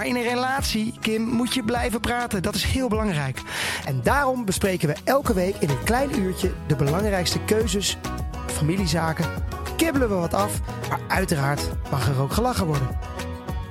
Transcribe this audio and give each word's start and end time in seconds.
Maar 0.00 0.08
in 0.08 0.16
een 0.16 0.22
relatie, 0.22 0.94
Kim, 1.00 1.22
moet 1.22 1.54
je 1.54 1.64
blijven 1.64 2.00
praten. 2.00 2.42
Dat 2.42 2.54
is 2.54 2.64
heel 2.64 2.88
belangrijk. 2.88 3.42
En 3.84 4.02
daarom 4.02 4.44
bespreken 4.44 4.88
we 4.88 4.96
elke 5.04 5.34
week 5.34 5.56
in 5.56 5.68
een 5.68 5.84
klein 5.84 6.18
uurtje 6.18 6.52
de 6.66 6.76
belangrijkste 6.76 7.44
keuzes, 7.44 7.98
familiezaken. 8.46 9.26
Kibbelen 9.76 10.08
we 10.08 10.14
wat 10.14 10.34
af, 10.34 10.60
maar 10.88 11.00
uiteraard 11.08 11.70
mag 11.90 12.08
er 12.08 12.20
ook 12.20 12.32
gelachen 12.32 12.66
worden. 12.66 12.98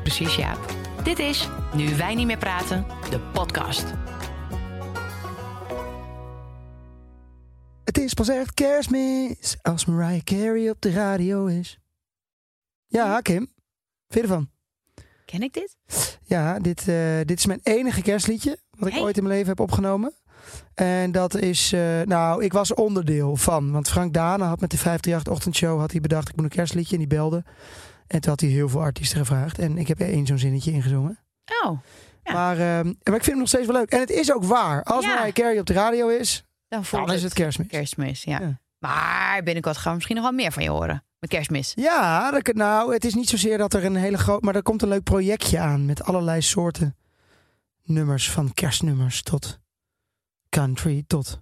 Precies, 0.02 0.36
Jaap. 0.36 0.74
Dit 1.04 1.20
is 1.20 1.50
Nu 1.74 1.96
wij 1.96 2.16
niet 2.16 2.28
meer 2.28 2.38
praten, 2.38 2.86
de 3.10 3.20
podcast. 3.20 3.86
Het 7.84 7.98
is 7.98 8.14
pas 8.14 8.30
echt 8.30 8.54
kerstmis 8.54 9.58
als 9.62 9.86
Mariah 9.86 10.24
Carey 10.24 10.70
op 10.70 10.82
de 10.82 10.92
radio 10.92 11.46
is. 11.46 11.80
Ja, 12.88 13.22
Kim. 13.22 13.54
Vind 14.08 14.14
je 14.14 14.22
ervan? 14.22 14.59
Ken 15.32 15.42
ik 15.42 15.54
dit? 15.54 15.78
Ja, 16.24 16.60
dit, 16.60 16.88
eh, 16.88 17.18
dit 17.26 17.38
is 17.40 17.46
mijn 17.46 17.60
enige 17.64 18.02
kerstliedje 18.02 18.58
wat 18.78 18.88
ik 18.88 18.94
Hey. 18.94 19.04
ooit 19.04 19.18
in 19.18 19.24
mijn 19.24 19.36
leven 19.36 19.50
heb 19.50 19.60
opgenomen. 19.60 20.14
En 20.74 21.12
dat 21.12 21.36
is, 21.36 21.74
eh, 21.74 22.02
nou, 22.02 22.44
ik 22.44 22.54
was 22.54 22.74
onderdeel 22.74 23.36
van. 23.36 23.72
Want 23.72 23.90
Frank 23.90 24.14
Dane 24.14 24.44
had 24.44 24.60
met 24.60 24.72
de 24.72 24.78
538 24.78 25.34
ochtendshow 25.34 25.80
had 25.80 25.92
hij 25.92 26.02
bedacht, 26.02 26.30
ik 26.30 26.36
moet 26.36 26.44
een 26.46 26.50
kerstliedje. 26.52 26.94
En 26.94 26.98
die 27.00 27.08
belde. 27.08 27.44
En 28.08 28.20
toen 28.22 28.30
had 28.32 28.40
hij 28.40 28.50
heel 28.50 28.70
veel 28.70 28.82
artiesten 28.82 29.18
gevraagd. 29.18 29.60
En 29.60 29.78
ik 29.78 29.88
heb 29.88 30.00
er 30.00 30.10
één 30.10 30.26
zo'n 30.26 30.38
zinnetje 30.38 30.72
ingezongen. 30.72 31.20
Oh, 31.64 31.80
Ja. 32.24 32.34
Maar, 32.34 32.58
ehm, 32.60 32.86
maar 32.86 33.16
ik 33.16 33.24
vind 33.24 33.26
hem 33.26 33.38
nog 33.38 33.48
steeds 33.48 33.66
wel 33.68 33.76
leuk. 33.76 33.90
En 33.92 34.00
het 34.00 34.10
is 34.10 34.34
ook 34.34 34.44
waar. 34.44 34.84
Als 34.84 35.06
Ja. 35.06 35.14
Mariah 35.16 35.34
Carey 35.34 35.60
op 35.60 35.66
de 35.66 35.74
radio 35.74 36.08
is, 36.08 36.46
dan 36.68 36.84
dan 36.92 37.12
is 37.14 37.24
het 37.24 37.34
kerstmis. 37.34 37.68
kerstmis. 37.68 38.24
Ja. 38.24 38.40
Ja. 38.40 38.60
Maar 38.80 39.44
binnenkort 39.44 39.76
gaan 39.78 39.88
we 39.90 39.94
misschien 39.96 40.16
nog 40.16 40.26
wel 40.26 40.34
meer 40.34 40.52
van 40.52 40.64
je 40.64 40.70
horen. 40.70 41.04
Met 41.20 41.30
kerstmis. 41.30 41.72
Ja, 41.76 42.32
dat, 42.32 42.54
nou, 42.54 42.94
het 42.94 43.06
is 43.06 43.14
niet 43.14 43.30
zozeer 43.30 43.58
dat 43.58 43.74
er 43.74 43.86
een 43.86 43.96
hele 43.96 44.18
groot... 44.18 44.42
Maar 44.42 44.56
er 44.56 44.64
komt 44.64 44.82
een 44.82 44.88
leuk 44.88 45.04
projectje 45.04 45.60
aan 45.60 45.86
met 45.86 46.04
allerlei 46.04 46.42
soorten 46.42 46.96
nummers. 47.84 48.32
Van 48.32 48.54
kerstnummers 48.54 49.22
tot 49.24 49.60
country 50.50 51.04
tot 51.08 51.40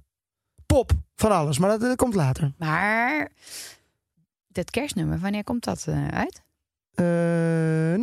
pop. 0.66 0.92
Van 1.16 1.32
alles, 1.32 1.58
maar 1.58 1.70
dat, 1.70 1.80
dat 1.80 1.96
komt 1.96 2.14
later. 2.14 2.54
Maar 2.58 3.32
dat 4.48 4.70
kerstnummer, 4.70 5.20
wanneer 5.20 5.44
komt 5.44 5.64
dat 5.64 5.86
eh, 5.88 6.08
uit? 6.08 6.42
Eh, 6.94 7.06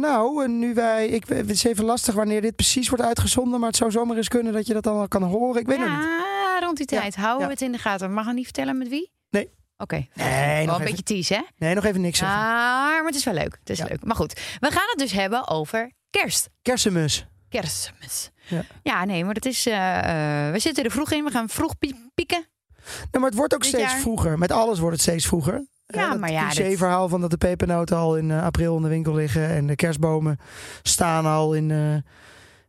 nou, 0.01 0.45
en 0.45 0.59
nu 0.59 0.75
wij... 0.75 1.09
Ik, 1.09 1.29
het 1.29 1.51
is 1.51 1.65
even 1.65 1.85
lastig 1.85 2.15
wanneer 2.15 2.41
dit 2.41 2.57
precies 2.57 2.89
wordt 2.89 3.05
uitgezonden. 3.05 3.59
Maar 3.61 3.69
het 3.69 3.79
zou 3.79 3.91
zomaar 3.91 4.17
eens 4.17 4.29
kunnen 4.29 4.53
dat 4.53 4.67
je 4.67 4.73
dat 4.73 4.83
dan 4.83 4.95
wel 4.97 5.09
kan 5.09 5.23
horen. 5.23 5.61
Ik 5.61 5.67
weet 5.67 5.79
het 5.79 5.89
niet. 5.89 5.99
ja, 5.99 6.59
rond 6.61 6.77
die 6.77 6.87
Ja, 6.95 7.01
tijd. 7.01 7.17
Houden 7.17 7.41
ja. 7.41 7.47
we 7.47 7.53
het 7.53 7.63
in 7.63 7.73
de 7.73 7.79
gaten. 7.79 8.13
Mag 8.13 8.27
je 8.27 8.33
niet 8.33 8.45
vertellen 8.45 8.79
met 8.79 8.89
wie? 8.89 9.11
Nee. 9.31 9.51
Oké. 9.77 10.07
Nee, 10.15 10.57
Wel 10.57 10.65
nog 10.65 10.75
een 10.75 10.81
even, 10.81 10.85
beetje 10.85 11.03
tease, 11.03 11.35
hè? 11.35 11.41
nee, 11.57 11.75
nog 11.75 11.85
even 11.85 12.01
niks 12.01 12.19
zeggen. 12.19 12.39
Maar, 12.39 12.97
maar 12.97 13.07
het 13.07 13.15
is 13.15 13.25
wel 13.25 13.35
leuk. 13.35 13.57
Het 13.61 13.71
is 13.71 13.79
Ja. 13.79 13.87
leuk. 13.89 14.05
Maar 14.05 14.17
goed, 14.17 14.33
we 14.61 14.71
gaan 14.71 14.89
het 14.89 14.99
dus 14.99 15.13
hebben 15.13 15.49
over 15.49 15.93
kerst. 16.11 16.49
Kerstmis. 16.63 17.27
Kerstmis. 17.49 18.31
Ja. 18.49 18.63
Ja, 18.83 19.05
nee, 19.05 19.25
maar 19.25 19.35
dat 19.35 19.45
is. 19.45 19.67
eh, 19.67 19.99
eh, 20.47 20.53
we 20.53 20.59
zitten 20.59 20.85
er 20.85 20.91
vroeg 20.91 21.11
in. 21.13 21.25
We 21.25 21.31
gaan 21.31 21.49
vroeg 21.49 21.79
pie- 21.79 22.11
pieken. 22.15 22.47
Nou, 22.85 23.09
maar 23.11 23.23
het 23.29 23.35
wordt 23.35 23.55
ook 23.55 23.65
steeds 23.65 23.91
jaar. 23.93 24.01
vroeger. 24.01 24.39
Met 24.39 24.53
alles 24.53 24.79
wordt 24.79 24.95
het 24.95 25.03
steeds 25.03 25.27
vroeger. 25.27 25.67
Ja, 25.87 26.11
dat 26.11 26.19
maar 26.21 26.31
ja, 26.33 26.49
dit- 26.49 26.55
cliché-verhaal 26.59 27.09
van 27.09 27.21
dat 27.21 27.31
de 27.31 27.37
pepernoten 27.37 27.97
al 27.97 28.17
in 28.17 28.31
eh, 28.31 28.43
april 28.45 28.77
in 28.77 28.83
de 28.83 28.89
winkel 28.89 29.15
liggen 29.15 29.49
en 29.49 29.67
de 29.67 29.75
kerstbomen 29.77 30.39
staan 30.83 31.27
al 31.27 31.55
in, 31.55 31.71
eh, 31.71 31.95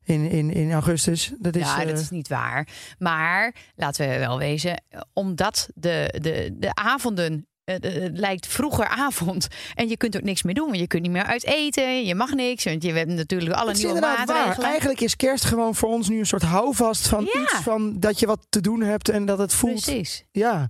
in, 0.06 0.30
in, 0.30 0.52
in 0.54 0.72
augustus. 0.72 1.32
Dat 1.40 1.56
is, 1.56 1.62
ja, 1.66 1.82
eh, 1.82 1.88
dat 1.88 2.00
is 2.00 2.10
niet 2.10 2.28
waar. 2.28 2.68
Maar 3.00 3.56
laten 3.76 4.10
we 4.10 4.18
wel 4.18 4.38
wezen, 4.38 4.82
eh, 4.90 5.00
omdat 5.14 5.70
de, 5.76 6.18
de, 6.22 6.56
de 6.60 6.74
avonden. 6.76 7.48
eh, 7.64 7.76
Het 7.82 8.18
lijkt 8.18 8.48
vroeger 8.48 8.88
avond 8.88 9.48
en 9.76 9.88
je 9.90 9.98
kunt 9.98 10.16
ook 10.18 10.24
niks 10.24 10.44
meer 10.44 10.54
doen. 10.54 10.66
Want 10.68 10.80
je 10.80 10.88
kunt 10.88 11.02
niet 11.02 11.12
meer 11.12 11.24
uit 11.26 11.46
eten, 11.46 12.06
je 12.06 12.16
mag 12.16 12.34
niks. 12.34 12.64
Want 12.64 12.84
je 12.84 12.92
hebt 12.92 13.12
natuurlijk 13.12 13.54
alle 13.54 13.74
nieuwe 13.74 13.88
inderdaad 13.88 14.28
waar. 14.28 14.36
maatregelen. 14.38 14.70
Eigenlijk 14.70 15.02
is 15.02 15.16
kerst 15.16 15.46
gewoon 15.46 15.76
voor 15.76 15.90
ons 15.90 16.10
nu 16.10 16.20
een 16.20 16.26
soort 16.26 16.44
houvast 16.44 17.08
van 17.08 17.24
Ja. 17.34 17.42
iets 17.42 17.54
van 17.54 18.00
dat 18.00 18.20
je 18.20 18.26
wat 18.26 18.46
te 18.50 18.62
doen 18.62 18.82
hebt 18.82 19.10
en 19.10 19.26
dat 19.26 19.38
het 19.38 19.54
voelt. 19.54 19.82
Precies. 19.84 20.24
Ja, 20.32 20.68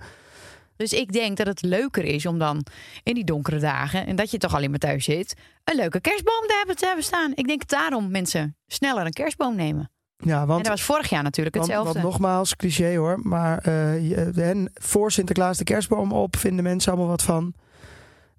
Dus 0.78 0.94
ik 0.94 1.12
denk 1.12 1.38
dat 1.38 1.48
het 1.48 1.62
leuker 1.62 2.04
is 2.04 2.26
om 2.26 2.40
dan 2.40 2.66
in 3.04 3.14
die 3.14 3.24
donkere 3.24 3.60
dagen, 3.60 4.06
en 4.08 4.16
dat 4.16 4.32
je 4.32 4.38
toch 4.38 4.56
alleen 4.56 4.70
maar 4.70 4.80
thuis 4.80 5.04
zit, 5.06 5.34
een 5.64 5.76
leuke 5.76 6.02
kerstboom 6.02 6.48
te 6.48 6.56
hebben, 6.58 6.76
te 6.76 6.86
hebben 6.86 7.04
staan. 7.04 7.32
Ik 7.36 7.48
denk 7.48 7.68
daarom 7.68 8.12
mensen 8.12 8.58
sneller 8.68 9.06
een 9.06 9.12
kerstboom 9.14 9.56
nemen. 9.56 9.90
ja 10.18 10.42
en 10.42 10.48
want, 10.48 10.64
dat 10.64 10.72
was 10.72 10.84
vorig 10.84 11.10
jaar 11.10 11.24
natuurlijk 11.24 11.56
hetzelfde. 11.56 11.94
want 11.94 12.06
nogmaals, 12.06 12.56
cliché 12.56 12.96
hoor. 12.98 13.20
Maar 13.24 13.70
je- 14.02 14.32
en 14.36 14.72
voor 14.74 15.12
Sinterklaas 15.12 15.58
de 15.58 15.64
kerstboom 15.64 16.12
op 16.12 16.36
vinden 16.36 16.64
mensen 16.64 16.92
allemaal 16.92 17.10
wat 17.10 17.24
van. 17.24 17.54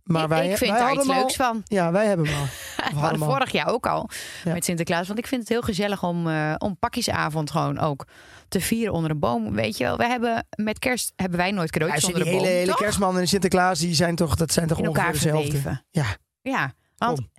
Maar 0.06 0.22
ik, 0.22 0.28
wij, 0.28 0.50
ik 0.50 0.56
vind 0.56 0.70
wij 0.70 0.80
daar 0.80 0.92
iets 0.92 1.08
al- 1.08 1.14
leuks 1.14 1.36
van. 1.36 1.62
Ja, 1.64 1.92
wij 1.92 2.06
hebben 2.06 2.26
hem 2.26 2.36
al. 2.38 2.44
We 2.94 2.98
hadden 2.98 3.18
vorig 3.18 3.50
jaar 3.52 3.66
ook 3.68 3.86
al 3.86 4.10
Ja. 4.44 4.52
met 4.52 4.64
Sinterklaas. 4.64 5.06
Want 5.06 5.18
ik 5.18 5.26
vind 5.26 5.40
het 5.40 5.50
heel 5.50 5.62
gezellig 5.62 6.02
om, 6.02 6.28
eh, 6.28 6.54
om 6.58 6.78
pakjesavond 6.78 7.50
gewoon 7.50 7.78
ook 7.78 8.06
te 8.48 8.60
vieren 8.60 8.92
onder 8.94 9.10
een 9.10 9.18
boom. 9.18 9.52
Weet 9.54 9.76
je 9.76 9.84
wel, 9.84 9.96
we 9.96 10.06
hebben 10.06 10.46
met 10.56 10.78
kerst 10.78 11.12
hebben 11.16 11.38
wij 11.38 11.50
nooit 11.50 11.70
cadeautjes 11.70 12.04
onder 12.04 12.22
de 12.22 12.28
hele, 12.28 12.40
boom. 12.40 12.48
hele 12.48 12.66
toch? 12.66 12.76
kerstman 12.76 13.18
en 13.18 13.28
Sinterklaas, 13.28 13.78
die 13.78 13.94
zijn 13.94 14.14
toch, 14.16 14.34
dat 14.34 14.52
zijn 14.52 14.66
toch 14.66 14.78
in 14.78 14.88
ongeveer 14.88 15.30
elkaar 15.30 15.42
dezelfde. 15.42 15.82
Ja, 15.90 16.06
Ja, 16.42 16.72
want 16.96 17.18
Kom. 17.18 17.30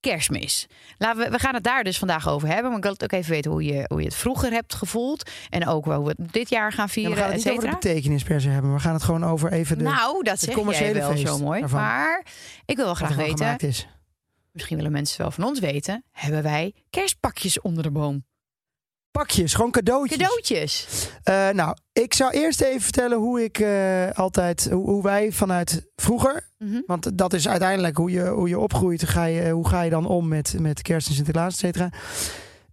Kerstmis. 0.00 0.66
Laten 0.98 1.22
we, 1.24 1.30
we 1.30 1.38
gaan 1.38 1.54
het 1.54 1.64
daar 1.64 1.84
dus 1.84 1.98
vandaag 1.98 2.28
over 2.28 2.48
hebben. 2.48 2.66
Maar 2.68 2.76
ik 2.76 2.82
wil 2.82 2.92
het 2.92 3.02
ook 3.02 3.12
even 3.12 3.30
weten 3.30 3.50
hoe 3.50 3.64
je, 3.64 3.84
hoe 3.88 3.98
je 4.00 4.04
het 4.06 4.14
vroeger 4.14 4.50
hebt 4.52 4.74
gevoeld. 4.74 5.30
En 5.48 5.66
ook 5.66 5.84
hoe 5.84 6.02
we 6.04 6.14
het 6.16 6.32
dit 6.32 6.48
jaar 6.50 6.72
gaan 6.72 6.86
Ja, 6.86 6.92
vieren, 6.92 7.12
we 7.12 7.18
gaan 7.18 7.30
het 7.30 7.38
et 7.38 7.44
niet 7.44 7.52
over 7.56 7.68
de 7.68 7.74
betekenis 7.74 8.22
per 8.22 8.40
se 8.40 8.48
hebben. 8.48 8.72
We 8.72 8.80
gaan 8.80 8.94
het 8.94 9.02
gewoon 9.02 9.24
over 9.24 9.52
even 9.52 9.78
de, 9.78 9.84
Nou, 9.84 10.22
dat 10.22 10.38
zeg 10.40 10.54
jij 10.78 10.94
wel 10.94 11.16
zo 11.16 11.38
mooi. 11.38 11.60
daarvan. 11.60 11.80
Maar 11.80 12.26
ik 12.64 12.76
wil 12.76 12.84
wel 12.84 12.94
graag 12.94 13.14
weten, 13.16 13.58
is. 13.58 13.88
misschien 14.52 14.76
willen 14.76 14.92
mensen 14.92 15.20
wel 15.20 15.30
van 15.30 15.44
ons 15.44 15.60
weten, 15.60 16.04
hebben 16.12 16.42
wij 16.42 16.74
kerstpakjes 16.90 17.60
onder 17.60 17.82
de 17.82 17.90
boom? 17.90 18.24
Pakjes, 19.10 19.54
gewoon 19.54 19.70
cadeautjes. 19.70 20.18
Cadeautjes. 20.18 20.86
Eh, 21.22 21.48
nou, 21.48 21.76
ik 21.92 22.14
zou 22.14 22.32
eerst 22.32 22.60
even 22.60 22.80
vertellen 22.80 23.18
hoe 23.18 23.44
ik 23.44 23.58
eh, 23.58 24.10
altijd, 24.10 24.68
hoe, 24.70 24.84
hoe 24.90 25.02
wij 25.02 25.32
vanuit 25.32 25.86
vroeger, 25.96 26.48
Mhm. 26.58 26.80
want 26.86 27.18
dat 27.18 27.32
is 27.32 27.48
uiteindelijk 27.48 27.96
hoe 27.96 28.10
je, 28.10 28.26
hoe 28.28 28.48
je 28.48 28.58
opgroeit, 28.58 29.08
ga 29.08 29.24
je, 29.24 29.50
hoe 29.50 29.68
ga 29.68 29.82
je 29.82 29.90
dan 29.90 30.06
om 30.06 30.28
met, 30.28 30.54
met 30.58 30.82
kerst 30.82 31.08
en 31.08 31.14
Sinterklaas, 31.14 31.52
et 31.52 31.58
cetera. 31.58 31.90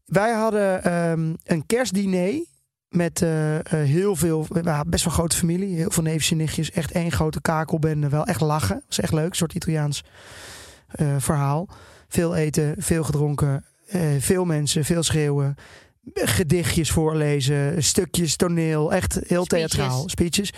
Wij 0.05 0.31
hadden 0.33 0.83
ehm, 0.83 1.33
een 1.43 1.65
kerstdiner 1.65 2.45
met 2.89 3.21
eh, 3.21 3.29
heel 3.69 4.15
veel, 4.15 4.47
best 4.87 5.03
wel 5.05 5.13
grote 5.13 5.35
familie, 5.35 5.75
heel 5.75 5.91
veel 5.91 6.03
neefjes 6.03 6.31
en 6.31 6.37
nichtjes, 6.37 6.71
echt 6.71 6.91
één 6.91 7.11
grote 7.11 7.41
kakelbende, 7.41 8.09
wel 8.09 8.25
echt 8.25 8.41
lachen, 8.41 8.83
was 8.87 8.99
echt 8.99 9.13
leuk, 9.13 9.29
een 9.29 9.35
soort 9.35 9.53
Italiaans 9.53 10.03
verhaal. 11.17 11.69
Veel 12.07 12.35
eten, 12.35 12.75
veel 12.77 13.03
gedronken, 13.03 13.65
veel 14.19 14.45
mensen, 14.45 14.85
veel 14.85 15.03
schreeuwen, 15.03 15.55
gedichtjes 16.13 16.91
voorlezen, 16.91 17.84
stukjes 17.84 18.35
toneel, 18.35 18.94
echt 18.94 19.13
heel 19.13 19.44
Speeches. 19.44 19.69
theatraal, 19.72 20.09
speeches. 20.09 20.53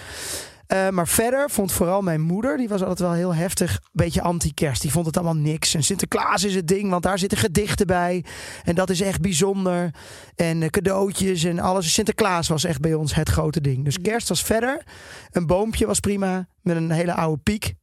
Eh, 0.68 0.90
maar 0.90 1.08
verder 1.08 1.50
vond 1.50 1.72
vooral 1.72 2.02
mijn 2.02 2.22
moeder, 2.22 2.58
die 2.58 2.68
was 2.68 2.82
altijd 2.82 3.00
wel 3.00 3.14
heel 3.14 3.36
heftig, 3.36 3.72
een 3.72 3.80
beetje 3.92 4.22
anti-kerst. 4.22 4.82
Die 4.82 4.92
vond 4.92 5.06
het 5.06 5.18
allemaal 5.18 5.36
niks. 5.36 5.74
En 5.74 5.84
Sinterklaas 5.84 6.44
is 6.44 6.56
het 6.56 6.68
ding, 6.68 6.90
want 6.90 7.04
daar 7.04 7.20
zitten 7.20 7.38
gedichten 7.38 7.88
bij. 7.88 8.26
En 8.64 8.76
dat 8.76 8.90
is 8.90 9.02
echt 9.02 9.22
bijzonder. 9.22 9.94
En 10.36 10.64
eh, 10.64 10.70
cadeautjes 10.70 11.44
en 11.44 11.60
alles. 11.60 11.94
Sinterklaas 11.94 12.48
was 12.48 12.64
echt 12.64 12.80
bij 12.82 12.94
ons 12.94 13.16
het 13.16 13.30
grote 13.30 13.62
ding. 13.62 13.86
Dus 13.86 14.02
kerst 14.02 14.30
was 14.30 14.44
verder. 14.44 14.84
Een 15.32 15.48
boompje 15.48 15.86
was 15.86 16.00
prima, 16.00 16.48
met 16.62 16.76
een 16.76 16.92
hele 16.92 17.14
oude 17.14 17.42
piek. 17.44 17.74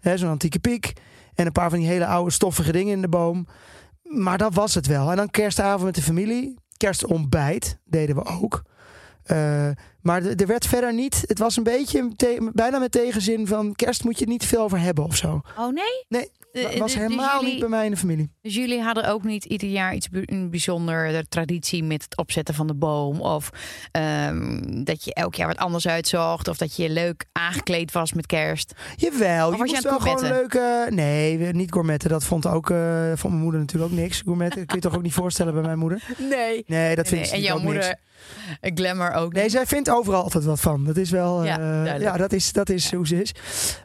Hè, 0.00 0.16
Zo'n 0.16 0.30
antieke 0.30 0.58
piek. 0.58 0.92
En 1.34 1.46
een 1.46 1.52
paar 1.52 1.70
van 1.70 1.78
die 1.78 1.88
hele 1.88 2.06
oude 2.06 2.30
stoffige 2.30 2.72
dingen 2.72 2.92
in 2.92 3.00
de 3.00 3.08
boom. 3.08 3.46
Maar 4.02 4.38
dat 4.38 4.54
was 4.54 4.74
het 4.74 4.86
wel. 4.86 5.10
En 5.10 5.16
dan 5.16 5.30
kerstavond 5.30 5.84
met 5.84 5.94
de 5.94 6.02
familie. 6.02 6.54
Kerstontbijt 6.76 7.78
deden 7.84 8.16
we 8.16 8.24
ook. 8.24 8.62
Maar 10.04 10.22
er 10.24 10.46
werd 10.46 10.66
verder 10.66 10.94
niet. 10.94 11.24
Het 11.26 11.38
was 11.38 11.56
een 11.56 11.62
beetje 11.62 12.10
bijna 12.52 12.78
met 12.78 12.92
tegenzin 12.92 13.46
van 13.46 13.74
kerst 13.74 14.04
moet 14.04 14.18
je 14.18 14.26
niet 14.26 14.44
veel 14.46 14.62
over 14.62 14.80
hebben 14.80 15.04
of 15.04 15.16
zo. 15.16 15.40
Oh 15.58 15.72
nee? 15.72 16.04
Nee, 16.08 16.30
Dat 16.52 16.72
eh, 16.72 16.78
was 16.78 16.92
dus 16.92 17.00
helemaal 17.02 17.34
jullie- 17.38 17.50
niet 17.52 17.60
bij 17.60 17.68
mij 17.68 17.84
in 17.84 17.90
de 17.90 17.96
familie. 17.96 18.30
Dus 18.42 18.54
jullie 18.54 18.80
hadden 18.80 19.08
ook 19.08 19.22
niet 19.24 19.44
ieder 19.44 19.68
jaar 19.68 19.94
iets 19.94 20.08
een 20.12 20.50
bijzonder 20.50 21.28
traditie 21.28 21.84
met 21.84 22.02
het 22.02 22.16
opzetten 22.16 22.54
van 22.54 22.66
de 22.66 22.74
boom? 22.74 23.20
Of 23.20 23.50
ehm, 23.90 24.84
dat 24.84 25.04
je 25.04 25.14
elk 25.14 25.34
jaar 25.34 25.46
wat 25.48 25.56
anders 25.56 25.88
uitzocht? 25.88 26.48
Of 26.48 26.56
dat 26.56 26.76
je 26.76 26.90
leuk 26.90 27.24
aangekleed 27.32 27.92
was 27.92 28.12
met 28.12 28.26
kerst? 28.26 28.72
Jawel, 28.96 29.46
Of 29.48 29.52
je 29.54 29.58
was 29.60 29.70
je 29.70 29.80
wel 29.82 29.92
het 29.92 30.02
gewoon 30.02 30.22
leuke... 30.28 30.86
Nee, 30.90 31.38
niet 31.52 31.72
gourmetten. 31.72 32.10
Dat 32.10 32.24
vond, 32.24 32.46
ook, 32.46 32.70
eh, 32.70 33.06
vond 33.14 33.32
mijn 33.32 33.42
moeder 33.44 33.60
natuurlijk 33.60 33.92
ook 33.92 33.98
niks. 33.98 34.20
Gourmetten 34.20 34.66
kun 34.66 34.76
je 34.76 34.82
toch 34.82 34.94
ook 34.96 35.02
niet 35.02 35.12
voorstellen 35.12 35.52
bij 35.52 35.62
mijn 35.62 35.78
moeder? 35.78 36.02
Nee. 36.30 36.64
Nee, 36.66 36.94
dat 36.96 37.08
vindt 37.08 37.28
ze 37.28 37.34
en 37.34 37.40
jouw 37.40 37.58
moeder, 37.58 37.82
niks. 37.82 37.94
eh, 38.60 38.70
glamour 38.74 39.12
ook 39.12 39.32
Nee, 39.32 39.42
niet? 39.42 39.52
zij 39.52 39.66
vindt 39.66 39.88
overal 39.94 40.22
altijd 40.22 40.44
wat 40.44 40.60
van. 40.60 40.84
Dat 40.84 40.96
is 40.96 41.10
wel, 41.10 41.44
Ja, 41.44 41.58
eh, 41.84 42.00
ja, 42.00 42.16
dat 42.16 42.32
is, 42.32 42.52
dat 42.52 42.68
is 42.68 42.92
hoe 42.92 43.06
ze 43.06 43.22
is. 43.22 43.34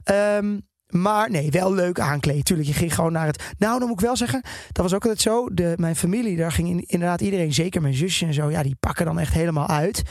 Ehm, 0.04 0.58
maar 0.90 1.32
nee, 1.32 1.52
wel 1.52 1.74
leuk 1.74 2.00
aankleden. 2.00 2.44
Tuurlijk, 2.44 2.68
je 2.68 2.74
ging 2.74 2.96
gewoon 2.96 3.12
naar 3.12 3.26
het. 3.26 3.44
Nou, 3.58 3.80
dan 3.80 3.88
moet 3.88 4.00
ik 4.00 4.06
wel 4.06 4.16
zeggen, 4.16 4.42
dat 4.72 4.84
was 4.84 4.94
ook 4.94 5.02
altijd 5.04 5.22
zo. 5.22 5.48
De, 5.54 5.74
mijn 5.78 5.96
familie, 5.96 6.38
daar 6.38 6.52
ging 6.52 6.70
in- 6.70 6.84
inderdaad 6.88 7.22
iedereen, 7.22 7.54
zeker 7.54 7.82
mijn 7.82 7.94
zusje 7.94 8.26
en 8.26 8.34
zo, 8.34 8.50
ja, 8.52 8.64
die 8.64 8.76
pakken 8.80 9.06
dan 9.06 9.20
echt 9.20 9.34
helemaal 9.34 9.68
uit. 9.68 10.02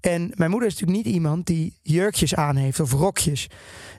En 0.00 0.32
mijn 0.34 0.50
moeder 0.50 0.68
is 0.68 0.74
natuurlijk 0.78 1.06
niet 1.06 1.14
iemand 1.14 1.46
die 1.46 1.78
jurkjes 1.82 2.34
aan 2.34 2.56
heeft 2.56 2.80
of 2.80 2.92
rokjes. 2.92 3.46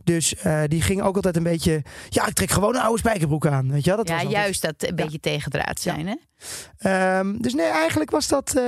Dus 0.10 0.36
eh, 0.36 0.62
die 0.68 0.82
ging 0.82 1.02
ook 1.02 1.16
altijd 1.16 1.38
een 1.38 1.44
beetje. 1.44 1.84
Ja, 2.10 2.28
ik 2.28 2.34
trek 2.34 2.52
gewoon 2.52 2.76
een 2.76 2.82
oude 2.82 2.98
spijkerbroek 3.00 3.48
aan. 3.48 3.72
Weet 3.72 3.84
je? 3.84 3.96
Dat 3.96 4.08
ja, 4.08 4.14
was 4.14 4.24
altijd- 4.24 4.42
juist 4.44 4.62
dat 4.62 4.74
een 4.78 4.88
Ja. 4.88 5.04
beetje 5.04 5.20
tegendraad 5.20 5.80
zijn, 5.80 6.08
hè? 6.08 6.16
Ehm, 6.78 7.38
dus 7.38 7.54
nee, 7.54 7.66
eigenlijk 7.66 8.10
was 8.12 8.28
dat. 8.28 8.54
eh, 8.56 8.64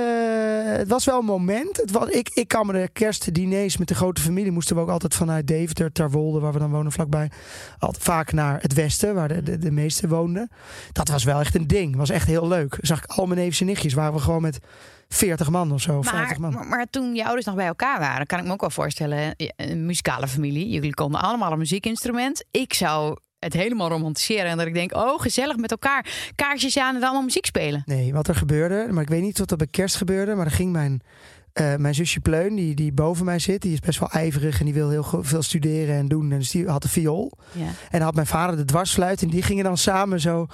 het 0.64 0.88
was 0.88 1.04
wel 1.04 1.18
een 1.18 1.24
moment. 1.24 1.76
Het 1.76 1.90
was, 1.90 2.08
ik, 2.08 2.28
ik 2.34 2.48
kan 2.48 2.66
me 2.66 2.72
de 2.72 2.88
kerstdiners 2.92 3.76
met 3.76 3.88
de 3.88 3.94
grote 3.94 4.20
familie. 4.20 4.50
moesten 4.52 4.76
we 4.76 4.82
ook 4.82 4.88
altijd 4.88 5.14
vanuit 5.14 5.46
Deventer, 5.46 5.92
Terwolde, 5.92 6.40
waar 6.40 6.52
we 6.52 6.58
dan 6.58 6.70
wonen 6.70 6.92
vlakbij. 6.92 7.30
Altijd 7.78 8.02
vaak 8.04 8.32
naar 8.32 8.60
het 8.62 8.74
westen, 8.74 9.14
waar 9.14 9.28
de, 9.28 9.42
de, 9.42 9.58
de 9.58 9.70
meesten 9.70 10.08
woonden. 10.08 10.50
Dat 10.92 11.08
was 11.08 11.24
wel 11.24 11.40
echt 11.40 11.54
een 11.54 11.66
ding. 11.66 11.96
Was 11.96 12.10
echt 12.10 12.26
heel 12.26 12.48
leuk. 12.48 12.78
Zag 12.80 12.98
ik 13.02 13.10
al 13.10 13.26
mijn 13.26 13.38
neefjes 13.38 13.60
en 13.60 13.66
nichtjes. 13.66 13.94
Waren 13.94 14.12
we 14.14 14.20
gewoon 14.20 14.42
met 14.42 14.58
40 15.12 15.50
man 15.50 15.72
of 15.72 15.80
zo. 15.80 16.02
50 16.02 16.38
Maar, 16.38 16.50
man. 16.50 16.52
maar, 16.60 16.66
maar 16.66 16.86
toen 16.90 17.14
je 17.14 17.24
ouders 17.24 17.46
nog 17.46 17.54
bij 17.54 17.66
elkaar 17.66 17.98
waren, 17.98 18.26
kan 18.26 18.38
ik 18.38 18.44
me 18.44 18.52
ook 18.52 18.60
wel 18.60 18.70
voorstellen, 18.70 19.36
eh, 19.36 19.48
een 19.56 19.86
muzikale 19.86 20.28
familie. 20.28 20.68
Jullie 20.68 20.94
konden 20.94 21.20
allemaal 21.20 21.52
een 21.52 21.58
muziekinstrument. 21.58 22.44
Ik 22.50 22.74
zou 22.74 23.16
het 23.38 23.52
helemaal 23.52 23.88
romantiseren 23.88 24.46
en 24.50 24.56
dat 24.56 24.66
ik 24.66 24.74
denk, 24.74 24.94
oh 24.94 25.20
gezellig 25.20 25.56
met 25.56 25.70
elkaar, 25.70 26.30
kaarsjes 26.34 26.78
aan 26.78 26.96
en 26.96 27.02
allemaal 27.02 27.22
muziek 27.22 27.46
spelen. 27.46 27.82
Nee, 27.84 28.12
wat 28.12 28.28
er 28.28 28.34
gebeurde, 28.34 28.86
maar 28.90 29.02
ik 29.02 29.08
weet 29.08 29.22
niet 29.22 29.38
wat 29.38 29.50
er 29.50 29.56
bij 29.56 29.66
kerst 29.66 29.96
gebeurde, 29.96 30.34
maar 30.34 30.46
er 30.46 30.52
ging 30.52 30.72
mijn, 30.72 31.00
eh, 31.52 31.76
mijn 31.76 31.94
zusje 31.94 32.20
Pleun, 32.20 32.54
die, 32.54 32.74
die 32.74 32.92
boven 32.92 33.24
mij 33.24 33.38
zit, 33.38 33.62
die 33.62 33.72
is 33.72 33.80
best 33.80 33.98
wel 33.98 34.10
ijverig 34.10 34.58
en 34.58 34.64
die 34.64 34.74
wil 34.74 34.90
heel 34.90 35.04
veel 35.20 35.42
studeren 35.42 35.96
en 35.96 36.08
doen. 36.08 36.32
En 36.32 36.38
dus 36.38 36.50
die 36.50 36.68
had 36.68 36.84
een 36.84 36.90
viool. 36.90 37.32
Ja. 37.52 37.64
En 37.64 37.74
dan 37.90 38.02
had 38.02 38.14
mijn 38.14 38.26
vader 38.26 38.56
de 38.56 38.64
dwarsfluit 38.64 39.22
en 39.22 39.28
die 39.28 39.42
gingen 39.42 39.64
dan 39.64 39.76
samen 39.76 40.20
zo 40.20 40.46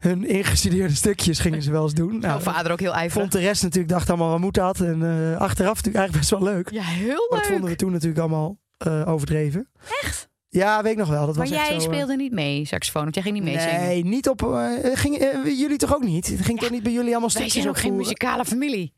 hun 0.00 0.24
ingestudeerde 0.24 0.94
stukjes 0.94 1.38
gingen 1.38 1.62
ze 1.62 1.70
wel 1.70 1.82
eens 1.82 1.94
doen. 1.94 2.18
Nou, 2.18 2.42
vader 2.42 2.72
ook 2.72 2.80
heel 2.80 2.92
ijverig. 2.94 3.12
vond 3.12 3.32
de 3.32 3.38
rest 3.48 3.62
natuurlijk, 3.62 3.92
dacht 3.92 4.08
allemaal, 4.08 4.30
wat 4.30 4.38
moet 4.40 4.54
dat? 4.54 4.80
En 4.80 5.02
eh, 5.02 5.40
achteraf 5.40 5.74
natuurlijk 5.74 5.96
eigenlijk 5.96 6.12
best 6.12 6.30
wel 6.30 6.42
leuk. 6.42 6.70
Ja, 6.70 6.82
heel 6.82 7.26
Maar 7.30 7.38
dat 7.38 7.46
vonden 7.46 7.60
leuk. 7.60 7.70
we 7.70 7.76
toen 7.84 7.92
natuurlijk 7.92 8.20
allemaal 8.20 8.58
eh, 8.76 9.08
overdreven. 9.08 9.68
Echt? 10.02 10.28
Ja, 10.48 10.82
weet 10.82 10.92
ik 10.92 10.98
nog 10.98 11.08
wel. 11.08 11.26
Dat 11.26 11.36
Maar 11.36 11.48
was 11.48 11.56
echt 11.56 11.68
jij 11.68 11.80
zo, 11.80 11.86
eh, 11.86 11.92
speelde 11.92 12.16
niet 12.16 12.32
mee, 12.32 12.64
saxofoon, 12.64 13.02
want 13.02 13.14
jij 13.14 13.22
ging 13.24 13.34
niet 13.34 13.44
mee 13.44 13.60
zingen. 13.60 13.80
Nee, 13.80 14.04
niet 14.04 14.28
op. 14.28 14.40
ging, 14.82 15.16
jullie 15.44 15.76
toch 15.76 15.94
ook 15.94 16.02
niet? 16.04 16.26
Het 16.26 16.40
ging 16.40 16.60
toch 16.60 16.70
niet 16.70 16.82
bij 16.82 16.92
jullie 16.92 17.10
allemaal 17.10 17.30
Wij 17.32 17.40
stukjes 17.40 17.62
zijn 17.62 17.68
ook 17.68 17.78
geen 17.78 17.96
muzikale 17.96 18.44
familie. 18.44 18.92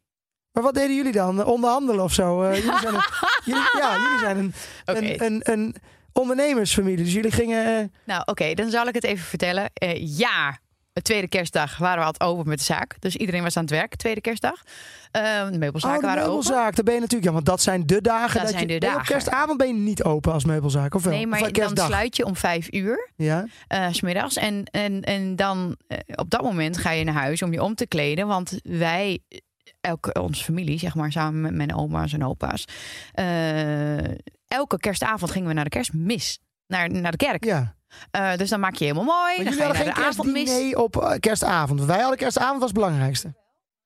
Maar 0.52 0.62
wat 0.62 0.74
deden 0.74 0.96
jullie 0.96 1.12
dan? 1.12 1.44
Onderhandelen 1.44 2.04
of 2.04 2.12
zo? 2.12 2.46
Jullie 2.46 2.62
zijn 2.62 2.94
een, 2.94 3.00
jullie, 3.44 3.62
ja, 3.78 3.96
jullie 3.96 4.18
zijn 4.18 4.38
een, 4.38 4.54
een, 4.84 5.24
een, 5.24 5.52
een 5.52 5.74
ondernemersfamilie. 6.12 7.04
Dus 7.04 7.12
jullie 7.12 7.30
gingen. 7.30 7.92
Nou, 8.04 8.22
oké, 8.24 8.54
dan 8.54 8.70
zal 8.70 8.86
ik 8.86 8.94
het 8.94 9.04
even 9.04 9.24
vertellen. 9.24 9.70
Ja, 9.98 10.58
de 10.92 11.02
tweede 11.02 11.28
kerstdag 11.28 11.78
waren 11.78 11.98
we 11.98 12.04
altijd 12.04 12.30
open 12.30 12.48
met 12.48 12.58
de 12.58 12.64
zaak. 12.64 12.96
Dus 12.98 13.16
iedereen 13.16 13.42
was 13.42 13.56
aan 13.56 13.62
het 13.62 13.72
werk, 13.72 13.96
tweede 13.96 14.20
kerstdag. 14.20 14.62
Eh, 15.10 15.48
de 15.50 15.58
meubelzaken 15.58 15.96
oh, 15.96 16.00
de 16.00 16.06
waren 16.06 16.22
open. 16.22 16.34
meubelzaak. 16.36 16.74
Daar 16.74 16.84
ben 16.84 16.94
je 16.94 17.00
natuurlijk. 17.00 17.28
Ja, 17.28 17.32
want 17.34 17.46
dat 17.46 17.62
zijn 17.62 17.86
de 17.86 18.00
dagen. 18.00 18.32
Dat 18.34 18.42
dat 18.42 18.50
zijn 18.50 18.68
je, 18.68 18.80
de 18.80 18.86
Op 18.86 18.92
dagen. 18.92 19.06
kerstavond 19.06 19.58
ben 19.58 19.66
je 19.66 19.72
niet 19.74 20.02
open 20.04 20.32
als 20.32 20.44
meubelzaak. 20.44 20.94
Of 20.94 21.04
wel? 21.04 21.12
Nee, 21.12 21.26
maar 21.26 21.40
eh, 21.42 21.68
dan 21.68 21.76
sluit 21.86 22.16
je 22.16 22.24
om 22.24 22.36
vijf 22.36 22.72
uur, 22.72 23.10
Ja. 23.16 23.46
eh, 23.68 23.86
s 23.90 23.96
smiddags. 23.96 24.36
En, 24.36 24.64
en, 24.64 25.02
en 25.02 25.36
dan 25.36 25.76
eh, 25.86 25.98
op 26.14 26.30
dat 26.30 26.42
moment 26.42 26.76
ga 26.78 26.90
je 26.90 27.04
naar 27.04 27.14
huis 27.14 27.42
om 27.42 27.52
je 27.52 27.62
om 27.62 27.74
te 27.74 27.86
kleden. 27.86 28.26
Want 28.26 28.58
wij, 28.62 29.18
eh, 29.28 29.38
elke, 29.80 30.12
onze 30.22 30.44
familie, 30.44 30.78
zeg 30.78 30.94
maar, 30.94 31.12
samen 31.12 31.40
met 31.40 31.54
mijn 31.54 31.74
oma's 31.74 32.12
en 32.12 32.24
opa's. 32.24 32.64
eh, 33.12 34.04
elke 34.48 34.78
kerstavond 34.78 35.30
gingen 35.30 35.48
we 35.48 35.54
naar 35.54 35.64
de 35.64 35.70
kerstmis. 35.70 36.38
Naar, 36.66 36.90
naar 36.90 37.10
de 37.10 37.16
kerk. 37.16 37.44
ja. 37.44 37.74
Eh, 38.10 38.36
dus 38.36 38.50
dan 38.50 38.60
maak 38.60 38.74
je 38.74 38.84
helemaal 38.84 39.04
mooi. 39.04 39.36
Maar 39.36 39.44
dan 39.44 39.54
ga 39.54 39.66
je 39.66 39.84
naar 39.84 39.94
de 39.94 40.04
avondmis. 40.04 40.74
op 40.74 41.02
eh, 41.02 41.18
kerstavond. 41.20 41.84
Wij 41.84 42.00
hadden 42.00 42.18
kerstavond 42.18 42.60
was 42.60 42.70
het 42.70 42.78
belangrijkste. 42.78 43.34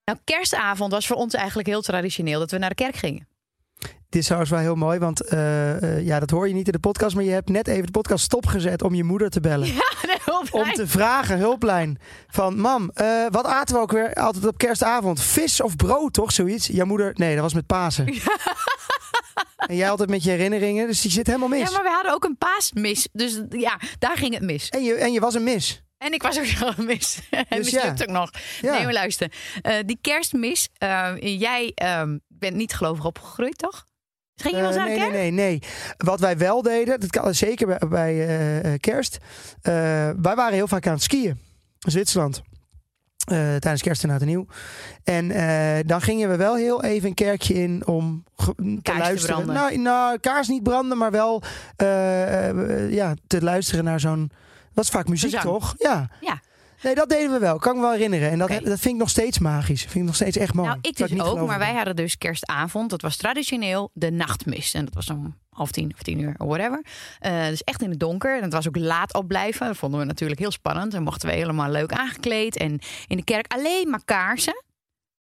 Nou, 0.05 0.19
kerstavond 0.25 0.93
was 0.93 1.07
voor 1.07 1.17
ons 1.17 1.35
eigenlijk 1.35 1.69
heel 1.69 1.83
traditioneel 1.83 2.39
dat 2.39 2.51
we 2.51 2.59
naar 2.59 2.69
de 2.69 2.75
kerk 2.75 2.97
gingen. 2.97 3.29
Dit 4.09 4.21
is 4.21 4.25
trouwens 4.25 4.51
wel 4.51 4.61
heel 4.61 4.75
mooi, 4.75 4.99
want 4.99 5.21
eh, 5.21 6.05
ja, 6.05 6.21
dat 6.21 6.31
hoor 6.31 6.49
je 6.49 6.55
niet 6.55 6.67
in 6.67 6.73
de 6.73 6.79
podcast, 6.79 7.15
maar 7.15 7.25
je 7.25 7.31
hebt 7.31 7.49
net 7.49 7.69
even 7.69 7.87
de 7.87 7.91
podcast 7.91 8.25
stopgezet 8.25 8.83
om 8.83 8.95
je 8.95 9.05
moeder 9.05 9.31
te 9.31 9.41
bellen. 9.41 9.69
Om 10.51 10.73
te 10.73 10.87
vragen, 10.87 11.39
hulplijn. 11.39 11.99
Van 12.27 12.59
mam, 12.59 12.91
wat 13.31 13.45
aten 13.45 13.75
we 13.75 13.81
ook 13.81 13.93
weer 13.93 14.15
altijd 14.15 14.47
op 14.47 14.59
kerstavond? 14.59 15.21
Vis 15.21 15.61
of 15.61 15.77
brood, 15.77 16.13
toch? 16.13 16.33
Zoiets. 16.33 16.67
Jouw 16.67 16.87
moeder, 16.87 17.13
nee, 17.15 17.33
dat 17.33 17.43
was 17.43 17.55
met 17.55 17.67
Pasen. 17.67 18.05
En 19.57 19.77
jij 19.77 19.91
altijd 19.91 20.09
met 20.11 20.23
je 20.25 20.31
herinneringen, 20.31 20.87
dus 20.87 21.01
die 21.01 21.11
zit 21.11 21.27
helemaal 21.27 21.49
mis. 21.49 21.69
Ja, 21.69 21.71
maar 21.71 21.83
we 21.83 21.91
hadden 21.91 22.13
ook 22.13 22.25
een 22.25 22.39
paasmis. 22.39 23.09
Dus 23.13 23.41
ja, 23.49 23.81
daar 23.99 24.17
ging 24.17 24.35
het 24.35 24.43
mis. 24.43 24.69
en, 24.69 24.83
je, 24.85 24.95
en 24.95 25.13
je 25.13 25.21
was 25.21 25.35
een 25.35 25.45
mis. 25.45 25.83
En 25.99 26.13
ik 26.13 26.23
was 26.23 26.39
ook 26.39 26.59
nog 26.59 26.77
mis. 26.77 27.19
En 27.31 27.45
Dus 27.49 27.73
mislukt 27.73 27.99
ja. 27.99 28.05
ook 28.05 28.11
nog. 28.11 28.31
Ja. 28.61 28.73
Nee, 28.73 28.85
maar 28.85 28.93
luister. 28.93 29.33
Eh, 29.63 29.75
die 29.87 29.99
kerstmis. 30.01 30.69
eh, 30.79 31.15
jij 31.21 31.73
ehm, 31.75 32.19
bent 32.29 32.57
niet 32.57 32.75
gelovig 32.75 33.05
opgegroeid, 33.05 33.59
toch? 33.59 33.85
Ging 34.35 34.55
je 34.55 34.61
wel 34.61 34.71
eens 34.71 34.77
Eh, 34.77 34.85
naar 34.85 34.95
de 34.95 35.01
nee, 35.01 35.11
nee, 35.11 35.31
nee, 35.31 35.61
nee. 35.61 35.63
Wat 35.97 36.21
wij 36.21 36.39
wel 36.39 36.63
deden, 36.63 37.01
dat 37.01 37.11
kan 37.11 37.35
zeker 37.35 37.67
bij, 37.67 37.89
bij 37.89 38.79
kerst. 38.81 39.19
wij 39.63 40.35
waren 40.35 40.53
heel 40.55 40.69
vaak 40.69 40.87
aan 40.87 40.93
het 40.93 41.03
skiën. 41.03 41.41
in 41.85 41.91
Zwitserland. 41.91 42.43
Eh, 43.27 43.37
tijdens 43.37 43.83
kerst 43.83 44.05
en 44.05 44.11
oud 44.11 44.21
en 44.21 44.27
nieuw. 44.27 44.47
En 45.05 45.31
eh, 45.31 45.85
dan 45.87 46.01
gingen 46.01 46.29
we 46.29 46.37
wel 46.37 46.55
heel 46.57 46.85
even 46.85 47.09
een 47.09 47.15
kerkje 47.15 47.55
in 47.55 47.87
om 47.87 48.25
te 48.37 48.79
te 48.83 48.97
luisteren. 48.99 49.47
Nou, 49.47 49.79
nou, 49.79 50.19
kaars 50.19 50.49
niet 50.49 50.63
branden, 50.63 50.99
maar 50.99 51.11
wel 51.11 51.43
eh, 51.77 52.91
ja, 52.93 53.15
te 53.27 53.43
luisteren 53.43 53.85
naar 53.85 54.01
zo'n. 54.01 54.31
Dat 54.75 54.85
is 54.85 54.91
vaak 54.91 55.09
muziek, 55.09 55.41
toch? 55.41 55.75
Ja. 55.79 56.09
Ja. 56.21 56.41
Nee, 56.83 56.95
dat 56.95 57.09
deden 57.09 57.33
we 57.33 57.39
wel. 57.39 57.59
Kan 57.59 57.71
ik 57.71 57.77
me 57.77 57.83
wel 57.85 57.93
herinneren. 57.93 58.31
En 58.31 58.39
dat, 58.39 58.49
dat 58.49 58.61
vind 58.61 58.85
ik 58.85 58.97
nog 58.97 59.09
steeds 59.09 59.39
magisch. 59.39 59.81
Vind 59.81 59.95
ik 59.95 60.03
nog 60.03 60.15
steeds 60.15 60.37
echt 60.37 60.55
mooi. 60.55 60.69
Nou, 60.69 60.79
ik 60.83 60.97
dus 60.97 61.21
ook. 61.21 61.47
Maar 61.47 61.59
wij 61.59 61.75
hadden 61.75 61.97
dus 61.97 62.19
kerstavond. 62.19 62.91
Dat 62.91 63.03
was 63.03 63.17
traditioneel 63.17 63.91
de 63.93 64.11
nachtmis. 64.11 64.75
En 64.75 64.85
dat 64.85 64.95
was 64.95 65.11
om 65.11 65.37
half 65.51 65.71
tien 65.71 65.93
of 65.95 66.03
tien 66.03 66.21
uur, 66.21 66.35
whatever. 66.39 66.85
Eh, 67.19 67.47
dus 67.47 67.63
echt 67.63 67.83
in 67.83 67.91
het 67.91 68.01
donker. 68.01 68.37
En 68.37 68.43
het 68.43 68.53
was 68.53 68.69
ook 68.69 68.77
laat 68.77 69.15
opblijven. 69.15 69.67
Dat 69.67 69.77
vonden 69.77 70.01
we 70.01 70.07
natuurlijk 70.07 70.41
heel 70.41 70.51
spannend. 70.51 70.93
Dan 70.93 71.03
mochten 71.03 71.29
we 71.29 71.35
helemaal 71.35 71.71
leuk 71.71 71.93
aangekleed. 71.93 72.57
En 72.57 72.79
in 73.07 73.17
de 73.17 73.25
kerk 73.25 73.53
alleen 73.53 73.91
maar 73.91 74.05
kaarsen. 74.05 74.65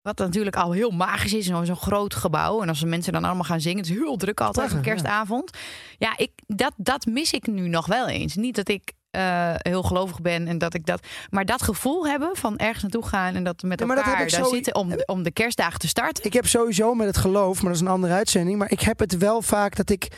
Wat 0.02 0.18
natuurlijk 0.18 0.56
al 0.56 0.72
heel 0.72 0.90
magisch 0.90 1.34
is. 1.34 1.48
in 1.48 1.66
Zo'n 1.66 1.76
groot 1.76 2.14
gebouw. 2.14 2.62
En 2.62 2.68
als 2.68 2.80
de 2.80 2.86
mensen 2.86 3.12
dan 3.12 3.24
allemaal 3.24 3.44
gaan 3.44 3.60
zingen. 3.60 3.78
Het 3.78 3.88
is 3.88 3.96
heel 3.96 4.16
druk 4.16 4.40
altijd 4.40 4.66
op 4.66 4.72
Prachtig, 4.72 4.92
ja. 4.92 4.92
kerstavond. 4.92 5.50
Ja, 5.98 6.16
ik, 6.16 6.30
dat, 6.46 6.72
dat 6.76 7.06
mis 7.06 7.32
ik 7.32 7.46
nu 7.46 7.68
nog 7.68 7.86
wel 7.86 8.08
eens. 8.08 8.34
Niet 8.34 8.54
dat 8.54 8.68
ik 8.68 8.92
eh, 9.10 9.54
heel 9.56 9.82
gelovig 9.82 10.20
ben 10.20 10.46
en 10.48 10.58
dat 10.58 10.74
ik 10.74 10.86
dat. 10.86 11.06
Maar 11.30 11.44
dat 11.44 11.62
gevoel 11.62 12.06
hebben 12.06 12.30
van 12.36 12.56
ergens 12.56 12.82
naartoe 12.82 13.06
gaan 13.06 13.34
en 13.34 13.44
dat 13.44 13.62
met 13.62 13.80
Ja, 13.80 13.86
maar 13.86 13.96
dat 13.96 14.04
elkaar 14.04 14.20
heb 14.20 14.28
ik 14.28 14.34
daar 14.34 14.44
zo- 14.44 14.54
zitten 14.54 14.74
om, 14.74 14.92
om 15.06 15.22
de 15.22 15.30
kerstdagen 15.30 15.78
te 15.78 15.88
starten. 15.88 16.24
Ik 16.24 16.32
heb 16.32 16.46
sowieso 16.46 16.94
met 16.94 17.06
het 17.06 17.16
geloof, 17.16 17.54
maar 17.56 17.72
dat 17.72 17.74
is 17.80 17.86
een 17.86 17.92
andere 17.92 18.12
uitzending. 18.14 18.58
Maar 18.58 18.70
ik 18.70 18.80
heb 18.80 18.98
het 18.98 19.16
wel 19.18 19.42
vaak 19.42 19.76
dat 19.76 19.90
ik. 19.90 20.08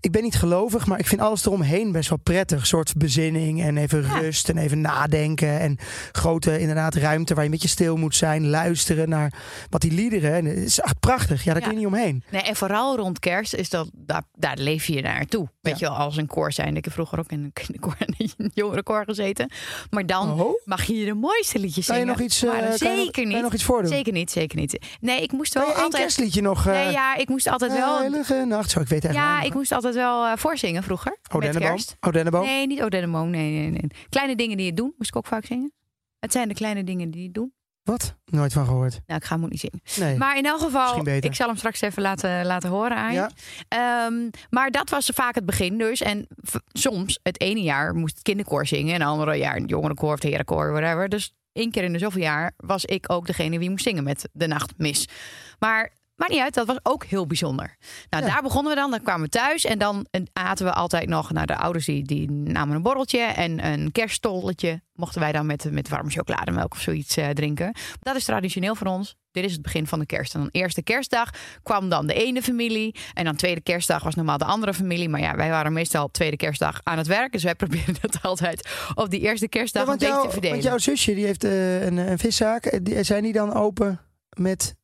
Ik 0.00 0.12
ben 0.12 0.22
niet 0.22 0.34
gelovig, 0.36 0.86
maar 0.86 0.98
ik 0.98 1.06
vind 1.06 1.20
alles 1.20 1.46
eromheen 1.46 1.92
best 1.92 2.08
wel 2.08 2.18
prettig. 2.18 2.60
Een 2.60 2.66
soort 2.66 2.94
bezinning 2.96 3.62
en 3.62 3.76
even 3.76 4.02
Ja. 4.02 4.18
rust 4.18 4.48
en 4.48 4.58
even 4.58 4.80
nadenken. 4.80 5.60
En 5.60 5.78
grote 6.12 6.58
inderdaad 6.60 6.94
ruimte 6.94 7.34
waar 7.34 7.42
je 7.44 7.48
een 7.50 7.54
beetje 7.54 7.68
stil 7.74 7.96
moet 7.96 8.14
zijn. 8.14 8.48
Luisteren 8.48 9.08
naar 9.08 9.32
wat 9.70 9.80
die 9.80 9.92
liederen. 9.92 10.32
En 10.32 10.44
het 10.44 10.56
is 10.58 10.80
echt 10.80 11.00
prachtig. 11.00 11.44
Ja, 11.44 11.52
daar 11.52 11.62
kun 11.62 11.70
je 11.70 11.76
niet 11.76 11.86
omheen. 11.86 12.22
Nee, 12.30 12.42
en 12.42 12.56
vooral 12.56 12.96
rond 12.96 13.18
kerst 13.18 13.54
is 13.54 13.68
dat, 13.70 13.90
daar, 13.92 14.22
daar 14.32 14.56
leef 14.58 14.86
je 14.86 15.02
naartoe. 15.02 15.48
Weet 15.60 15.78
je 15.78 15.84
wel, 15.86 15.94
als 15.94 16.16
een 16.16 16.26
koor 16.26 16.52
zijn. 16.52 16.76
Ik 16.76 16.84
heb 16.84 16.92
vroeger 16.94 17.18
ook 17.18 17.30
in 17.30 17.52
een 17.54 17.92
en 17.98 18.14
een 18.36 18.50
jongerenkoor 18.54 19.04
gezeten. 19.04 19.50
Maar 19.90 20.06
dan 20.06 20.40
Oh. 20.40 20.60
mag 20.64 20.84
je 20.84 21.04
de 21.04 21.14
mooiste 21.14 21.58
liedjes 21.58 21.86
Kan 21.86 21.94
je 21.96 22.00
zingen. 22.02 22.16
nog 22.18 22.26
iets, 22.26 22.42
eh, 22.42 22.50
kan 22.50 22.58
je 22.62 22.64
nog- 22.68 22.76
zeker 22.76 23.10
kan 23.12 23.22
je 23.28 23.32
niet. 23.34 23.42
nog 23.42 23.52
iets 23.54 23.64
voordoen? 23.64 23.90
Zeker 23.90 24.12
niet, 24.12 24.30
zeker 24.30 24.58
niet. 24.58 24.78
Nee, 25.00 25.22
ik 25.22 25.32
moest 25.32 25.54
wel 25.54 25.64
altijd. 25.64 25.94
kerstliedje 25.94 26.40
nog? 26.42 26.66
eh, 26.66 26.72
Nee, 26.72 26.90
ja, 26.92 27.16
ik 27.16 27.28
moest 27.28 27.46
altijd 27.48 27.72
wel. 27.72 27.98
Heilige 27.98 28.44
nacht. 28.46 28.70
Zo, 28.70 28.80
ik 28.80 28.88
weet 28.88 29.02
het 29.02 29.12
Ja, 29.12 29.18
eigenlijk 29.18 29.48
ik 29.48 29.54
moest 29.54 29.72
altijd 29.72 29.87
wel 29.94 30.26
eh, 30.26 30.36
voorzingen 30.36 30.82
vroeger. 30.82 31.12
Oh, 31.12 31.32
met 31.32 31.42
Denneboom. 31.42 31.68
kerst. 31.68 31.96
Oh, 32.00 32.12
Denneboom. 32.12 32.44
Nee, 32.44 32.66
niet 32.66 32.82
Oh 32.82 32.88
Denneboom. 32.88 33.30
Nee, 33.30 33.50
nee, 33.50 33.70
nee. 33.70 33.90
Kleine 34.08 34.36
dingen 34.36 34.56
die 34.56 34.66
je 34.66 34.74
doen, 34.74 34.94
moest 34.98 35.10
ik 35.10 35.16
ook 35.16 35.26
vaak 35.26 35.44
zingen. 35.44 35.72
Het 36.18 36.32
zijn 36.32 36.48
de 36.48 36.54
kleine 36.54 36.84
dingen 36.84 37.10
die 37.10 37.22
je 37.22 37.30
doen. 37.30 37.52
Wat? 37.82 38.14
Nooit 38.24 38.52
van 38.52 38.64
gehoord. 38.64 39.00
Nou, 39.06 39.20
ik 39.20 39.26
ga 39.26 39.38
hem 39.38 39.48
niet 39.48 39.60
zingen. 39.60 39.80
Nee. 39.98 40.16
Maar 40.16 40.36
in 40.36 40.46
elk 40.46 40.60
geval, 40.60 41.06
ik 41.06 41.34
zal 41.34 41.46
hem 41.46 41.56
straks 41.56 41.80
even 41.80 42.02
laten, 42.02 42.46
laten 42.46 42.70
horen 42.70 42.96
aan 42.96 43.12
je. 43.12 43.28
Ja. 43.28 43.30
Ehm, 43.68 44.30
maar 44.50 44.70
dat 44.70 44.90
was 44.90 45.10
vaak 45.14 45.34
het 45.34 45.46
begin 45.46 45.78
dus. 45.78 46.00
En 46.00 46.26
soms, 46.72 47.18
het 47.22 47.40
ene 47.40 47.62
jaar 47.62 47.94
moest 47.94 48.14
het 48.14 48.22
kinderkoor 48.22 48.66
zingen. 48.66 48.94
En 48.94 49.00
het 49.00 49.08
andere 49.10 49.34
jaar 49.34 49.56
een 49.56 49.64
jongerenkoor 49.64 50.12
of 50.12 50.22
het 50.22 50.30
herenkoor, 50.30 50.72
whatever. 50.72 51.08
Dus 51.08 51.34
één 51.52 51.70
keer 51.70 51.84
in 51.84 51.92
de 51.92 51.98
zoveel 51.98 52.22
jaar 52.22 52.52
was 52.56 52.84
ik 52.84 53.12
ook 53.12 53.26
degene 53.26 53.58
die 53.58 53.70
moest 53.70 53.84
zingen 53.84 54.04
met 54.04 54.28
de 54.32 54.46
nachtmis. 54.46 55.08
Maar 55.58 55.92
maakt 56.18 56.32
niet 56.32 56.40
uit, 56.40 56.54
dat 56.54 56.66
was 56.66 56.78
ook 56.82 57.04
heel 57.04 57.26
bijzonder. 57.26 57.76
Nou, 58.10 58.24
Ja. 58.24 58.30
daar 58.30 58.42
begonnen 58.42 58.74
we 58.74 58.80
dan. 58.80 58.90
Dan 58.90 59.02
kwamen 59.02 59.22
we 59.22 59.28
thuis 59.28 59.64
en 59.64 59.78
dan 59.78 60.06
eh, 60.10 60.22
aten 60.32 60.66
we 60.66 60.72
altijd 60.72 61.08
nog... 61.08 61.32
Nou, 61.32 61.46
de 61.46 61.56
ouders 61.56 61.84
die, 61.84 62.02
die 62.04 62.30
namen 62.30 62.76
een 62.76 62.82
borreltje 62.82 63.20
en 63.20 63.64
een 63.66 63.92
kerststolletje. 63.92 64.82
Mochten 64.94 65.20
wij 65.20 65.32
dan 65.32 65.46
met, 65.46 65.70
met 65.72 65.88
warme 65.88 66.10
chocolademelk 66.10 66.72
of 66.72 66.80
zoiets 66.80 67.16
eh, 67.16 67.28
drinken. 67.28 67.74
Dat 68.00 68.16
is 68.16 68.24
traditioneel 68.24 68.74
voor 68.74 68.86
ons. 68.86 69.16
Dit 69.30 69.44
is 69.44 69.52
het 69.52 69.62
begin 69.62 69.86
van 69.86 69.98
de 69.98 70.06
kerst. 70.06 70.34
En 70.34 70.40
dan 70.40 70.48
eerste 70.52 70.82
kerstdag 70.82 71.30
kwam 71.62 71.88
dan 71.88 72.06
de 72.06 72.14
ene 72.14 72.42
familie. 72.42 72.94
En 73.14 73.24
dan 73.24 73.36
tweede 73.36 73.60
kerstdag 73.60 74.02
was 74.02 74.14
normaal 74.14 74.38
de 74.38 74.44
andere 74.44 74.74
familie. 74.74 75.08
Maar 75.08 75.20
ja, 75.20 75.36
wij 75.36 75.50
waren 75.50 75.72
meestal 75.72 76.04
op 76.04 76.12
tweede 76.12 76.36
kerstdag 76.36 76.80
aan 76.82 76.98
het 76.98 77.06
werk. 77.06 77.32
Dus 77.32 77.42
wij 77.42 77.54
probeerden 77.64 77.96
het 78.00 78.22
altijd 78.22 78.68
op 78.94 79.10
die 79.10 79.20
eerste 79.20 79.48
kerstdag 79.48 79.84
Ja, 79.86 79.92
een 79.92 79.98
beetje 79.98 80.14
te 80.22 80.30
verdelen. 80.30 80.50
want 80.50 80.62
jouw 80.68 80.78
zusje 80.78 81.14
die 81.14 81.24
heeft 81.24 81.44
eh, 81.44 81.84
een, 81.84 81.96
een 81.96 82.18
viszaak. 82.18 82.78
Die, 82.84 83.02
zijn 83.02 83.22
die 83.22 83.32
dan 83.32 83.54
open 83.54 84.00
met 84.36 84.74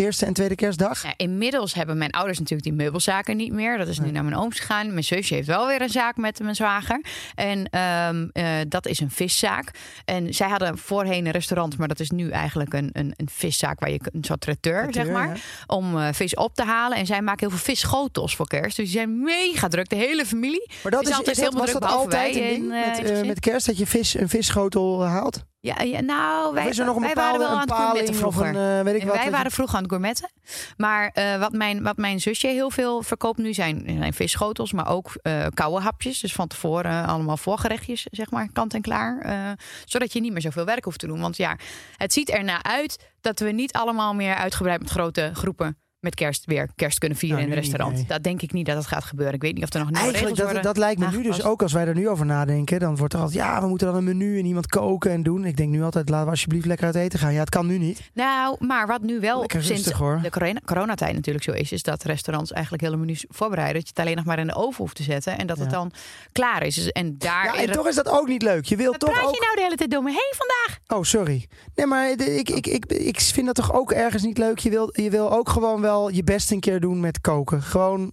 eerste 0.00 0.26
en 0.26 0.32
tweede 0.32 0.54
kerstdag? 0.54 1.02
Ja, 1.02 1.14
inmiddels 1.16 1.74
hebben 1.74 1.98
mijn 1.98 2.10
ouders 2.10 2.38
natuurlijk 2.38 2.68
die 2.68 2.76
meubelzaken 2.76 3.36
niet 3.36 3.52
meer. 3.52 3.78
Dat 3.78 3.88
is 3.88 3.98
nu 3.98 4.10
naar 4.10 4.24
mijn 4.24 4.36
ooms 4.36 4.58
gegaan. 4.58 4.90
Mijn 4.90 5.04
zusje 5.04 5.34
heeft 5.34 5.46
wel 5.46 5.66
weer 5.66 5.82
een 5.82 5.88
zaak 5.88 6.16
met 6.16 6.40
mijn 6.42 6.54
zwager. 6.54 7.04
En 7.34 7.64
ehm, 7.70 8.28
eh, 8.32 8.44
dat 8.68 8.86
is 8.86 9.00
een 9.00 9.10
viszaak. 9.10 9.70
En 10.04 10.34
zij 10.34 10.48
hadden 10.48 10.78
voorheen 10.78 11.26
een 11.26 11.32
restaurant, 11.32 11.78
maar 11.78 11.88
dat 11.88 12.00
is 12.00 12.10
nu 12.10 12.30
eigenlijk 12.30 12.72
een, 12.72 12.90
een, 12.92 13.12
een 13.16 13.28
viszaak 13.32 13.80
waar 13.80 13.90
je 13.90 14.00
een 14.12 14.24
soort 14.24 14.40
traiteur, 14.40 14.86
zeg 14.90 15.08
maar, 15.08 15.28
ja. 15.28 15.34
om 15.66 15.98
eh, 15.98 16.08
vis 16.12 16.34
op 16.34 16.54
te 16.54 16.64
halen. 16.64 16.98
En 16.98 17.06
zij 17.06 17.22
maken 17.22 17.48
heel 17.48 17.56
veel 17.56 17.74
visschotels 17.74 18.36
voor 18.36 18.46
kerst. 18.46 18.76
Dus 18.76 18.84
die 18.84 18.98
zijn 18.98 19.22
mega 19.22 19.68
druk, 19.68 19.88
de 19.88 19.96
hele 19.96 20.26
familie. 20.26 20.70
Maar 20.82 20.92
dat 20.92 21.02
is 21.02 21.10
is, 21.10 21.16
altijd 21.16 21.36
is 21.36 21.42
dat, 21.42 21.52
heel 21.52 21.60
was 21.60 21.70
druk, 21.70 21.80
dat 21.80 21.90
behalve 21.90 22.16
altijd 22.16 22.34
wij 22.34 22.54
een 22.54 22.60
ding 22.60 22.64
in, 22.64 23.06
eh, 23.06 23.12
met, 23.12 23.26
met 23.26 23.40
kerst 23.40 23.66
dat 23.66 23.78
je 23.78 23.86
vis, 23.86 24.14
een 24.14 24.28
visschotel 24.28 25.04
eh, 25.04 25.10
haalt? 25.10 25.44
Ja, 25.62 25.82
ja 25.82 26.00
nou, 26.00 26.54
wij, 26.54 26.74
wij 26.74 26.84
bepaalde 26.84 27.14
waren 27.14 27.38
wel 27.38 27.48
aan 27.48 27.60
het 27.60 27.72
gourmetten 27.72 28.14
vroeger. 28.14 28.46
een 28.46 28.78
eh, 28.78 28.84
weet 28.84 28.94
ik 28.94 29.08
wat? 29.08 29.16
wij 29.16 29.30
waren 29.30 29.50
vroeger 29.50 29.76
aan 29.76 29.82
het 29.82 29.90
gourmetten. 29.90 30.30
Maar 30.76 31.10
eh, 31.12 31.38
wat, 31.38 31.52
mijn, 31.52 31.82
wat 31.82 31.96
mijn 31.96 32.20
zusje 32.20 32.46
heel 32.46 32.70
veel 32.70 33.02
verkoopt 33.02 33.38
nu 33.38 33.54
zijn, 33.54 33.84
zijn 33.98 34.12
visschotels, 34.12 34.72
maar 34.72 34.88
ook 34.88 35.12
eh 35.22 35.46
koude 35.54 35.80
hapjes. 35.80 36.20
Dus 36.20 36.32
van 36.32 36.48
tevoren 36.48 37.06
allemaal 37.06 37.36
voorgerechtjes, 37.36 38.06
zeg 38.10 38.30
maar, 38.30 38.48
kant 38.52 38.74
en 38.74 38.82
klaar. 38.82 39.56
Zodat 39.84 40.12
je 40.12 40.20
niet 40.20 40.32
meer 40.32 40.40
zoveel 40.40 40.64
werk 40.64 40.84
hoeft 40.84 40.98
te 40.98 41.06
doen. 41.06 41.20
Want 41.20 41.36
ja, 41.36 41.56
het 41.96 42.12
ziet 42.12 42.30
ernaar 42.30 42.62
uit 42.62 43.12
dat 43.20 43.38
we 43.38 43.50
niet 43.50 43.72
allemaal 43.72 44.14
meer 44.14 44.34
uitgebreid 44.34 44.80
met 44.80 44.90
grote 44.90 45.30
groepen 45.34 45.78
met 46.00 46.14
kerst 46.14 46.44
weer 46.46 46.68
kerst 46.76 46.98
kunnen 46.98 47.18
vieren 47.18 47.38
Nou, 47.38 47.50
in 47.50 47.56
niet, 47.56 47.64
restaurant. 47.64 47.96
nee. 47.96 48.06
Dat 48.06 48.22
denk 48.22 48.42
ik 48.42 48.52
niet 48.52 48.66
dat 48.66 48.76
het 48.76 48.86
gaat 48.86 49.04
gebeuren. 49.04 49.34
Ik 49.34 49.42
weet 49.42 49.54
niet 49.54 49.62
of 49.64 49.72
er 49.72 49.78
nog 49.78 49.88
nieuwe 49.90 50.02
Eigenlijk, 50.04 50.36
regels 50.36 50.54
dat, 50.54 50.62
dat 50.62 50.76
lijkt 50.76 51.00
me 51.00 51.06
nu 51.10 51.22
dus 51.22 51.42
ook, 51.44 51.62
als 51.62 51.72
wij 51.72 51.86
er 51.86 51.94
nu 51.94 52.08
over 52.08 52.26
nadenken, 52.26 52.80
dan 52.80 52.96
wordt 52.96 53.14
er 53.14 53.20
altijd, 53.20 53.38
ja, 53.38 53.60
we 53.60 53.66
moeten 53.68 53.86
dan 53.86 53.96
een 53.96 54.04
menu 54.04 54.38
en 54.38 54.44
iemand 54.44 54.66
koken 54.66 55.10
en 55.10 55.22
doen. 55.22 55.44
Ik 55.44 55.56
denk 55.56 55.70
nu 55.70 55.82
altijd, 55.82 56.08
laten 56.08 56.24
we 56.24 56.30
alsjeblieft 56.30 56.66
lekker 56.66 56.86
uit 56.86 56.94
eten 56.94 57.18
gaan. 57.18 57.32
Ja, 57.32 57.40
het 57.40 57.48
kan 57.48 57.66
nu 57.66 57.78
niet. 57.78 58.10
Nou, 58.14 58.56
maar 58.66 58.86
wat 58.86 59.02
nu 59.02 59.20
wel 59.20 59.40
Lekker 59.40 59.62
sinds 59.62 59.80
rustig, 59.82 59.98
hoor. 59.98 60.20
de 60.22 60.30
corona- 60.30 60.60
coronatijd 60.64 61.14
natuurlijk 61.14 61.44
zo 61.44 61.52
is, 61.52 61.72
is 61.72 61.82
dat 61.82 62.02
restaurants 62.02 62.52
eigenlijk 62.52 62.82
hele 62.82 62.96
menus 62.96 63.24
voorbereiden. 63.28 63.74
Dat 63.76 63.82
je 63.84 63.92
het 63.94 64.02
alleen 64.02 64.16
nog 64.16 64.24
maar 64.24 64.38
in 64.38 64.46
de 64.46 64.54
oven 64.54 64.76
hoeft 64.82 64.96
te 64.96 65.02
zetten 65.02 65.38
en 65.38 65.46
dat 65.46 65.58
het 65.58 65.70
dan 65.70 65.92
klaar 66.32 66.62
is. 66.66 66.74
Dus- 66.74 66.88
En 66.90 67.18
daar. 67.18 67.44
Ja, 67.44 67.62
en 67.62 67.72
toch 67.72 67.88
is 67.88 67.94
dat 67.94 68.08
ook 68.08 68.28
niet 68.28 68.42
leuk. 68.42 68.64
Je 68.64 68.76
wilt 68.76 68.98
toch 68.98 69.10
praat 69.10 69.24
ook... 69.26 69.34
je 69.34 69.40
nou 69.40 69.54
de 69.56 69.62
hele 69.62 69.76
tijd 69.76 69.90
door 69.90 70.02
me 70.02 70.10
heen 70.10 70.34
vandaag? 70.36 70.98
Oh, 70.98 71.04
sorry. 71.04 71.46
Nee, 71.74 71.86
maar 71.86 72.16
de- 72.16 72.36
ik, 72.38 72.48
ik, 72.50 72.66
ik, 72.66 72.84
ik 72.86 73.20
vind 73.20 73.46
dat 73.46 73.54
toch 73.54 73.72
ook 73.72 73.92
ergens 73.92 74.22
niet 74.22 74.38
leuk. 74.38 74.58
Je 74.58 74.70
wil, 74.70 74.90
je 74.92 75.10
wil 75.10 75.32
ook 75.32 75.48
gewoon 75.48 75.80
wel 75.80 75.88
je 76.12 76.24
best 76.24 76.50
een 76.50 76.60
keer 76.60 76.80
doen 76.80 77.00
met 77.00 77.20
koken. 77.20 77.62
Gewoon 77.62 78.12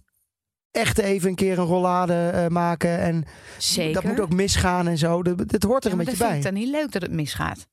echt 0.70 0.98
even 0.98 1.28
een 1.28 1.34
keer 1.34 1.58
een 1.58 1.64
rollade 1.64 2.28
eh, 2.28 2.46
maken. 2.46 2.98
En 2.98 3.24
Zeker. 3.58 3.92
dat 3.92 4.04
moet 4.04 4.20
ook 4.20 4.32
misgaan 4.32 4.88
en 4.88 4.98
zo. 4.98 5.22
Dat, 5.22 5.48
dat 5.48 5.62
hoort 5.62 5.84
er 5.84 5.90
Ja, 5.90 5.96
een 5.98 6.04
beetje 6.04 6.18
dat 6.18 6.28
vind 6.28 6.42
bij. 6.42 6.50
ik 6.50 6.54
dan 6.54 6.54
niet 6.54 6.80
leuk 6.82 6.92
dat 6.92 7.02
het 7.02 7.10
misgaat. 7.12 7.66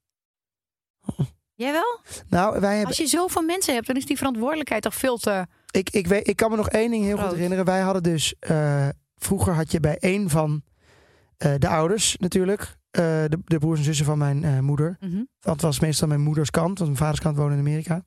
Oh. 1.06 1.20
Jij 1.56 1.72
wel? 1.72 2.00
Nou, 2.28 2.60
wij 2.60 2.70
hebben, 2.70 2.88
Als 2.88 2.98
je 2.98 3.08
zoveel 3.08 3.42
mensen 3.42 3.74
hebt, 3.74 3.88
dan 3.88 3.96
is 3.96 4.06
die 4.06 4.18
verantwoordelijkheid 4.18 4.82
toch 4.82 4.96
veel 4.96 5.18
te. 5.18 5.46
ik, 5.72 5.90
ik, 5.90 6.08
weet, 6.08 6.28
ik 6.28 6.36
kan 6.36 6.50
me 6.52 6.58
nog 6.58 6.70
één 6.70 6.92
ding 6.92 7.04
heel 7.04 7.18
goed 7.18 7.32
herinneren. 7.32 7.66
Wij 7.66 7.80
hadden 7.82 8.04
dus... 8.04 8.36
eh, 8.40 8.88
vroeger 9.16 9.54
had 9.54 9.72
je 9.72 9.80
bij 9.80 9.98
één 9.98 10.30
van 10.30 10.64
eh, 11.38 11.54
de 11.58 11.68
ouders 11.68 12.16
natuurlijk... 12.18 12.78
de, 12.92 13.40
de 13.46 13.58
broers 13.58 13.80
en 13.80 13.86
zussen 13.86 14.06
van 14.06 14.18
mijn 14.18 14.64
moeder. 14.64 14.98
Want 15.00 15.28
het 15.40 15.62
was 15.62 15.80
meestal 15.80 16.08
mijn 16.08 16.22
moeders 16.22 16.50
kant, 16.50 16.78
want 16.80 16.80
mijn 16.92 16.96
vaders 16.98 17.20
kant 17.20 17.38
woonde 17.38 17.54
in 17.54 17.60
Amerika. 17.60 18.06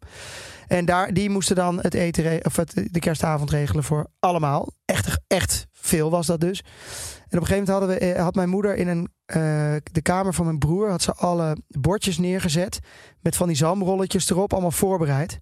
En 0.68 0.84
daar, 0.84 1.12
die 1.12 1.30
moesten 1.30 1.56
dan 1.56 1.78
het 1.80 1.94
eten 1.94 2.44
of 2.44 2.56
het, 2.56 2.88
de 2.90 2.98
kerstavond 2.98 3.50
regelen 3.50 3.84
voor 3.84 4.06
allemaal. 4.18 4.72
Echt, 4.84 5.18
echt 5.26 5.66
veel 5.72 6.10
was 6.10 6.26
dat 6.26 6.40
dus. 6.40 6.60
En 6.60 7.38
op 7.38 7.42
een 7.42 7.46
gegeven 7.46 7.54
moment 7.54 7.68
hadden 7.68 7.88
we, 7.88 8.14
eh, 8.14 8.22
had 8.22 8.34
mijn 8.34 8.48
moeder 8.48 8.76
in 8.76 8.88
een, 8.88 9.08
eh, 9.24 9.36
de 9.92 10.02
kamer 10.02 10.34
van 10.34 10.44
mijn 10.44 10.58
broer 10.58 10.90
had 10.90 11.02
ze 11.02 11.12
alle 11.14 11.56
bordjes 11.68 12.18
neergezet 12.18 12.78
met 13.20 13.36
van 13.36 13.46
die 13.46 13.56
zalmrolletjes 13.56 14.30
erop, 14.30 14.52
allemaal 14.52 14.70
voorbereid. 14.70 15.40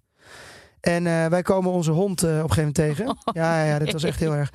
En 0.79 1.07
eh, 1.07 1.25
wij 1.25 1.41
komen 1.41 1.71
onze 1.71 1.91
hond 1.91 2.23
op 2.23 2.29
een 2.29 2.35
gegeven 2.35 2.55
moment 2.57 2.75
tegen. 2.75 3.05
Ja, 3.41 3.63
ja, 3.63 3.71
ja, 3.71 3.79
dit 3.79 3.91
was 3.93 4.03
echt 4.03 4.19
heel 4.19 4.33
erg. 4.35 4.53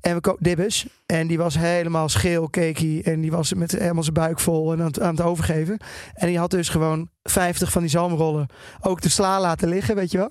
En 0.00 0.14
we 0.14 0.20
ko- 0.20 0.36
Dibbes. 0.40 0.86
En 1.06 1.26
die 1.26 1.38
was 1.38 1.58
helemaal 1.58 2.08
scheel, 2.08 2.50
cakey. 2.50 3.00
En 3.04 3.20
die 3.20 3.30
was 3.30 3.54
met 3.54 3.72
helemaal 3.72 4.02
zijn 4.02 4.14
buik 4.14 4.40
vol 4.40 4.72
en 4.72 4.80
aan 4.80 4.86
het, 4.86 5.00
aan 5.00 5.14
het 5.16 5.24
overgeven. 5.24 5.78
En 6.14 6.26
die 6.26 6.38
had 6.38 6.50
dus 6.50 6.68
gewoon 6.68 7.08
50 7.22 7.70
van 7.72 7.80
die 7.80 7.90
zalmrollen 7.90 8.46
ook 8.80 9.00
de 9.00 9.08
sla 9.08 9.40
laten 9.40 9.68
liggen, 9.68 9.94
weet 9.94 10.10
je 10.10 10.18
wel. 10.18 10.30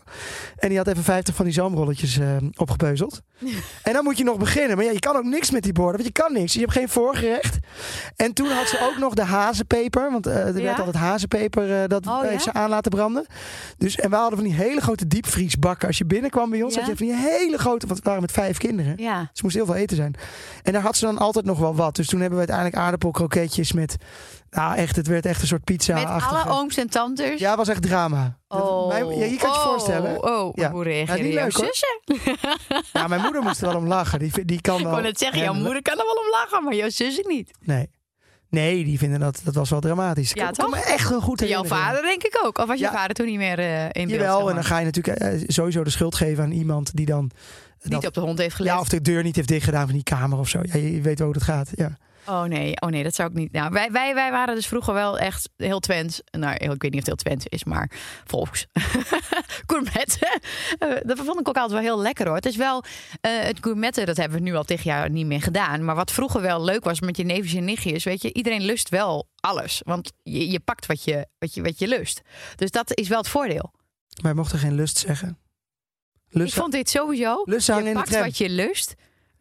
En 0.57 0.69
die 0.69 0.77
had 0.77 0.87
even 0.87 1.03
50 1.03 1.35
van 1.35 1.45
die 1.45 1.53
zalmrolletjes 1.53 2.17
eh, 2.17 2.35
opgepeuzeld. 2.55 3.21
En 3.83 3.93
dan 3.93 4.03
moet 4.03 4.17
je 4.17 4.23
nog 4.23 4.37
beginnen. 4.37 4.75
Maar 4.77 4.85
ja, 4.85 4.91
je 4.91 4.99
kan 4.99 5.15
ook 5.15 5.23
niks 5.23 5.51
met 5.51 5.63
die 5.63 5.73
borden, 5.73 6.01
want 6.01 6.15
je 6.15 6.23
kan 6.23 6.33
niks. 6.33 6.53
Je 6.53 6.59
hebt 6.59 6.71
geen 6.71 6.89
voorgerecht. 6.89 7.57
En 8.15 8.33
toen 8.33 8.47
had 8.49 8.67
ze 8.67 8.79
ook 8.81 8.97
nog 8.97 9.13
de 9.13 9.23
hazenpeper. 9.23 10.11
Want 10.11 10.27
eh, 10.27 10.35
er 10.47 10.57
Ja? 10.57 10.63
werd 10.63 10.77
altijd 10.77 10.95
hazenpeper, 10.95 11.81
eh, 11.81 11.87
dat 11.89 12.07
Oh, 12.07 12.21
heeft 12.21 12.33
ja? 12.33 12.39
ze 12.51 12.53
aan 12.53 12.69
laten 12.69 12.91
branden. 12.91 13.25
Dus, 13.77 13.95
en 13.95 14.09
we 14.09 14.15
hadden 14.15 14.39
van 14.39 14.47
die 14.47 14.55
hele 14.57 14.81
grote 14.81 15.07
diepvriesbakken. 15.07 15.87
Als 15.87 15.97
je 15.97 16.05
binnenkwam 16.05 16.49
bij 16.49 16.61
ons, 16.61 16.75
had 16.75 16.85
je 16.87 16.95
van 16.97 17.05
die 17.05 17.15
hele 17.15 17.57
grote... 17.57 17.87
Want 17.87 17.99
we 17.99 18.05
waren 18.05 18.21
met 18.21 18.31
vijf 18.31 18.57
kinderen. 18.57 18.93
Ja. 18.97 19.29
Dus 19.31 19.41
moest 19.41 19.55
heel 19.55 19.65
veel 19.65 19.75
eten 19.75 19.95
zijn. 19.95 20.15
En 20.63 20.73
daar 20.73 20.81
had 20.81 20.97
ze 20.97 21.05
dan 21.05 21.17
altijd 21.17 21.45
nog 21.45 21.59
wel 21.59 21.75
wat. 21.75 21.95
Dus 21.95 22.07
toen 22.07 22.19
hebben 22.19 22.39
we 22.39 22.45
uiteindelijk 22.47 22.83
aardappelkroketjes 22.85 23.71
met... 23.71 23.95
Nou 24.51 24.75
echt, 24.75 24.95
het 24.95 25.07
werd 25.07 25.25
echt 25.25 25.41
een 25.41 25.47
soort 25.47 25.63
pizza 25.63 25.93
Met 25.93 26.23
alle 26.23 26.49
ooms 26.49 26.77
en 26.81 26.89
tantes. 26.89 27.39
Ja, 27.39 27.47
het 27.49 27.57
was 27.57 27.67
echt 27.67 27.81
drama. 27.81 28.37
Oh. 28.47 28.87
Mijn- 28.87 29.07
ja, 29.07 29.25
je 29.25 29.37
kan 29.37 29.49
je 29.49 29.55
oh. 29.55 29.63
voorstellen. 29.67 30.23
Oh, 30.23 30.51
Ja. 30.55 30.71
hoe 30.71 30.85
Ja, 30.89 31.15
jouw 31.15 31.17
leuk, 31.17 31.51
hoor. 31.53 31.65
zussen? 31.65 32.01
Ja, 32.93 33.07
mijn 33.07 33.21
moeder 33.21 33.41
moest 33.41 33.61
er 33.61 33.67
wel 33.67 33.75
om 33.77 33.87
lachen. 33.87 34.19
Die, 34.19 34.45
die 34.45 34.61
kan 34.61 34.75
Ik 34.77 34.81
wel 34.81 34.91
wou 34.91 35.03
net 35.03 35.17
zeggen, 35.19 35.41
jouw 35.41 35.53
moeder 35.53 35.81
kan 35.81 35.97
er 35.99 36.05
wel 36.05 36.23
om 36.23 36.29
lachen, 36.31 36.63
maar 36.63 36.73
jouw 36.75 36.89
zussen 36.89 37.27
niet. 37.27 37.51
Nee. 37.59 37.89
Nee, 38.49 38.83
die 38.83 38.97
vinden 38.97 39.19
dat, 39.19 39.41
dat 39.43 39.55
was 39.55 39.69
wel 39.69 39.79
dramatisch. 39.79 40.31
Ja, 40.33 40.49
ik 40.49 40.55
kan 40.55 40.69
me 40.69 40.77
echt 40.77 41.09
heel 41.09 41.21
goed 41.21 41.39
Jouw 41.39 41.47
herinneren. 41.49 41.77
vader 41.85 42.01
denk 42.01 42.23
ik 42.23 42.39
ook. 42.43 42.57
Of 42.57 42.65
was 42.67 42.77
je 42.79 42.83
Ja. 42.85 42.91
vader 42.91 43.15
toen 43.15 43.25
niet 43.25 43.37
meer 43.37 43.59
eh, 43.59 43.83
in 43.83 43.91
beeld? 43.91 44.09
Jawel, 44.09 44.49
en 44.49 44.55
dan 44.55 44.63
ga 44.63 44.79
je 44.79 44.85
natuurlijk 44.85 45.19
eh, 45.19 45.41
sowieso 45.47 45.83
de 45.83 45.89
schuld 45.89 46.15
geven 46.15 46.43
aan 46.43 46.51
iemand 46.51 46.95
die 46.95 47.05
dan... 47.05 47.31
Niet 47.81 47.91
dat- 47.91 48.05
op 48.05 48.13
de 48.13 48.19
hond 48.19 48.37
heeft 48.37 48.55
gelet. 48.55 48.71
ja, 48.73 48.79
of 48.79 48.89
de 48.89 49.01
deur 49.01 49.23
niet 49.23 49.35
heeft 49.35 49.47
dichtgedaan 49.47 49.85
van 49.85 49.93
die 49.93 50.03
kamer 50.03 50.39
of 50.39 50.49
zo. 50.49 50.59
Ja, 50.63 50.75
je, 50.77 50.93
je 50.95 51.01
weet 51.01 51.17
wel 51.17 51.27
hoe 51.27 51.37
dat 51.37 51.43
gaat. 51.47 51.69
Ja. 51.75 51.97
Oh 52.25 52.43
nee, 52.43 52.81
oh 52.81 52.89
nee, 52.89 53.03
dat 53.03 53.15
zou 53.15 53.29
ik 53.29 53.35
niet. 53.35 53.51
Nou, 53.51 53.71
wij, 53.71 53.91
wij, 53.91 54.13
wij 54.13 54.31
waren 54.31 54.55
dus 54.55 54.67
vroeger 54.67 54.93
wel 54.93 55.19
echt 55.19 55.49
heel 55.57 55.79
Twents. 55.79 56.21
Nou, 56.31 56.53
ik 56.53 56.81
weet 56.81 56.81
niet 56.81 56.93
of 56.93 56.97
het 56.97 57.05
heel 57.05 57.15
Twents 57.15 57.45
is, 57.45 57.63
maar 57.63 57.91
volks. 58.25 58.65
gourmetten. 59.67 60.39
Eh, 60.79 60.89
dat 61.03 61.17
vond 61.17 61.39
ik 61.39 61.47
ook 61.47 61.55
altijd 61.55 61.71
wel 61.71 61.79
heel 61.79 62.01
lekker 62.01 62.25
hoor. 62.25 62.35
Het 62.35 62.45
is 62.45 62.55
wel, 62.55 62.83
eh, 63.21 63.39
het 63.39 63.57
gourmetten, 63.61 64.05
dat 64.05 64.17
hebben 64.17 64.37
we 64.37 64.43
nu 64.43 64.55
al 64.55 64.63
tig 64.63 64.83
jaar 64.83 65.09
niet 65.09 65.25
meer 65.25 65.41
gedaan. 65.41 65.85
Maar 65.85 65.95
wat 65.95 66.11
vroeger 66.11 66.41
wel 66.41 66.63
leuk 66.63 66.83
was 66.83 66.99
met 66.99 67.17
je 67.17 67.23
neefjes 67.23 67.53
en 67.53 67.65
nichtjes, 67.65 68.03
weet 68.03 68.21
je, 68.21 68.33
iedereen 68.33 68.61
lust 68.61 68.89
wel 68.89 69.29
alles. 69.35 69.81
Want 69.85 70.11
je, 70.23 70.49
je 70.49 70.59
pakt 70.59 70.85
wat 70.85 71.03
je, 71.03 71.27
wat, 71.39 71.53
je, 71.53 71.61
wat 71.61 71.79
je 71.79 71.87
lust. 71.87 72.21
Dus 72.55 72.71
dat 72.71 72.97
is 72.97 73.07
wel 73.07 73.17
het 73.17 73.27
voordeel. 73.27 73.71
Wij 74.21 74.33
mochten 74.33 74.59
geen 74.59 74.75
lust 74.75 74.97
zeggen. 74.97 75.37
Lust, 76.29 76.53
ik 76.53 76.59
vond 76.59 76.71
dit 76.71 76.89
sowieso. 76.89 77.41
lust 77.45 77.67
hangen 77.67 77.83
je 77.83 77.89
in 77.89 77.95
de 77.95 78.03
pakt 78.03 78.19
wat 78.19 78.37
je 78.37 78.49
lust. 78.49 78.95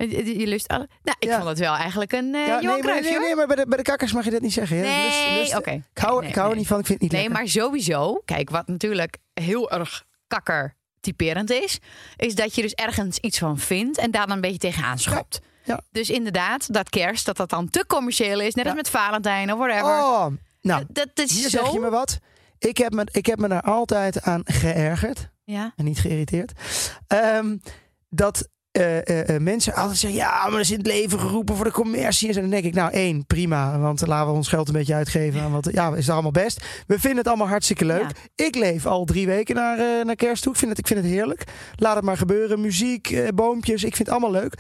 Je 0.09 0.47
lust 0.47 0.69
alle. 0.69 0.89
Nou, 1.03 1.17
ik 1.19 1.29
Ja. 1.29 1.37
vond 1.37 1.49
het 1.49 1.59
wel 1.59 1.75
eigenlijk 1.75 2.13
een 2.13 2.35
eh 2.35 2.47
Ja, 2.47 2.61
nee, 2.61 2.83
maar, 2.83 3.01
nee, 3.03 3.19
nee, 3.19 3.35
maar 3.35 3.47
bij 3.47 3.57
de, 3.57 3.67
bij 3.67 3.77
de 3.77 3.83
kakkers 3.83 4.13
mag 4.13 4.25
je 4.25 4.31
dat 4.31 4.41
niet 4.41 4.53
zeggen. 4.53 4.77
hè? 4.77 4.83
Nee, 4.83 5.57
oké. 5.57 5.71
Ik 5.71 5.99
hou, 6.03 6.21
Nee, 6.21 6.29
ik 6.29 6.35
hou 6.35 6.45
er 6.47 6.51
nee. 6.51 6.59
niet 6.59 6.67
van, 6.69 6.79
ik 6.79 6.87
vind 6.87 7.01
het 7.01 7.11
niet 7.11 7.11
Nee, 7.13 7.21
lekker. 7.29 7.39
maar 7.41 7.49
sowieso, 7.49 8.23
kijk, 8.25 8.51
wat 8.51 8.67
natuurlijk 8.67 9.17
heel 9.35 9.71
erg 9.71 10.05
kakker 10.27 10.75
typerend 11.01 11.51
is, 11.51 11.79
is 12.17 12.35
dat 12.35 12.55
je 12.55 12.63
dus 12.63 12.73
ergens 12.73 13.19
iets 13.19 13.39
van 13.39 13.59
vindt 13.59 13.99
en 13.99 14.11
daar 14.11 14.27
dan 14.27 14.35
een 14.35 14.41
beetje 14.41 14.59
tegenaan 14.59 14.99
schopt. 14.99 15.41
Ja. 15.65 15.81
Dus 15.91 16.11
inderdaad, 16.11 16.73
dat 16.75 16.89
kerst, 16.89 17.27
dat 17.27 17.37
dat 17.37 17.51
dan 17.51 17.71
te 17.71 17.85
commercieel 17.87 18.41
is, 18.41 18.55
net 18.55 18.67
als 18.67 18.75
met 18.75 18.89
Valentijn 18.91 19.53
of 19.53 19.59
whatever. 19.59 19.85
Oh, 19.99 20.27
nou, 20.61 20.85
dat, 20.89 21.09
dat 21.15 21.27
is 21.27 21.41
hier 21.41 21.49
zo. 21.49 21.65
zeg 21.65 21.73
je 21.73 21.79
me 21.81 21.91
wat. 21.91 22.19
Ik 22.59 22.77
heb 22.77 22.93
me, 22.93 23.07
ik 23.13 23.27
heb 23.27 23.39
me 23.39 23.49
daar 23.49 23.63
altijd 23.63 24.23
aan 24.23 24.43
geërgerd. 24.45 25.29
Ja. 25.45 25.73
En 25.77 25.85
niet 25.85 25.99
geïrriteerd. 25.99 26.53
Ehm, 27.07 27.57
dat 28.09 28.49
eh, 28.73 29.09
eh, 29.09 29.29
eh, 29.29 29.43
mensen 29.43 29.75
altijd 29.75 29.99
zeggen, 29.99 30.21
ja, 30.21 30.43
maar 30.43 30.51
dat 30.51 30.61
is 30.61 30.71
in 30.71 30.79
het 30.79 30.87
leven 30.87 31.19
geroepen 31.19 31.57
voor 31.57 31.65
de 31.65 31.71
commercie. 31.71 32.29
En 32.29 32.41
dan 32.41 32.51
denk 32.51 32.65
ik, 32.65 32.75
nou 32.75 32.93
één, 32.93 33.27
prima. 33.27 33.79
Want 33.79 34.07
laten 34.07 34.31
we 34.31 34.37
ons 34.37 34.49
geld 34.49 34.69
een 34.69 34.75
beetje 34.75 34.95
uitgeven. 34.95 35.41
aan 35.41 35.53
wat, 35.53 35.69
ja, 35.73 35.95
is 35.95 36.05
dat 36.05 36.15
allemaal 36.15 36.31
best. 36.31 36.65
We 36.87 36.99
vinden 36.99 37.19
het 37.19 37.29
allemaal 37.29 37.49
hartstikke 37.49 37.85
leuk. 37.85 38.07
Ik 38.35 38.55
leef 38.55 38.87
al 38.87 39.05
drie 39.05 39.27
weken 39.27 39.55
naar, 39.55 40.05
naar 40.05 40.17
kerst 40.17 40.43
toe. 40.43 40.53
Ik 40.53 40.59
vind, 40.59 40.71
het, 40.71 40.79
ik 40.79 40.87
vind 40.87 41.01
het 41.01 41.09
heerlijk. 41.09 41.45
Laat 41.77 41.95
het 41.95 42.05
maar 42.05 42.17
gebeuren. 42.17 42.61
Muziek, 42.61 43.31
boompjes. 43.35 43.85
Ik 43.85 43.97
vind 43.97 44.09
het 44.09 44.17
allemaal 44.17 44.41
leuk. 44.41 44.55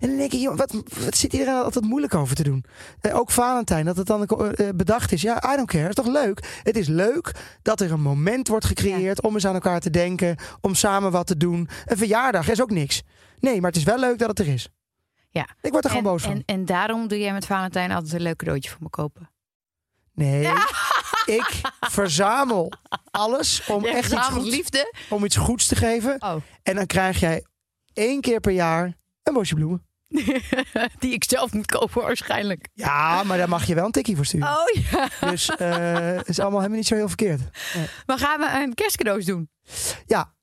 En 0.00 0.08
dan 0.08 0.16
denk 0.16 0.32
ik, 0.32 0.40
joh, 0.40 0.56
wat, 0.56 0.72
wat 1.04 1.16
zit 1.16 1.32
iedereen 1.32 1.54
altijd 1.54 1.84
moeilijk 1.84 2.14
over 2.14 2.36
te 2.36 2.42
doen? 2.42 2.64
Ook 3.12 3.30
Valentijn, 3.30 3.84
dat 3.84 3.96
het 3.96 4.06
dan 4.06 4.26
bedacht 4.76 5.12
is. 5.12 5.22
Ja, 5.22 5.52
I 5.52 5.56
don't 5.56 5.68
care. 5.70 5.86
Het 5.86 5.98
is 5.98 6.04
toch 6.04 6.12
leuk? 6.12 6.60
Het 6.62 6.76
is 6.76 6.88
leuk 6.88 7.32
dat 7.62 7.80
er 7.80 7.92
een 7.92 8.00
moment 8.00 8.48
wordt 8.48 8.64
gecreëerd 8.64 9.22
om 9.22 9.34
eens 9.34 9.46
aan 9.46 9.54
elkaar 9.54 9.80
te 9.80 9.90
denken. 9.90 10.36
Om 10.60 10.74
samen 10.74 11.10
wat 11.10 11.26
te 11.26 11.36
doen. 11.36 11.68
Een 11.86 11.96
verjaardag 11.96 12.50
is 12.50 12.62
ook 12.62 12.70
niks. 12.70 13.02
Nee, 13.40 13.60
maar 13.60 13.70
het 13.70 13.78
is 13.78 13.84
wel 13.84 13.98
leuk 13.98 14.18
dat 14.18 14.28
het 14.28 14.38
er 14.38 14.48
is. 14.48 14.68
Ja. 15.30 15.48
Ik 15.60 15.72
word 15.72 15.84
er 15.84 15.90
gewoon 15.90 16.06
en, 16.06 16.12
boos 16.12 16.22
van. 16.22 16.32
En, 16.32 16.42
en 16.46 16.64
daarom 16.64 17.08
doe 17.08 17.18
jij 17.18 17.32
met 17.32 17.46
Valentijn 17.46 17.90
altijd 17.90 18.12
een 18.12 18.22
leuk 18.22 18.36
cadeautje 18.36 18.70
voor 18.70 18.82
me 18.82 18.88
kopen. 18.88 19.30
Nee, 20.12 20.52
ik 21.26 21.60
verzamel 21.80 22.72
alles 23.10 23.66
om 23.66 23.82
Jij 23.82 23.94
echt 23.94 24.12
iets 24.12 24.26
goeds, 24.26 24.48
liefde. 24.48 24.94
om 25.08 25.24
iets 25.24 25.36
goeds 25.36 25.66
te 25.66 25.76
geven. 25.76 26.22
Oh. 26.22 26.36
En 26.62 26.74
dan 26.74 26.86
krijg 26.86 27.20
jij 27.20 27.44
één 27.92 28.20
keer 28.20 28.40
per 28.40 28.52
jaar 28.52 28.96
een 29.22 29.32
bosje 29.32 29.54
bloemen. 29.54 29.86
Die 30.98 31.12
ik 31.12 31.24
zelf 31.24 31.52
moet 31.52 31.66
kopen 31.66 32.02
waarschijnlijk. 32.02 32.68
Ja, 32.72 33.22
maar 33.22 33.38
daar 33.38 33.48
mag 33.48 33.66
je 33.66 33.74
wel 33.74 33.84
een 33.84 33.92
tikkie 33.92 34.16
voor 34.16 34.26
sturen. 34.26 34.48
Oh 34.48 34.82
ja. 34.90 35.28
Dus 35.30 35.48
eh, 35.48 36.16
het 36.16 36.28
is 36.28 36.38
allemaal 36.38 36.58
helemaal 36.58 36.78
niet 36.78 36.86
zo 36.86 36.94
heel 36.94 37.08
verkeerd. 37.08 37.40
Maar 38.06 38.18
gaan 38.18 38.40
we 38.40 38.62
een 38.62 38.74
kerstcadeaus 38.74 39.24
doen? 39.24 39.50
Ja, 40.06 40.34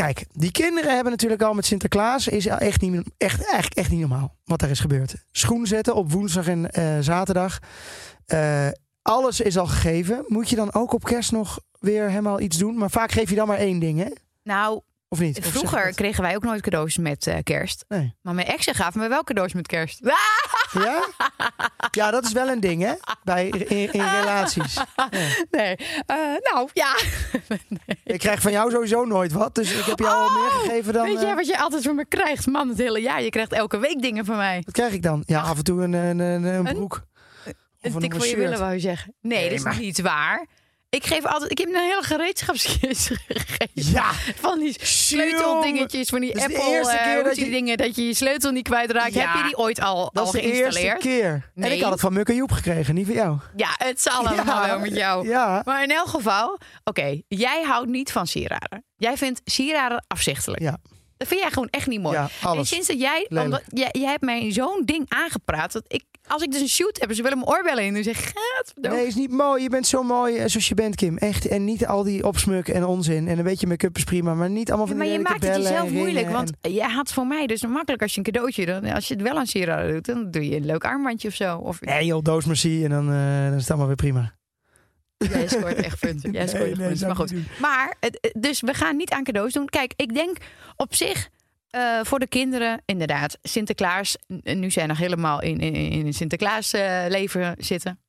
kijk, 0.00 0.26
die 0.32 0.50
kinderen 0.50 0.94
hebben 0.94 1.12
natuurlijk 1.12 1.42
al 1.42 1.54
met 1.54 1.66
Sinterklaas 1.66 2.28
is 2.28 2.46
echt 2.46 2.80
niet, 2.80 3.02
echt, 3.16 3.74
echt 3.74 3.90
niet 3.90 4.00
normaal 4.00 4.36
wat 4.44 4.58
daar 4.60 4.70
is 4.70 4.80
gebeurd. 4.80 5.14
Schoen 5.30 5.66
zetten 5.66 5.94
op 5.94 6.12
woensdag 6.12 6.48
en 6.48 6.70
eh, 6.70 6.98
zaterdag. 7.00 7.58
Eh, 8.26 8.68
alles 9.02 9.40
is 9.40 9.58
al 9.58 9.66
gegeven. 9.66 10.24
Moet 10.26 10.48
je 10.48 10.56
dan 10.56 10.72
ook 10.72 10.92
op 10.92 11.04
kerst 11.04 11.32
nog 11.32 11.60
weer 11.78 12.08
helemaal 12.08 12.40
iets 12.40 12.58
doen? 12.58 12.78
Maar 12.78 12.90
vaak 12.90 13.12
geef 13.12 13.30
je 13.30 13.36
dan 13.36 13.46
maar 13.46 13.58
één 13.58 13.78
ding, 13.78 13.98
hè? 13.98 14.10
Nou, 14.42 14.80
Of 15.12 15.18
niet? 15.20 15.38
Of 15.38 15.44
vroeger 15.44 15.94
kregen 15.94 16.22
wij 16.22 16.34
ook 16.34 16.42
nooit 16.42 16.60
cadeaus 16.62 16.96
met 16.96 17.26
eh, 17.26 17.36
kerst. 17.42 17.84
Nee. 17.88 18.14
Maar 18.22 18.34
mijn 18.34 18.46
exen 18.46 18.74
gaven 18.74 19.00
me 19.00 19.08
wel 19.08 19.22
cadeaus 19.24 19.52
met 19.52 19.66
kerst. 19.66 19.98
Ja? 20.72 21.06
Ja, 21.90 22.10
dat 22.10 22.24
is 22.24 22.32
wel 22.32 22.48
een 22.48 22.60
ding, 22.60 22.82
hè? 22.82 22.92
Bij, 23.24 23.48
in, 23.48 23.92
in 23.92 24.00
relaties. 24.00 24.78
Nee. 25.50 25.76
Eh, 26.06 26.16
nou, 26.52 26.68
ja. 26.72 26.96
Ik 28.04 28.18
krijg 28.18 28.40
van 28.40 28.52
jou 28.52 28.70
sowieso 28.70 29.04
nooit 29.04 29.32
wat. 29.32 29.54
Dus 29.54 29.72
ik 29.72 29.84
heb 29.84 29.98
jou 29.98 30.28
al 30.28 30.40
meer 30.40 30.50
gegeven 30.50 30.92
dan... 30.92 31.02
Oh, 31.02 31.08
Weet 31.08 31.20
jij 31.20 31.30
eh, 31.30 31.36
wat 31.36 31.46
je 31.46 31.58
altijd 31.58 31.82
van 31.82 31.94
me 31.94 32.06
krijgt? 32.06 32.46
Man, 32.46 32.68
het 32.68 32.78
hele 32.78 33.00
jaar. 33.00 33.22
Je 33.22 33.30
krijgt 33.30 33.52
elke 33.52 33.78
week 33.78 34.02
dingen 34.02 34.24
van 34.24 34.36
mij. 34.36 34.62
Wat 34.64 34.74
krijg 34.74 34.92
ik 34.92 35.02
dan? 35.02 35.22
Ja, 35.26 35.40
af 35.40 35.56
en 35.56 35.64
toe 35.64 35.82
een, 35.82 35.92
een, 35.92 36.18
een, 36.18 36.44
een 36.44 36.64
broek. 36.64 37.06
Of 37.82 37.94
Een 37.94 38.00
tik 38.00 38.14
voor 38.14 38.26
je 38.26 38.36
willen, 38.36 38.58
wou 38.58 38.72
je 38.72 38.78
zeggen. 38.80 39.14
Nee, 39.20 39.38
Nee, 39.38 39.48
dat 39.48 39.58
is 39.58 39.64
maar- 39.64 39.78
niet 39.78 40.00
waar. 40.00 40.46
Ik 40.90 41.04
geef 41.06 41.26
altijd... 41.26 41.50
Ik 41.50 41.58
heb 41.58 41.68
een 41.68 41.74
hele 41.80 42.02
gereedschapskist 42.02 43.06
gegeven. 43.28 43.68
Ja, 43.72 44.12
Van 44.36 44.58
die 44.58 44.76
sleuteldingetjes, 44.86 46.08
van 46.08 46.20
die 46.20 46.32
Dat 46.34 46.42
is 46.42 46.46
de 46.46 46.54
Apple 46.58 46.72
eerste 46.72 46.96
eh, 46.96 47.04
keer 47.04 47.24
dat 47.24 47.34
die 47.34 47.44
je- 47.44 47.50
dingen, 47.50 47.76
dat 47.76 47.96
je 47.96 48.06
je 48.06 48.14
sleutel 48.14 48.50
niet 48.50 48.64
kwijtraakt. 48.68 49.14
Ja. 49.14 49.26
Heb 49.26 49.36
je 49.36 49.42
die 49.42 49.56
ooit 49.58 49.80
al, 49.80 50.10
dat 50.12 50.16
al 50.16 50.24
is 50.24 50.30
de 50.32 50.40
eerste 50.40 50.60
geïnstalleerd? 50.80 50.98
keer. 50.98 51.30
En 51.32 51.44
Nee. 51.54 51.76
ik 51.76 51.82
had 51.82 51.92
het 51.92 52.00
van 52.00 52.12
Muk 52.12 52.28
en 52.28 52.34
Joep 52.34 52.52
gekregen, 52.52 52.94
niet 52.94 53.06
van 53.06 53.14
jou. 53.14 53.38
Ja, 53.56 53.68
het 53.76 54.00
zal 54.02 54.26
allemaal 54.26 54.66
wel 54.66 54.78
met 54.78 54.94
jou. 54.96 55.28
Ja, 55.28 55.62
Maar 55.64 55.82
in 55.82 55.90
elk 55.90 56.08
geval, 56.08 56.58
oké, 56.84 57.20
jij 57.28 57.62
houdt 57.62 57.88
niet 57.88 58.12
van 58.12 58.26
sieraden. 58.26 58.84
Jij 58.96 59.16
vindt 59.16 59.40
sieraden 59.44 60.04
afzichtelijk. 60.06 60.62
Ja. 60.62 60.76
Dat 61.16 61.28
vind 61.28 61.40
jij 61.40 61.50
gewoon 61.50 61.68
echt 61.70 61.86
niet 61.86 62.00
mooi. 62.00 62.16
ja 62.16 62.28
En 62.54 62.66
sinds 62.66 62.86
dat 62.86 63.00
jij, 63.00 63.26
omdat, 63.28 63.62
jij, 63.66 63.88
jij 63.92 64.10
hebt 64.10 64.22
mij 64.24 64.52
zo'n 64.52 64.82
ding 64.84 65.04
aangepraat. 65.08 65.72
Dat 65.72 65.84
ik, 65.86 66.04
als 66.30 66.42
ik 66.42 66.50
dus 66.52 66.60
een 66.60 66.68
shoot 66.68 67.00
heb, 67.00 67.12
ze 67.14 67.22
willen 67.22 67.38
mijn 67.38 67.50
oorbellen 67.50 67.84
in. 67.84 67.94
Dan 67.94 68.02
zeg 68.02 68.18
ik, 68.18 68.24
gaat. 68.34 68.92
Nee, 68.92 69.06
is 69.06 69.14
niet 69.14 69.30
mooi. 69.30 69.62
Je 69.62 69.68
bent 69.68 69.86
zo 69.86 70.02
mooi 70.02 70.36
eh, 70.36 70.46
zoals 70.46 70.68
je 70.68 70.74
bent, 70.74 70.94
Kim. 70.94 71.16
Echt. 71.16 71.46
En 71.48 71.64
niet 71.64 71.86
al 71.86 72.02
die 72.02 72.26
opsmuk 72.26 72.68
en 72.68 72.84
onzin. 72.84 73.28
En 73.28 73.38
een 73.38 73.44
beetje 73.44 73.66
make-up 73.66 73.96
is 73.96 74.04
prima, 74.04 74.34
maar 74.34 74.50
niet 74.50 74.68
allemaal 74.68 74.86
van 74.86 74.96
maar 74.96 75.06
die 75.06 75.14
je 75.14 75.20
maakt 75.22 75.46
het 75.46 75.56
jezelf 75.56 75.90
moeilijk. 75.90 76.30
Want 76.30 76.50
jij 76.60 76.88
had 76.90 77.12
voor 77.12 77.26
mij 77.26 77.46
dus 77.46 77.62
makkelijk 77.66 78.02
als 78.02 78.12
je 78.12 78.18
een 78.18 78.24
cadeautje... 78.32 78.66
Dan, 78.66 78.84
als 78.84 79.08
je 79.08 79.14
het 79.14 79.22
wel 79.22 79.36
aan 79.38 79.46
sieraden 79.46 79.92
doet, 79.92 80.06
dan 80.06 80.30
doe 80.30 80.48
je 80.48 80.56
een 80.56 80.66
leuk 80.66 80.84
armbandje 80.84 81.28
of 81.28 81.34
zo. 81.34 81.56
Of, 81.56 81.80
Nee 81.80 82.04
joh, 82.06 82.22
doos 82.22 82.44
merci 82.44 82.84
en 82.84 82.90
dan, 82.90 83.12
eh, 83.12 83.44
dan 83.44 83.54
is 83.54 83.60
het 83.60 83.68
allemaal 83.68 83.86
weer 83.86 83.96
prima. 83.96 84.38
Jij 85.16 85.48
scoort 85.48 85.74
echt 85.88 86.00
punten. 86.00 86.32
Jij 86.32 86.46
scoort 86.48 86.62
Nee, 86.62 86.70
echt 86.70 86.78
nee, 86.78 86.88
punten. 86.88 87.06
Maar 87.06 87.16
goed. 87.16 87.32
Maar, 87.60 87.96
het- 88.00 88.30
dus 88.38 88.60
we 88.60 88.74
gaan 88.74 88.96
niet 88.96 89.10
aan 89.10 89.24
cadeaus 89.24 89.52
doen. 89.52 89.66
Kijk, 89.66 89.92
ik 89.96 90.14
denk 90.14 90.36
op 90.76 90.94
zich 90.94 91.28
eh, 91.70 92.00
voor 92.02 92.18
de 92.18 92.28
kinderen, 92.28 92.82
inderdaad, 92.84 93.38
Sinterklaas. 93.42 94.16
Nu 94.42 94.70
zijn 94.70 94.88
nog 94.88 94.98
helemaal 94.98 95.42
in, 95.42 95.58
in, 95.58 95.74
in 95.74 96.12
Sinterklaas 96.12 96.72
eh, 96.72 97.04
leven 97.08 97.54
zitten. 97.58 98.00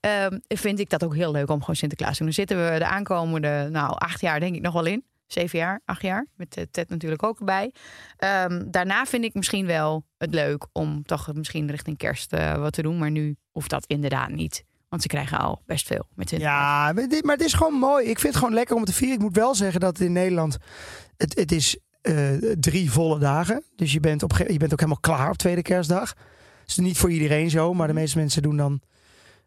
Ehm, 0.00 0.38
vind 0.48 0.78
ik 0.78 0.90
dat 0.90 1.04
ook 1.04 1.14
heel 1.14 1.32
leuk 1.32 1.50
om 1.50 1.60
gewoon 1.60 1.76
Sinterklaas 1.76 2.12
te 2.12 2.16
doen. 2.16 2.26
Dan 2.26 2.34
zitten 2.34 2.72
we 2.72 2.78
de 2.78 2.86
aankomende, 2.86 3.68
nou, 3.70 3.94
acht 3.94 4.20
jaar 4.20 4.40
denk 4.40 4.54
ik 4.54 4.62
nog 4.62 4.72
wel 4.72 4.86
in. 4.86 5.04
Zeven 5.26 5.58
jaar, 5.58 5.80
acht 5.84 6.02
jaar. 6.02 6.26
Met 6.36 6.56
eh, 6.56 6.64
Ted 6.70 6.88
natuurlijk 6.88 7.22
ook 7.22 7.38
erbij. 7.38 7.72
Ehm, 8.16 8.64
daarna 8.70 9.04
vind 9.04 9.24
ik 9.24 9.34
misschien 9.34 9.66
wel 9.66 10.04
het 10.18 10.34
leuk 10.34 10.66
om 10.72 11.02
toch 11.02 11.32
misschien 11.34 11.70
richting 11.70 11.96
kerst 11.96 12.30
wat 12.56 12.72
te 12.72 12.82
doen. 12.82 12.98
Maar 12.98 13.10
nu 13.10 13.36
hoeft 13.50 13.70
dat 13.70 13.86
inderdaad 13.86 14.30
niet. 14.30 14.64
Want 14.88 15.02
ze 15.02 15.08
krijgen 15.08 15.38
al 15.38 15.62
best 15.66 15.86
veel 15.86 16.06
met 16.14 16.28
Sinterklaas. 16.28 16.94
Ja, 17.10 17.22
maar 17.22 17.36
het 17.36 17.44
is 17.44 17.52
gewoon 17.52 17.74
mooi. 17.74 18.06
Ik 18.06 18.18
vind 18.18 18.34
het 18.34 18.42
gewoon 18.42 18.54
lekker 18.54 18.76
om 18.76 18.84
te 18.84 18.92
vieren. 18.92 19.16
Ik 19.16 19.22
moet 19.22 19.36
wel 19.36 19.54
zeggen 19.54 19.80
dat 19.80 20.00
in 20.00 20.12
Nederland... 20.12 20.56
Het, 21.16 21.38
het 21.38 21.52
is 21.52 21.78
eh, 22.00 22.52
drie 22.60 22.90
volle 22.90 23.18
dagen. 23.18 23.62
Dus 23.76 23.92
je 23.92 24.00
bent, 24.00 24.22
op, 24.22 24.36
je 24.36 24.56
bent 24.58 24.72
ook 24.72 24.80
helemaal 24.80 25.00
klaar 25.00 25.30
op 25.30 25.36
tweede 25.36 25.62
kerstdag. 25.62 26.14
Is 26.66 26.76
niet 26.76 26.98
voor 26.98 27.10
iedereen 27.10 27.50
zo. 27.50 27.74
Maar 27.74 27.86
de 27.86 27.92
meeste 27.92 28.18
mensen 28.18 28.42
doen 28.42 28.56
dan... 28.56 28.80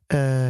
eh, 0.07 0.49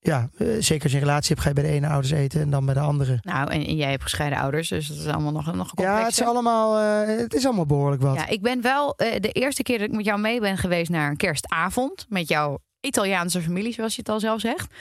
ja, 0.00 0.30
eh, 0.36 0.46
zeker 0.58 0.82
als 0.82 0.92
je 0.92 0.98
een 0.98 1.04
relatie 1.04 1.28
hebt, 1.28 1.40
ga 1.40 1.48
je 1.48 1.54
bij 1.54 1.64
de 1.64 1.70
ene 1.70 1.88
ouders 1.88 2.12
eten 2.12 2.40
en 2.40 2.50
dan 2.50 2.64
bij 2.64 2.74
de 2.74 2.80
andere. 2.80 3.18
Nou, 3.22 3.50
en, 3.50 3.66
en 3.66 3.76
jij 3.76 3.90
hebt 3.90 4.02
gescheiden 4.02 4.38
ouders, 4.38 4.68
dus 4.68 4.86
dat 4.86 4.96
is 4.96 5.06
allemaal 5.06 5.32
nog, 5.32 5.54
nog 5.54 5.68
complexer. 5.68 5.98
Ja, 5.98 6.04
het 6.04 6.12
is 6.12 6.22
allemaal, 6.22 6.76
het 7.06 7.34
is 7.34 7.44
allemaal 7.44 7.66
behoorlijk 7.66 8.02
wat. 8.02 8.14
Ja, 8.14 8.26
ik 8.26 8.42
ben 8.42 8.60
wel 8.60 8.94
de 8.96 9.30
eerste 9.32 9.62
keer 9.62 9.78
dat 9.78 9.88
ik 9.88 9.94
met 9.94 10.04
jou 10.04 10.20
mee 10.20 10.40
ben 10.40 10.58
geweest 10.58 10.90
naar 10.90 11.10
een 11.10 11.16
kerstavond 11.16 12.06
met 12.08 12.28
jouw 12.28 12.58
Italiaanse 12.80 13.40
familie, 13.40 13.72
zoals 13.72 13.94
je 13.94 14.00
het 14.00 14.10
al 14.10 14.20
zelf 14.20 14.40
zegt. 14.40 14.74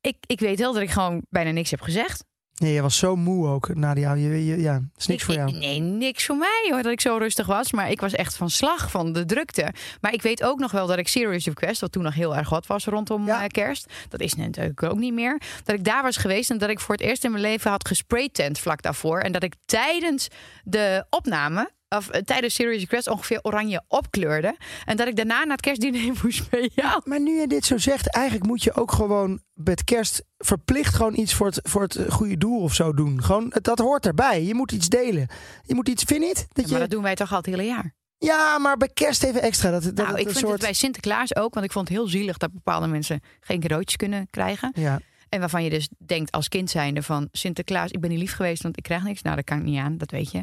Ik, 0.00 0.16
ik 0.26 0.40
weet 0.40 0.58
wel 0.58 0.72
dat 0.72 0.82
ik 0.82 0.90
gewoon 0.90 1.22
bijna 1.30 1.50
niks 1.50 1.70
heb 1.70 1.80
gezegd. 1.80 2.24
Nee, 2.56 2.72
je 2.72 2.82
was 2.82 2.98
zo 2.98 3.16
moe 3.16 3.46
ook 3.48 3.74
na 3.74 3.94
die 3.94 4.08
je- 4.08 4.46
je- 4.46 4.60
Ja, 4.60 4.80
is 4.96 5.06
niks 5.06 5.20
Ik- 5.20 5.26
voor 5.26 5.34
jou. 5.34 5.52
nee, 5.58 5.80
niks 5.80 6.26
voor 6.26 6.36
mij 6.36 6.66
hoor, 6.70 6.82
dat 6.82 6.92
ik 6.92 7.00
zo 7.00 7.16
rustig 7.16 7.46
was. 7.46 7.72
Maar 7.72 7.90
ik 7.90 8.00
was 8.00 8.12
echt 8.12 8.36
van 8.36 8.50
slag 8.50 8.90
van 8.90 9.12
de 9.12 9.24
drukte. 9.24 9.72
Maar 10.00 10.12
ik 10.12 10.22
weet 10.22 10.42
ook 10.42 10.58
nog 10.58 10.70
wel 10.70 10.86
dat 10.86 10.98
ik 10.98 11.08
Serious 11.08 11.44
Request, 11.44 11.80
wat 11.80 11.92
toen 11.92 12.02
nog 12.02 12.14
heel 12.14 12.36
erg 12.36 12.48
hot 12.48 12.66
was 12.66 12.84
rondom 12.84 13.26
Ja. 13.26 13.42
eh, 13.42 13.46
kerst. 13.48 13.92
Dat 14.08 14.20
is 14.20 14.34
natuurlijk 14.34 14.82
ook 14.82 14.98
niet 14.98 15.12
meer. 15.14 15.40
Dat 15.64 15.74
ik 15.76 15.84
daar 15.84 16.02
was 16.02 16.16
geweest 16.16 16.50
en 16.50 16.58
dat 16.58 16.68
ik 16.70 16.80
voor 16.80 16.94
het 16.94 17.04
eerst 17.04 17.24
in 17.24 17.30
mijn 17.30 17.42
leven 17.42 17.70
had 17.70 17.88
gespraytent 17.88 18.58
vlak 18.58 18.82
daarvoor. 18.82 19.18
En 19.20 19.32
dat 19.32 19.42
ik 19.42 19.54
tijdens 19.64 20.28
de 20.64 21.04
opname, 21.10 21.70
of 21.88 22.08
eh, 22.08 22.20
tijdens 22.22 22.54
Serious 22.54 22.80
Request 22.80 23.08
ongeveer 23.08 23.38
oranje 23.42 23.82
opkleurde. 23.88 24.56
En 24.84 24.96
dat 24.96 25.06
ik 25.06 25.16
daarna 25.16 25.38
naar 25.38 25.56
het 25.56 25.60
kerstdiner 25.60 26.12
moest 26.22 26.50
bij 26.50 26.70
jou. 26.74 27.00
Maar 27.04 27.20
nu 27.20 27.40
je 27.40 27.46
dit 27.46 27.64
zo 27.64 27.78
zegt, 27.78 28.14
eigenlijk 28.14 28.46
moet 28.46 28.62
je 28.62 28.74
ook 28.74 28.92
gewoon 28.92 29.40
met 29.52 29.84
kerst 29.84 30.24
verplicht 30.38 30.94
gewoon 30.94 31.16
iets 31.16 31.34
voor 31.34 31.46
het, 31.46 31.60
voor 31.62 31.82
het 31.82 31.98
goede 32.08 32.36
doel 32.36 32.60
of 32.60 32.74
zo 32.74 32.94
doen. 32.94 33.22
Gewoon, 33.22 33.52
dat 33.62 33.78
hoort 33.78 34.06
erbij. 34.06 34.44
Je 34.44 34.54
moet 34.54 34.72
iets 34.72 34.88
delen. 34.88 35.28
Je 35.62 35.74
moet 35.74 35.88
iets, 35.88 36.02
vind 36.02 36.22
je 36.22 36.26
niet? 36.26 36.46
Dat 36.52 36.64
Maar 36.64 36.74
je, 36.74 36.80
dat 36.80 36.90
doen 36.90 37.02
wij 37.02 37.14
toch 37.14 37.30
al 37.30 37.36
het 37.36 37.46
hele 37.46 37.62
jaar. 37.62 37.94
ja, 38.18 38.58
maar 38.58 38.76
bij 38.76 38.90
kerst 38.94 39.22
even 39.22 39.42
extra. 39.42 39.70
Dat, 39.70 39.82
dat 39.82 39.94
nou, 39.94 40.18
ik 40.18 40.24
vind 40.24 40.36
soort... 40.38 40.52
het 40.52 40.60
bij 40.60 40.72
Sinterklaas 40.72 41.36
ook, 41.36 41.54
want 41.54 41.66
ik 41.66 41.72
vond 41.72 41.88
het 41.88 41.96
heel 41.96 42.06
zielig 42.06 42.36
dat 42.36 42.52
bepaalde 42.52 42.86
mensen 42.86 43.20
geen 43.40 43.60
cadeautjes 43.60 43.96
kunnen 43.96 44.26
krijgen. 44.30 44.72
Ja, 44.74 45.00
En 45.28 45.40
waarvan 45.40 45.64
je 45.64 45.70
dus 45.70 45.88
denkt 46.06 46.32
als 46.32 46.48
kind 46.48 46.70
zijnde 46.70 47.02
van 47.02 47.28
Sinterklaas, 47.32 47.90
ik 47.90 48.00
ben 48.00 48.10
niet 48.10 48.18
lief 48.18 48.34
geweest, 48.34 48.62
want 48.62 48.76
ik 48.76 48.82
krijg 48.82 49.02
niks. 49.02 49.22
Nou, 49.22 49.36
dat 49.36 49.44
kan 49.44 49.58
ik 49.58 49.64
niet 49.64 49.78
aan, 49.78 49.98
dat 49.98 50.10
weet 50.10 50.30
je. 50.30 50.40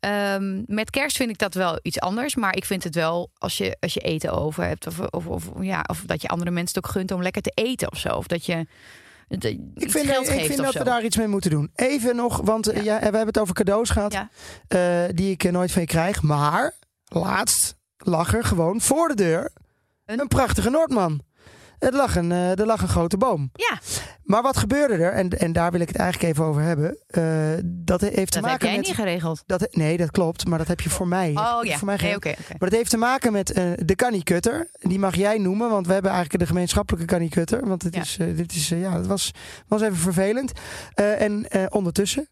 Ehm, 0.00 0.62
met 0.66 0.90
kerst 0.90 1.16
vind 1.16 1.30
ik 1.30 1.38
dat 1.38 1.54
wel 1.54 1.78
iets 1.82 2.00
anders. 2.00 2.34
Maar 2.34 2.56
ik 2.56 2.64
vind 2.64 2.84
het 2.84 2.94
wel, 2.94 3.30
als 3.38 3.58
je, 3.58 3.76
als 3.80 3.94
je 3.94 4.00
eten 4.00 4.32
over 4.32 4.64
hebt, 4.64 4.86
of, 4.86 4.98
of, 5.00 5.26
of, 5.26 5.50
ja, 5.60 5.84
of 5.86 6.02
dat 6.06 6.22
je 6.22 6.28
andere 6.28 6.50
mensen 6.50 6.74
het 6.76 6.84
ook 6.86 6.92
gunt 6.92 7.12
om 7.12 7.22
lekker 7.22 7.42
te 7.42 7.52
eten 7.54 7.90
of 7.92 7.98
zo. 7.98 8.08
Of 8.08 8.26
dat 8.26 8.46
je 8.46 8.66
dat 9.38 9.42
je 9.42 9.48
ik 9.74 9.90
vind, 9.90 10.06
ik 10.28 10.44
vind 10.44 10.56
dat 10.56 10.72
zo. 10.72 10.78
we 10.78 10.84
daar 10.84 11.04
iets 11.04 11.16
mee 11.16 11.26
moeten 11.28 11.50
doen. 11.50 11.70
Even 11.74 12.16
nog, 12.16 12.40
want 12.44 12.66
eh, 12.68 12.84
Ja. 12.84 12.94
ja. 12.94 12.98
we 12.98 13.04
hebben 13.04 13.26
het 13.26 13.38
over 13.38 13.54
cadeaus 13.54 13.90
gehad. 13.90 14.12
Ja. 14.12 14.28
eh, 14.68 15.14
die 15.14 15.30
ik 15.30 15.44
eh, 15.44 15.52
nooit 15.52 15.72
van 15.72 15.80
je 15.82 15.88
krijg. 15.88 16.22
Maar 16.22 16.74
laatst 17.04 17.76
lag 17.96 18.34
er 18.34 18.44
gewoon 18.44 18.80
voor 18.80 19.08
de 19.08 19.14
deur 19.14 19.52
Een? 20.04 20.20
een, 20.20 20.28
prachtige 20.28 20.70
Noordman. 20.70 21.20
Er 21.80 21.92
lag, 21.92 22.16
een, 22.16 22.32
eh, 22.32 22.58
er 22.58 22.66
lag 22.66 22.82
een 22.82 22.88
grote 22.88 23.16
boom. 23.16 23.50
Ja, 23.52 23.78
Maar 24.22 24.42
wat 24.42 24.56
gebeurde 24.56 24.94
er? 24.94 25.12
En, 25.12 25.28
en 25.30 25.52
daar 25.52 25.70
wil 25.70 25.80
ik 25.80 25.88
het 25.88 25.96
eigenlijk 25.96 26.32
even 26.32 26.44
over 26.44 26.62
hebben. 26.62 26.98
eh, 27.06 27.22
dat 27.64 28.00
heeft 28.00 28.14
te 28.14 28.22
dat 28.24 28.34
heb 28.34 28.42
maken 28.42 28.66
jij 28.68 28.76
met. 28.76 28.86
niet 28.86 28.94
geregeld. 28.94 29.42
Dat, 29.46 29.66
nee, 29.70 29.96
dat 29.96 30.10
klopt. 30.10 30.46
Maar 30.46 30.58
dat 30.58 30.68
heb 30.68 30.80
je 30.80 30.90
voor 30.90 31.08
mij. 31.08 31.30
Oh 31.34 31.58
ja, 31.62 31.76
Voor 31.76 31.86
mij 31.86 31.96
nee. 31.96 32.18
Maar 32.48 32.56
dat 32.58 32.72
heeft 32.72 32.90
te 32.90 32.96
maken 32.96 33.32
met 33.32 33.52
eh, 33.52 33.64
de 33.84 33.94
Canny-cutter. 33.94 34.70
Die 34.78 34.98
mag 34.98 35.14
jij 35.16 35.38
noemen, 35.38 35.70
want 35.70 35.86
we 35.86 35.92
hebben 35.92 36.10
eigenlijk 36.10 36.42
de 36.42 36.48
gemeenschappelijke 36.48 37.06
Canny-cutter. 37.06 37.66
Want 37.68 37.82
het 37.82 37.94
Ja. 37.94 38.00
is, 38.00 38.16
dit 38.16 38.52
is, 38.52 38.68
ja, 38.68 38.92
het 38.96 39.06
was, 39.06 39.30
was 39.68 39.82
even 39.82 39.96
vervelend. 39.96 40.52
Eh, 40.94 41.20
en 41.20 41.48
eh, 41.50 41.64
ondertussen 41.68 42.28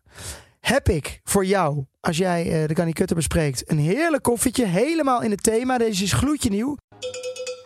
heb 0.61 0.89
ik 0.89 1.21
voor 1.25 1.45
jou 1.45 1.85
als 2.01 2.17
jij 2.17 2.63
eh, 2.63 2.69
de 2.69 2.75
Canny 2.75 2.93
Kutter 2.93 3.17
bespreekt. 3.17 3.71
Een 3.71 3.79
heerlijk 3.79 4.23
koffietje, 4.23 4.65
helemaal 4.67 5.23
in 5.23 5.31
het 5.31 5.43
thema. 5.43 5.79
Deze 5.79 6.03
is 6.05 6.13
gloedje 6.13 6.51
nieuw. 6.51 6.77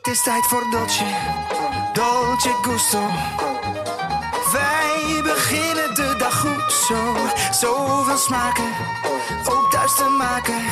Het 0.02 0.12
is 0.14 0.22
tijd 0.22 0.44
voor 0.46 0.66
Dolce, 0.70 1.04
Dolce 1.92 2.54
Gusto. 2.62 3.08
Wij 4.52 5.22
beginnen 5.22 5.94
de 5.94 6.14
dag 6.18 6.40
goed 6.40 6.72
zo. 6.72 7.16
Zoveel 7.50 8.16
smaken, 8.16 8.70
ook 9.44 9.70
thuis 9.70 9.94
te 9.94 10.04
maken. 10.18 10.62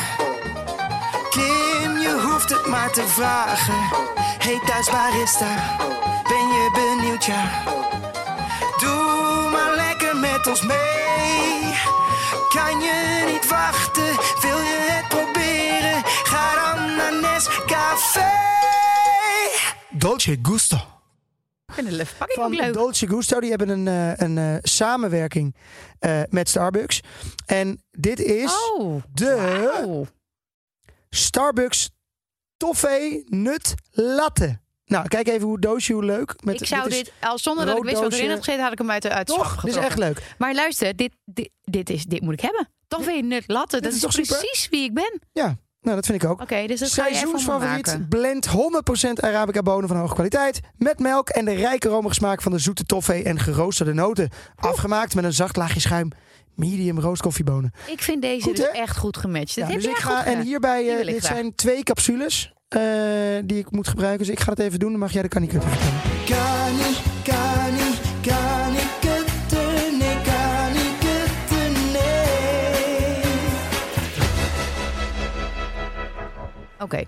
Kim, 1.29 1.97
je 1.97 2.21
hoeft 2.23 2.49
het 2.49 2.67
maar 2.67 2.91
te 2.91 3.07
vragen. 3.07 3.73
Hey 4.37 4.59
thuis 4.65 4.89
barista, 4.89 5.77
ben 6.23 6.47
je 6.47 6.69
benieuwd 6.73 7.25
ja? 7.25 7.49
Doe 8.79 9.49
maar 9.51 9.75
lekker 9.75 10.15
met 10.15 10.47
ons 10.47 10.61
mee. 10.61 11.73
Kan 12.49 12.79
je 12.79 13.23
niet 13.31 13.49
wachten, 13.49 14.15
wil 14.41 14.57
je 14.57 14.87
het 14.89 15.07
proberen? 15.07 16.01
Ga 16.23 16.73
dan 16.75 16.95
naar 16.95 17.13
Nescafé. 17.21 18.29
Dolce 19.89 20.39
Gusto. 20.41 20.90
Ik 21.77 21.83
vind 21.83 21.97
de 21.97 22.05
verpakking 22.05 22.39
ook 22.39 22.53
Van 22.53 22.65
leuk. 22.65 22.73
Dolce 22.73 23.07
Gusto. 23.07 23.39
Die 23.39 23.49
hebben 23.49 23.69
een, 23.69 23.87
eh, 23.87 24.27
een 24.27 24.37
eh, 24.37 24.55
samenwerking 24.61 25.55
eh, 25.99 26.21
met 26.29 26.49
Starbucks. 26.49 27.01
En 27.45 27.83
dit 27.91 28.19
is 28.19 28.51
Oh, 28.77 29.03
de. 29.13 30.05
Starbucks 31.09 31.89
Toffee 32.57 33.23
Nut 33.27 33.73
Latte. 33.91 34.59
Nou, 34.85 35.07
kijk 35.07 35.27
even 35.27 35.47
hoe 35.47 35.59
doosje, 35.59 35.93
hoe 35.93 36.05
leuk. 36.05 36.43
Met, 36.43 36.61
ik 36.61 36.67
zou 36.67 36.89
dit, 36.89 37.11
al 37.21 37.37
zonder 37.37 37.65
dat 37.65 37.77
ik 37.77 37.83
wist 37.83 37.99
wat 37.99 38.13
erin 38.13 38.29
had 38.29 38.37
gezeten, 38.37 38.63
had 38.63 38.71
ik 38.71 38.77
hem 38.77 38.91
uit 38.91 39.01
de, 39.01 39.23
Toch? 39.23 39.61
Dit 39.61 39.75
is 39.75 39.83
echt 39.83 39.97
leuk. 39.97 40.35
Maar 40.37 40.53
luister, 40.53 40.95
dit, 40.95 41.13
dit, 41.25 41.49
dit, 41.61 41.89
is, 41.89 42.05
dit 42.05 42.21
moet 42.21 42.33
ik 42.33 42.41
hebben. 42.41 42.69
Toch 42.87 43.05
weer 43.05 43.23
nut 43.23 43.43
latte. 43.47 43.79
Dat 43.79 43.89
is 43.89 43.95
is, 43.95 44.01
toch 44.01 44.11
super? 44.11 44.37
precies 44.37 44.69
wie 44.69 44.83
ik 44.83 44.93
ben. 44.93 45.21
Ja, 45.31 45.57
nou 45.81 45.95
dat 45.95 46.05
vind 46.05 46.23
ik 46.23 46.29
ook. 46.29 46.41
Oké, 46.41 46.67
dus 46.67 46.79
dat 46.79 46.89
Seizoensfavoriet 46.89 48.09
blend 48.09 48.47
100% 48.47 48.51
Arabica 49.13 49.61
bonen 49.61 49.87
van 49.87 49.97
hoge 49.97 50.13
kwaliteit. 50.13 50.59
Met 50.77 50.99
melk 50.99 51.29
en 51.29 51.45
de 51.45 51.53
rijke 51.53 51.87
romige 51.87 52.13
smaak 52.13 52.41
van 52.41 52.51
de 52.51 52.59
zoete 52.59 52.83
toffee 52.83 53.23
en 53.23 53.39
geroosterde 53.39 53.93
noten. 53.93 54.29
Afgemaakt 54.55 55.15
met 55.15 55.23
een 55.23 55.33
zacht 55.33 55.55
laagje 55.55 55.79
schuim. 55.79 56.09
Medium 56.55 56.99
rooskoffiebonen. 56.99 57.71
Ik 57.87 58.01
vind 58.01 58.21
deze 58.21 58.43
Goed, 58.47 58.55
dus 58.55 58.69
echt 58.71 58.97
goed 58.97 59.17
gematcht. 59.17 59.55
Dat 59.55 59.65
Ja, 59.67 59.71
heb 59.73 59.81
dus 59.81 59.91
ik 59.91 59.97
ga, 59.97 60.17
goed 60.17 60.25
en 60.33 60.41
hierbij, 60.41 60.89
eh, 60.99 61.05
dit 61.05 61.17
graag. 61.23 61.37
zijn 61.37 61.55
twee 61.55 61.83
capsules 61.83 62.53
eh, 62.67 62.81
die 63.45 63.57
ik 63.57 63.71
moet 63.71 63.87
gebruiken. 63.87 64.25
Dus 64.25 64.35
ik 64.35 64.39
ga 64.39 64.49
het 64.49 64.59
even 64.59 64.79
doen. 64.79 64.89
Dan 64.91 64.99
mag 64.99 65.11
jij 65.11 65.21
de 65.21 65.27
kanikutten 65.27 65.69
vertellen. 65.69 67.10
Oké. 76.81 77.03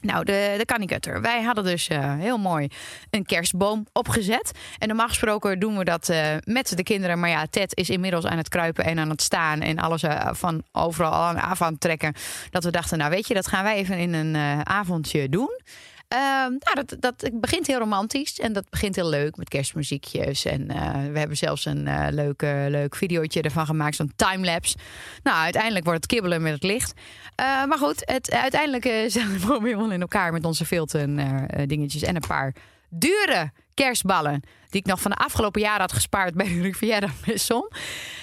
Nou, 0.00 0.24
de, 0.24 0.64
de. 1.00 1.20
Wij 1.20 1.42
hadden 1.42 1.64
dus 1.64 1.88
eh, 1.88 2.14
heel 2.18 2.38
mooi 2.38 2.68
een 3.10 3.24
kerstboom 3.24 3.86
opgezet. 3.92 4.50
En 4.78 4.88
normaal 4.88 5.08
gesproken 5.08 5.58
doen 5.58 5.78
we 5.78 5.84
dat 5.84 6.08
eh, 6.08 6.34
met 6.44 6.76
de 6.76 6.82
kinderen. 6.82 7.20
Maar 7.20 7.30
ja, 7.30 7.46
Ted 7.50 7.76
is 7.76 7.90
inmiddels 7.90 8.24
aan 8.24 8.36
het 8.36 8.48
kruipen 8.48 8.84
en 8.84 8.98
aan 8.98 9.10
het 9.10 9.22
staan. 9.22 9.60
En 9.60 9.78
alles 9.78 10.02
eh, 10.02 10.28
van 10.32 10.62
overal 10.72 11.12
aan 11.12 11.40
af 11.40 11.62
aan 11.62 11.72
het 11.72 11.80
trekken. 11.80 12.14
Dat 12.50 12.64
we 12.64 12.70
dachten, 12.70 12.98
nou 12.98 13.10
weet 13.10 13.28
je, 13.28 13.34
dat 13.34 13.46
gaan 13.46 13.64
wij 13.64 13.76
even 13.76 13.98
in 13.98 14.14
een 14.14 14.66
avondje 14.66 15.28
doen. 15.28 15.60
Ehm, 16.08 16.50
nou, 16.50 16.74
dat, 16.74 16.96
dat 17.00 17.30
begint 17.32 17.66
heel 17.66 17.78
romantisch 17.78 18.40
en 18.40 18.52
dat 18.52 18.70
begint 18.70 18.96
heel 18.96 19.08
leuk 19.08 19.36
met 19.36 19.48
kerstmuziekjes. 19.48 20.44
En 20.44 20.70
eh, 20.70 21.12
we 21.12 21.18
hebben 21.18 21.36
zelfs 21.36 21.64
een 21.64 21.86
eh, 21.86 22.06
leuk, 22.10 22.42
eh, 22.42 22.64
leuk 22.68 22.96
videootje 22.96 23.42
ervan 23.42 23.66
gemaakt, 23.66 23.96
zo'n 23.96 24.12
timelapse. 24.16 24.76
Nou, 25.22 25.36
uiteindelijk 25.36 25.84
wordt 25.84 26.02
het 26.02 26.12
kibbelen 26.12 26.42
met 26.42 26.52
het 26.52 26.62
licht. 26.62 26.92
Eh, 27.34 27.64
maar 27.64 27.78
goed, 27.78 28.02
het, 28.04 28.30
uiteindelijk 28.30 28.84
zijn 29.16 29.38
we 29.38 29.58
helemaal 29.62 29.92
in 29.92 30.00
elkaar 30.00 30.32
met 30.32 30.44
onze 30.44 30.64
filten 30.64 31.18
eh, 31.18 31.66
dingetjes 31.66 32.02
en 32.02 32.14
een 32.14 32.28
paar 32.28 32.54
dure 32.90 33.52
kerstballen. 33.76 34.42
Die 34.68 34.80
ik 34.80 34.86
nog 34.86 35.00
van 35.00 35.10
de 35.10 35.16
afgelopen 35.16 35.60
jaren 35.60 35.80
had 35.80 35.92
gespaard 35.92 36.34
bij 36.34 36.46
de 36.46 36.60
Riviera 36.60 37.08
Maison. 37.26 37.68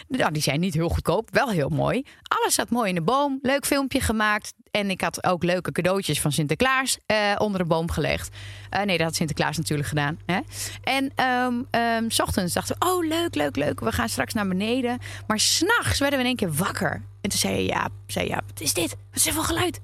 Nou, 0.07 0.31
die 0.31 0.41
zijn 0.41 0.59
niet 0.59 0.73
heel 0.73 0.89
goedkoop, 0.89 1.29
wel 1.31 1.49
heel 1.49 1.69
mooi. 1.69 2.05
Alles 2.23 2.53
zat 2.53 2.69
mooi 2.69 2.89
in 2.89 2.95
de 2.95 3.01
boom. 3.01 3.39
Leuk 3.41 3.65
filmpje 3.65 4.01
gemaakt. 4.01 4.53
En 4.71 4.89
ik 4.89 5.01
had 5.01 5.23
ook 5.23 5.43
leuke 5.43 5.71
cadeautjes 5.71 6.21
van 6.21 6.31
Sinterklaas 6.31 6.97
eh, 7.05 7.17
onder 7.37 7.59
de 7.59 7.65
boom 7.65 7.91
gelegd. 7.91 8.35
Eh, 8.69 8.81
nee, 8.81 8.97
dat 8.97 9.05
had 9.05 9.15
Sinterklaas 9.15 9.57
natuurlijk 9.57 9.89
gedaan. 9.89 10.19
Hè? 10.25 10.39
En 10.83 11.11
ehm 11.15 11.53
ehm, 11.69 12.09
s 12.09 12.19
ochtends 12.19 12.53
dachten 12.53 12.75
we, 12.79 12.85
oh 12.85 13.07
leuk, 13.07 13.35
leuk, 13.35 13.55
leuk. 13.55 13.79
We 13.79 13.91
gaan 13.91 14.09
straks 14.09 14.33
naar 14.33 14.47
beneden. 14.47 14.99
Maar 15.27 15.39
s'nachts 15.39 15.99
werden 15.99 16.19
we 16.19 16.23
in 16.25 16.29
één 16.29 16.49
keer 16.49 16.63
wakker. 16.63 16.91
En 17.21 17.29
toen 17.29 17.39
zei 17.39 17.65
ja, 17.65 17.87
zei 18.07 18.27
ja, 18.27 18.41
wat 18.47 18.61
is 18.61 18.73
dit? 18.73 18.89
Wat 18.89 19.15
is 19.15 19.23
dit 19.23 19.33
voor 19.33 19.43
geluid? 19.43 19.79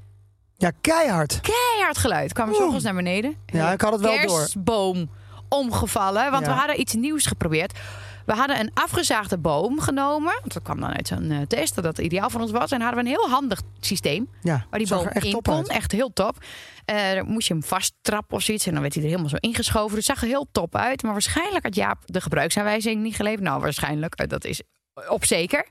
Ja, 0.58 0.72
keihard. 0.82 1.40
Keihard 1.42 1.98
geluid. 1.98 2.34
Kwamen 2.34 2.54
we 2.54 2.64
ochtends 2.64 2.84
naar 2.84 2.96
beneden. 2.96 3.36
Ja, 3.46 3.72
ik 3.72 3.82
had 3.82 3.92
het 3.92 4.02
wel 4.02 4.22
door. 4.22 4.38
Kerstboom 4.38 5.10
omgevallen. 5.50 6.32
Want 6.32 6.46
Ja. 6.46 6.52
we 6.54 6.58
hadden 6.58 6.80
iets 6.80 6.94
nieuws 6.94 7.26
geprobeerd. 7.26 7.78
We 8.26 8.36
hadden 8.36 8.60
een 8.60 8.72
afgezaagde 8.74 9.38
boom 9.38 9.80
genomen. 9.82 10.34
Want 10.40 10.54
dat 10.54 10.64
kwam 10.64 10.80
dan 10.80 10.94
uit 10.94 11.08
zo'n 11.08 11.32
eh, 11.32 11.42
test 11.42 11.76
dat 11.76 11.84
dat 11.84 11.98
ideaal 11.98 12.30
voor 12.30 12.42
ons 12.42 12.52
was. 12.52 12.72
En 12.72 12.82
hadden 12.82 13.04
we 13.04 13.10
een 13.10 13.16
heel 13.16 13.30
handig 13.30 13.62
systeem. 13.80 14.30
Ja, 14.42 14.66
Waar 14.70 14.80
die 14.80 14.88
boom 14.88 15.08
echt 15.08 15.26
in 15.26 15.32
top 15.32 15.44
kon. 15.44 15.66
Echt 15.68 15.92
heel 15.92 16.14
top. 16.14 16.38
Dan 16.86 17.26
moest 17.28 17.48
je 17.48 17.54
hem 17.54 17.64
vasttrappen 17.64 18.38
of 18.38 18.44
zoiets. 18.44 18.66
En 18.66 18.72
dan 18.74 18.82
werd 18.82 18.94
hij 18.94 19.04
er 19.04 19.10
helemaal 19.10 19.30
zo 19.30 19.36
ingeschoven. 19.40 19.96
Dus 19.96 20.08
het 20.08 20.16
zag 20.18 20.24
er 20.24 20.30
heel 20.36 20.48
top 20.52 20.76
uit. 20.76 21.04
Maar 21.04 21.12
waarschijnlijk 21.12 21.64
had 21.66 21.76
Jaap 21.76 21.98
de 22.06 22.22
gebruiksaanwijzing 22.22 23.02
niet 23.02 23.16
geleverd. 23.16 23.44
Nou, 23.44 23.62
waarschijnlijk. 23.62 24.16
eh, 24.16 24.28
Dat 24.28 24.46
is 24.46 24.62
op 25.10 25.26
zeker. 25.26 25.68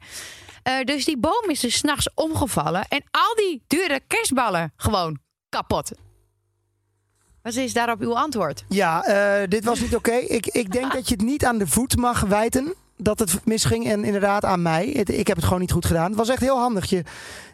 Dus 0.85 1.05
die 1.05 1.19
boom 1.19 1.45
is 1.49 1.61
dus 1.61 1.77
s'nachts 1.77 2.09
omgevallen. 2.15 2.85
En 2.89 3.03
al 3.11 3.35
die 3.37 3.63
dure 3.67 4.01
kerstballen 4.07 4.73
gewoon 4.77 5.19
kapot. 5.49 5.91
Wat 7.55 7.65
is 7.65 7.73
daarop 7.73 8.01
uw 8.01 8.17
antwoord? 8.17 8.65
Ja, 8.69 9.03
eh, 9.05 9.49
dit 9.49 9.65
was 9.65 9.81
niet 9.81 9.97
oké. 9.97 10.13
Ik, 10.15 10.47
ik 10.47 10.73
denk 10.73 10.93
dat 10.93 11.09
je 11.09 11.15
het 11.15 11.25
niet 11.25 11.45
aan 11.45 11.59
de 11.59 11.67
voet 11.67 11.97
mag 11.97 12.21
wijten 12.21 12.75
dat 12.97 13.19
het 13.19 13.35
misging. 13.45 13.87
En 13.91 14.05
inderdaad 14.05 14.45
aan 14.45 14.63
mij. 14.63 14.93
Het- 14.97 15.09
ik 15.09 15.27
heb 15.27 15.37
het 15.37 15.45
gewoon 15.45 15.61
niet 15.61 15.73
goed 15.73 15.87
gedaan. 15.87 16.07
Het 16.07 16.17
was 16.17 16.29
echt 16.29 16.41
heel 16.41 16.59
handig. 16.59 16.91
Je, 16.91 17.03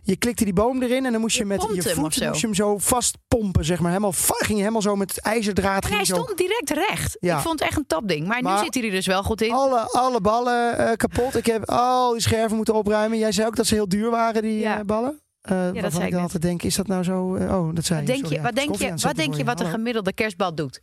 je 0.03 0.17
klikte 0.17 0.45
die 0.45 0.53
boom 0.53 0.83
erin 0.83 1.07
en 1.07 1.13
dan 1.13 1.21
moest 1.21 1.37
je, 1.37 1.43
Je 1.43 1.49
met 1.49 1.63
je 1.63 1.67
hem 1.69 1.95
voet 1.95 2.15
zo. 2.15 2.27
moest 2.29 2.41
je 2.41 2.47
hem 2.47 2.55
zo 2.55 2.79
vastpompen. 2.79 3.65
Zeg 3.65 3.81
maar. 3.81 3.89
helemaal, 3.91 4.13
ging 4.15 4.49
je 4.49 4.57
helemaal 4.59 4.83
zo 4.83 4.97
met 4.97 5.21
ijzerdraad. 5.21 5.89
Hij 5.89 6.05
zo 6.05 6.15
stond 6.15 6.39
direct 6.39 6.71
recht. 6.71 7.17
Ja. 7.21 7.37
Ik 7.37 7.43
vond 7.43 7.59
het 7.59 7.69
echt 7.69 7.79
een 7.79 7.87
topding. 7.87 8.27
Maar, 8.27 8.37
nu 8.37 8.43
Maar- 8.49 8.65
zit 8.65 8.75
hij 8.75 8.85
er 8.85 8.91
dus 8.91 9.07
wel 9.07 9.23
goed 9.23 9.43
in. 9.43 9.53
alle, 9.53 9.81
alle 9.93 10.21
ballen 10.21 10.79
eh, 10.79 10.93
kapot. 10.97 11.37
Ik 11.37 11.47
heb 11.47 11.71
al 11.71 12.13
die 12.13 12.21
scherven 12.21 12.57
moeten 12.57 12.75
opruimen. 12.75 13.19
Jij 13.19 13.33
zei 13.33 13.47
ook 13.47 13.57
dat 13.57 13.67
ze 13.67 13.75
heel 13.75 13.89
duur 13.89 14.11
waren, 14.11 14.43
die 14.43 14.59
Ja. 14.59 14.79
eh, 14.79 14.85
ballen. 14.85 15.21
Eh 15.45 15.51
waarvan 15.53 15.73
zei 15.73 16.05
ik 16.05 16.11
dan 16.11 16.11
net. 16.11 16.21
altijd 16.21 16.43
denk, 16.43 16.63
is 16.63 16.75
dat 16.75 16.87
nou 16.87 17.03
zo? 17.03 17.35
eh, 17.37 17.57
oh, 17.57 17.75
dat 17.75 17.85
zei 17.85 17.99
wat 17.99 18.09
denk 18.09 18.19
Sorry, 18.19 18.35
je, 18.35 18.41
ja. 18.41 18.43
wat 18.47 18.55
denk 18.55 18.75
je, 18.77 18.95
wat 19.07 19.17
denk 19.17 19.35
je 19.35 19.45
wat 19.45 19.61
een 19.61 19.71
gemiddelde 19.71 20.13
kerstbal 20.13 20.55
doet? 20.55 20.81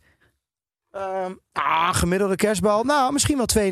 Ehm, 0.90 1.32
ah, 1.52 1.94
gemiddelde 1.94 2.36
kerstbal. 2.36 2.84
Nou, 2.84 3.12
misschien 3.12 3.36
wel 3.36 3.46
2,99. 3.46 3.60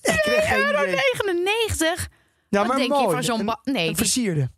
ik 0.00 0.20
heb 0.24 0.44
geen 0.44 0.64
euro 0.66 0.82
idee. 0.82 0.94
99? 1.24 2.08
Ja, 2.48 2.58
wat 2.58 2.66
maar 2.68 2.76
denk 2.76 2.90
mooi. 2.90 3.04
je 3.04 3.10
van 3.10 3.22
zo'n 3.22 3.44
bal? 3.44 3.58
Nee, 3.62 3.88
Een 3.88 3.96
versierde. 3.96 4.50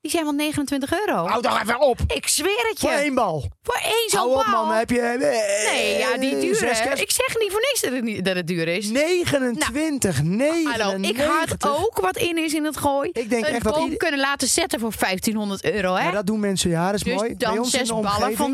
Die 0.00 0.10
zijn 0.10 0.24
wel 0.24 0.32
29 0.32 0.92
euro. 1.06 1.26
Hou 1.26 1.42
toch 1.42 1.60
even 1.62 1.80
op. 1.80 1.98
Ik 2.06 2.28
zweer 2.28 2.66
het 2.68 2.78
Voor 2.78 2.90
je. 2.90 2.96
één 2.96 3.14
bal. 3.14 3.50
Voor 3.62 3.80
één 3.84 4.08
zo'n 4.10 4.18
Hou 4.20 4.30
op, 4.38 4.46
bal. 4.52 4.64
man. 4.66 4.74
Heb 4.76 4.90
je... 4.90 5.16
Nee, 5.18 5.98
ja, 5.98 6.16
die 6.18 6.34
eh, 6.56 6.58
kerst- 6.82 7.00
Ik 7.02 7.10
zeg 7.10 7.38
niet 7.38 7.50
voor 7.50 7.60
niks 7.60 7.80
dat 7.80 7.92
het, 7.92 8.04
niet, 8.04 8.24
dat 8.24 8.36
het 8.36 8.46
duur 8.46 8.68
is. 8.68 8.86
29, 8.90 10.22
99. 10.22 10.82
Hallo, 10.82 11.02
ik 11.08 11.16
had 11.20 11.66
ook 11.80 11.98
wat 12.00 12.16
in 12.16 12.38
is 12.38 12.54
in 12.54 12.64
het 12.64 12.76
gooi. 12.76 13.08
Ik 13.12 13.30
denk 13.30 13.46
een 13.46 13.52
echt 13.54 13.64
dat 13.64 13.72
boom 13.74 13.82
ieder- 13.82 13.98
kunnen 13.98 14.20
laten 14.20 14.48
zetten 14.48 14.80
voor 14.80 14.92
1500 14.98 15.64
euro, 15.64 15.94
hè? 15.94 16.04
Ja, 16.04 16.10
dat 16.10 16.26
doen 16.26 16.40
mensen, 16.40 16.70
ja, 16.70 16.86
dat 16.86 16.94
is 16.94 17.02
dus 17.02 17.14
mooi. 17.14 17.28
Bij 17.36 17.48
dan 17.48 17.58
ons 17.58 17.72
in 17.72 17.78
zes 17.78 17.88
de 17.88 17.94
ballen 17.94 18.10
omgeving, 18.28 18.36
van 18.36 18.52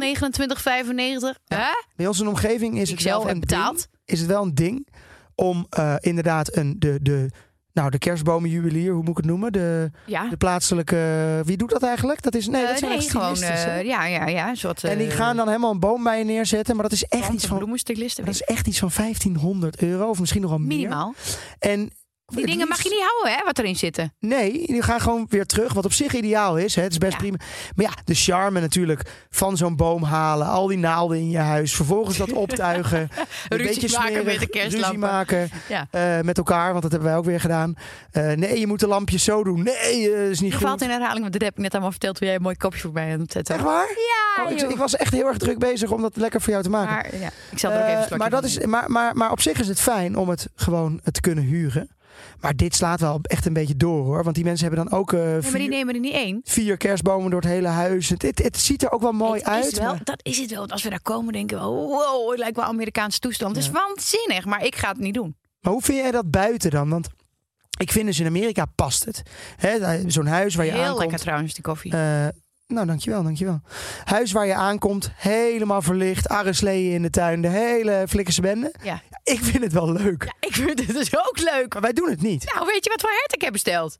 29,95. 1.35 1.41
Hè? 1.47 1.65
Bij 1.97 2.07
ons 2.07 2.19
in 2.19 2.25
de 2.25 2.31
omgeving 2.31 2.73
is 2.73 2.79
Die 2.79 2.81
het 2.81 2.91
ik 2.91 3.01
zelf 3.01 3.17
wel 3.19 3.27
heb 3.27 3.35
een 3.35 3.41
betaald. 3.41 3.77
Ding, 3.77 3.89
is 4.05 4.19
het 4.21 4.29
wel 4.29 4.43
een 4.43 4.55
ding 4.55 4.87
om 5.35 5.67
eh, 5.71 5.95
inderdaad 6.01 6.57
een, 6.57 6.77
de, 6.79 6.99
de, 7.03 7.31
nou, 7.75 7.91
de 7.91 7.99
kerstbomenjuwelier, 7.99 8.93
hoe 8.93 9.01
moet 9.03 9.09
ik 9.11 9.17
het 9.17 9.27
noemen? 9.27 9.53
De, 9.53 9.91
Ja. 10.07 10.29
de 10.29 10.37
plaatselijke... 10.37 11.41
Wie 11.45 11.57
doet 11.57 11.71
dat 11.71 11.83
eigenlijk? 11.83 12.23
Dat 12.23 12.35
is, 12.35 12.49
nee, 12.49 12.63
Eh, 12.63 12.69
dat 12.69 12.79
zijn 12.79 12.91
nee, 12.91 13.01
echt 13.01 13.11
gewoon. 13.11 13.43
eh, 13.43 13.83
ja, 13.85 14.07
ja, 14.07 14.27
ja. 14.27 14.49
Een 14.49 14.57
soort, 14.57 14.85
En 14.85 14.99
die 14.99 15.07
eh, 15.09 15.15
gaan 15.17 15.37
dan 15.37 15.47
helemaal 15.47 15.71
een 15.71 15.81
boom 15.81 16.03
bij 16.03 16.19
je 16.19 16.25
neerzetten. 16.25 16.75
Maar 16.75 16.85
dat 16.85 16.93
is 16.93 17.05
echt 17.05 17.33
iets 17.33 17.47
van, 17.47 17.59
dat 18.15 18.29
is 18.35 18.43
echt 18.43 18.67
iets 18.67 18.79
van 18.79 18.91
1500 18.97 19.83
euro. 19.83 20.09
Of 20.09 20.21
misschien 20.21 20.41
nog 20.41 20.51
wel 20.51 20.59
meer. 20.59 20.69
Minimaal. 20.77 21.15
En 21.59 21.91
Die 22.27 22.47
dingen 22.47 22.69
mag 22.69 22.83
je 22.83 22.89
niet 22.89 23.01
houden, 23.09 23.33
hè, 23.33 23.45
wat 23.45 23.59
erin 23.59 23.77
zitten. 23.77 24.13
Nee, 24.19 24.67
die 24.67 24.83
gaan 24.83 25.01
gewoon 25.01 25.27
weer 25.29 25.47
terug. 25.47 25.73
Wat 25.73 25.85
op 25.85 25.93
zich 25.93 26.15
ideaal 26.15 26.59
is. 26.59 26.75
Hè? 26.75 26.83
Het 26.83 26.93
is 26.93 26.99
best 26.99 27.13
Ja. 27.13 27.19
prima. 27.19 27.37
Maar 27.77 27.85
ja, 27.87 27.93
de 28.05 28.15
charme 28.15 28.61
natuurlijk 28.61 29.03
van 29.31 29.57
zo'n 29.57 29.77
boom 29.77 30.03
halen. 30.03 30.47
Al 30.47 30.67
die 30.67 30.79
naalden 30.79 31.17
in 31.19 31.31
je 31.31 31.39
huis. 31.39 31.75
Vervolgens 31.75 32.17
dat 32.17 32.33
optuigen. 32.45 32.99
een 33.49 33.59
Ruzie 33.59 33.81
beetje 33.81 33.97
maken 33.97 34.13
smerig, 34.13 34.25
met 34.33 34.41
de 34.41 34.47
kerstlampen. 34.47 34.91
Ruzie 34.91 34.99
maken 34.99 35.51
Ja. 35.69 35.87
eh, 35.91 36.21
met 36.25 36.39
elkaar. 36.39 36.71
Want 36.71 36.83
dat 36.83 36.91
hebben 36.91 37.09
wij 37.09 37.19
ook 37.19 37.25
weer 37.25 37.41
gedaan. 37.41 37.75
Eh, 38.11 38.33
nee, 38.33 38.61
je 38.61 38.67
moet 38.67 38.81
de 38.81 38.87
lampjes 38.87 39.25
zo 39.25 39.45
doen. 39.45 39.63
Nee, 39.63 40.13
eh, 40.15 40.31
is 40.31 40.41
niet 40.41 40.51
Je 40.53 40.57
goed. 40.59 40.67
valt 40.67 40.83
in 40.83 40.91
herhaling, 40.91 41.21
want 41.21 41.33
dat 41.33 41.43
heb 41.43 41.53
ik 41.57 41.63
net 41.63 41.73
allemaal 41.73 41.91
verteld 41.91 42.17
toen 42.17 42.27
jij 42.27 42.37
een 42.37 42.43
mooi 42.43 42.57
kopje 42.57 42.81
voor 42.81 42.93
mij 42.93 43.13
aan 43.13 43.21
het 43.21 43.33
zetten. 43.33 43.55
Echt 43.55 43.65
waar? 43.65 43.89
Ja, 43.89 44.45
Oh, 44.45 44.51
ik, 44.51 44.61
ik 44.61 44.77
was 44.77 44.97
echt 44.97 45.13
heel 45.13 45.27
erg 45.27 45.37
druk 45.39 45.59
bezig 45.59 45.91
om 45.91 46.01
dat 46.03 46.17
lekker 46.17 46.41
voor 46.41 46.51
jou 46.51 46.63
te 46.63 46.71
maken. 46.71 46.93
Maar 47.11 47.21
ja, 47.21 47.31
ik 47.51 47.59
zal 47.59 47.71
er 47.71 47.81
ook 47.99 48.05
even 48.05 48.19
maar, 48.19 48.31
dat 48.31 48.45
is, 48.45 48.59
maar, 48.59 48.91
maar, 48.91 49.17
maar 49.17 49.31
op 49.31 49.41
zich 49.41 49.61
is 49.61 49.69
het 49.69 49.81
fijn 49.81 50.17
om 50.17 50.29
het 50.29 50.49
gewoon 50.55 51.01
te 51.13 51.21
kunnen 51.21 51.45
huren. 51.45 51.89
Maar 52.41 52.57
dit 52.57 52.75
slaat 52.75 53.01
wel 53.01 53.19
echt 53.23 53.47
een 53.47 53.53
beetje 53.53 53.77
door 53.77 54.05
hoor. 54.05 54.23
Want 54.23 54.35
die 54.35 54.45
mensen 54.45 54.67
hebben 54.67 54.85
dan 54.89 54.99
ook 54.99 55.13
eh, 55.13 55.21
Nee, 55.21 55.33
maar 55.33 55.43
vier, 55.43 55.59
die 55.59 55.69
nemen 55.69 55.95
er 55.95 56.01
niet 56.01 56.13
één. 56.13 56.41
vier 56.45 56.77
kerstbomen 56.77 57.31
door 57.31 57.41
het 57.41 57.51
hele 57.51 57.69
huis. 57.69 58.09
Het, 58.09 58.23
het, 58.23 58.43
het 58.43 58.59
ziet 58.59 58.83
er 58.83 58.91
ook 58.91 59.01
wel 59.01 59.13
mooi 59.13 59.39
Het 59.39 59.49
uit. 59.49 59.67
Is 59.73 59.79
wel, 59.79 59.87
maar- 59.95 60.05
Dat 60.05 60.21
is 60.23 60.39
het 60.39 60.51
wel. 60.51 60.59
Want 60.59 60.73
als 60.73 60.83
we 60.83 60.91
daar 60.91 61.03
komen, 61.03 61.33
denken 61.33 61.59
we: 61.59 61.65
wow, 61.65 62.31
het 62.31 62.39
lijkt 62.39 62.57
wel 62.57 62.65
Amerikaanse 62.65 63.19
toestand. 63.19 63.57
Het 63.57 63.65
is 63.65 63.71
waanzinnig, 63.71 64.45
maar 64.45 64.65
ik 64.65 64.77
ga 64.77 64.89
het 64.89 64.99
niet 64.99 65.15
doen. 65.15 65.37
Maar 65.61 65.73
hoe 65.73 65.83
vind 65.83 65.99
jij 65.99 66.11
dat 66.11 66.31
buiten 66.31 66.71
dan? 66.71 66.89
Want 66.89 67.09
ik 67.79 67.93
vind 67.93 68.07
dus 68.07 68.21
in 68.21 68.27
Amerika 68.27 68.65
past 68.75 69.05
het. 69.05 69.23
Zo'n 70.07 70.27
huis 70.27 70.55
waar 70.55 70.65
je 70.65 70.71
Heel 70.73 70.81
aankomt. 70.83 70.99
lekker 71.01 71.19
trouwens, 71.19 71.55
die 71.55 71.63
koffie. 71.63 71.93
Eh, 71.93 72.27
nou, 72.67 72.87
dankjewel, 72.87 73.23
dankjewel. 73.23 73.61
Huis 74.05 74.33
waar 74.33 74.47
je 74.47 74.55
aankomt, 74.55 75.11
helemaal 75.17 75.83
verlicht, 75.83 76.29
arresleeën 76.29 76.93
in 76.95 77.03
de 77.03 77.11
tuin, 77.11 77.43
de 77.43 77.49
hele 77.49 78.05
flikkerse 78.09 78.41
bende. 78.41 78.75
ja. 78.83 79.03
Ik 79.23 79.41
vind 79.45 79.63
het 79.63 79.73
wel 79.73 79.93
leuk. 79.93 80.23
ja, 80.25 80.35
ik 80.49 80.55
vind 80.55 80.87
het 80.87 80.95
dus 80.97 81.17
ook 81.17 81.39
leuk. 81.39 81.73
Maar 81.73 81.83
wij 81.83 81.93
doen 81.93 82.11
het 82.11 82.23
niet. 82.23 82.53
Nou, 82.55 82.67
weet 82.67 82.85
je 82.85 82.91
wat 82.91 83.01
voor 83.01 83.11
hert 83.11 83.35
ik 83.35 83.41
heb 83.43 83.53
besteld? 83.53 83.99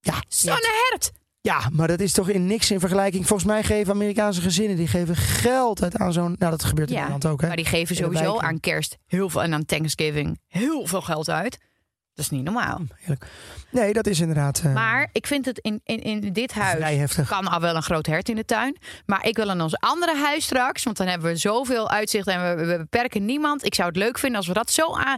Ja, 0.00 0.22
Zonnehert. 0.28 1.10
ja, 1.40 1.68
maar 1.72 1.88
dat 1.88 2.00
is 2.00 2.12
toch 2.12 2.28
in 2.28 2.46
niks 2.46 2.70
in 2.70 2.80
vergelijking. 2.80 3.26
Volgens 3.26 3.48
mij 3.48 3.62
geven 3.62 3.92
Amerikaanse 3.92 4.40
gezinnen 4.40 4.76
die 4.76 4.86
geven 4.88 5.16
geld 5.16 5.82
uit 5.82 5.96
aan 5.96 6.12
zo'n. 6.12 6.36
Nou, 6.38 6.50
dat 6.50 6.64
gebeurt 6.64 6.88
in 6.88 6.94
Ja, 6.94 7.00
Nederland 7.00 7.26
ook, 7.32 7.40
hè? 7.40 7.46
Maar 7.46 7.56
die 7.56 7.64
geven 7.64 7.96
sowieso 7.96 8.38
aan 8.38 8.60
kerst 8.60 8.96
heel 9.06 9.30
veel 9.30 9.42
en 9.42 9.54
aan 9.54 9.64
Thanksgiving 9.64 10.40
heel 10.48 10.86
veel 10.86 11.02
geld 11.02 11.28
uit. 11.30 11.58
Dat 12.14 12.24
is 12.24 12.30
niet 12.30 12.44
normaal. 12.44 12.80
Heerlijk. 12.96 13.26
Nee, 13.70 13.92
dat 13.92 14.06
is 14.06 14.20
inderdaad. 14.20 14.60
eh, 14.64 14.72
Maar 14.74 15.08
ik 15.12 15.26
vind 15.26 15.44
het 15.44 15.58
in, 15.58 15.80
in, 15.84 15.98
in 16.00 16.32
dit 16.32 16.52
huis 16.52 16.76
Vrij 16.76 16.96
heftig. 16.96 17.28
kan 17.28 17.46
al 17.48 17.60
wel 17.60 17.76
een 17.76 17.82
groot 17.82 18.06
hert 18.06 18.28
in 18.28 18.36
de 18.36 18.44
tuin. 18.44 18.76
Maar 19.06 19.26
ik 19.26 19.36
wil 19.36 19.50
in 19.50 19.60
ons 19.60 19.76
andere 19.78 20.16
huis 20.16 20.44
straks, 20.44 20.82
want 20.82 20.96
dan 20.96 21.06
hebben 21.06 21.28
we 21.30 21.36
zoveel 21.36 21.90
uitzicht 21.90 22.26
en 22.26 22.56
we, 22.56 22.64
we 22.64 22.76
beperken 22.76 23.24
niemand. 23.24 23.64
Ik 23.64 23.74
zou 23.74 23.88
het 23.88 23.96
leuk 23.96 24.18
vinden 24.18 24.38
als 24.38 24.46
we 24.46 24.52
dat 24.54 24.70
zo 24.70 24.94
aan, 24.96 25.16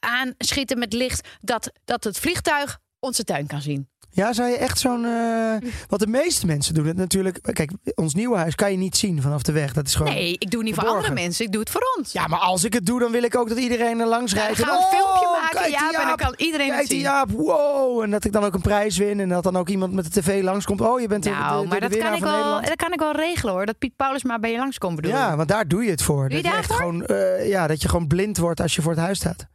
aanschieten 0.00 0.78
met 0.78 0.92
licht 0.92 1.28
dat, 1.40 1.72
dat 1.84 2.04
het 2.04 2.18
vliegtuig 2.18 2.78
onze 2.98 3.24
tuin 3.24 3.46
kan 3.46 3.60
zien. 3.62 3.88
Ja, 4.16 4.32
zou 4.32 4.48
je 4.48 4.56
echt 4.56 4.78
zo'n. 4.78 5.04
eh, 5.04 5.70
wat 5.88 6.00
de 6.00 6.06
meeste 6.06 6.46
mensen 6.46 6.74
doen 6.74 6.86
het 6.86 6.96
natuurlijk. 6.96 7.38
Kijk, 7.52 7.70
ons 7.94 8.14
nieuwe 8.14 8.36
huis 8.36 8.54
kan 8.54 8.70
je 8.70 8.76
niet 8.76 8.96
zien 8.96 9.22
vanaf 9.22 9.42
de 9.42 9.52
weg. 9.52 9.72
Dat 9.72 9.86
is 9.86 9.94
gewoon. 9.94 10.12
Nee, 10.12 10.32
ik 10.38 10.50
doe 10.50 10.60
het 10.60 10.68
niet 10.68 10.78
voor 10.78 10.88
andere 10.88 11.14
mensen, 11.14 11.44
ik 11.44 11.52
doe 11.52 11.60
het 11.60 11.70
voor 11.70 11.94
ons. 11.96 12.12
Ja, 12.12 12.26
maar 12.26 12.38
als 12.38 12.64
ik 12.64 12.72
het 12.72 12.86
doe, 12.86 13.00
dan 13.00 13.12
wil 13.12 13.22
ik 13.22 13.36
ook 13.36 13.48
dat 13.48 13.58
iedereen 13.58 14.00
er 14.00 14.06
langs 14.06 14.32
dan 14.32 14.42
rijdt. 14.42 14.58
gaan 14.58 14.78
we 14.78 14.84
een 14.84 14.98
filmpje 14.98 15.26
oh, 15.26 15.32
maken, 15.32 15.50
kijk 15.50 15.64
die 15.64 15.74
Jaap, 15.74 15.92
en 15.92 16.06
dan 16.06 16.16
kan 16.16 16.34
iedereen 16.36 16.66
het 16.66 16.76
Kijk 16.76 16.88
die 16.88 16.98
zien. 16.98 17.06
Jaap, 17.06 17.30
wow. 17.30 18.02
En 18.02 18.10
dat 18.10 18.24
ik 18.24 18.32
dan 18.32 18.44
ook 18.44 18.54
een 18.54 18.60
prijs 18.60 18.96
win. 18.96 19.20
En 19.20 19.28
dat 19.28 19.42
dan 19.42 19.56
ook 19.56 19.68
iemand 19.68 19.92
met 19.92 20.12
de 20.12 20.20
tv 20.20 20.42
langskomt. 20.42 20.80
Oh, 20.80 21.00
je 21.00 21.08
bent 21.08 21.22
de, 21.22 21.30
de, 21.30 21.36
Nou, 21.36 21.62
de, 21.62 21.68
maar 21.68 21.80
dat 21.80 21.96
kan, 21.96 22.14
ik 22.14 22.20
wel, 22.22 22.32
Nederland. 22.32 22.66
dat 22.66 22.76
kan 22.76 22.92
ik 22.92 22.98
wel 22.98 23.12
regelen 23.12 23.54
hoor. 23.54 23.66
Dat 23.66 23.78
Piet 23.78 23.96
Paulus 23.96 24.22
maar 24.22 24.40
bij 24.40 24.50
je 24.50 24.58
langskomt 24.58 24.96
bedoel 24.96 25.10
Ja, 25.10 25.36
want 25.36 25.48
daar 25.48 25.68
doe 25.68 25.84
je 25.84 25.90
het 25.90 26.02
voor. 26.02 26.28
Doe 26.28 26.36
je 26.36 26.42
dat, 26.42 26.52
je 26.52 26.58
echt 26.58 26.72
gewoon, 26.72 27.06
eh, 27.06 27.48
ja, 27.48 27.66
dat 27.66 27.82
je 27.82 27.88
gewoon 27.88 28.06
blind 28.06 28.36
wordt 28.38 28.60
als 28.60 28.74
je 28.74 28.82
voor 28.82 28.92
het 28.92 29.00
huis 29.00 29.18
staat. 29.18 29.46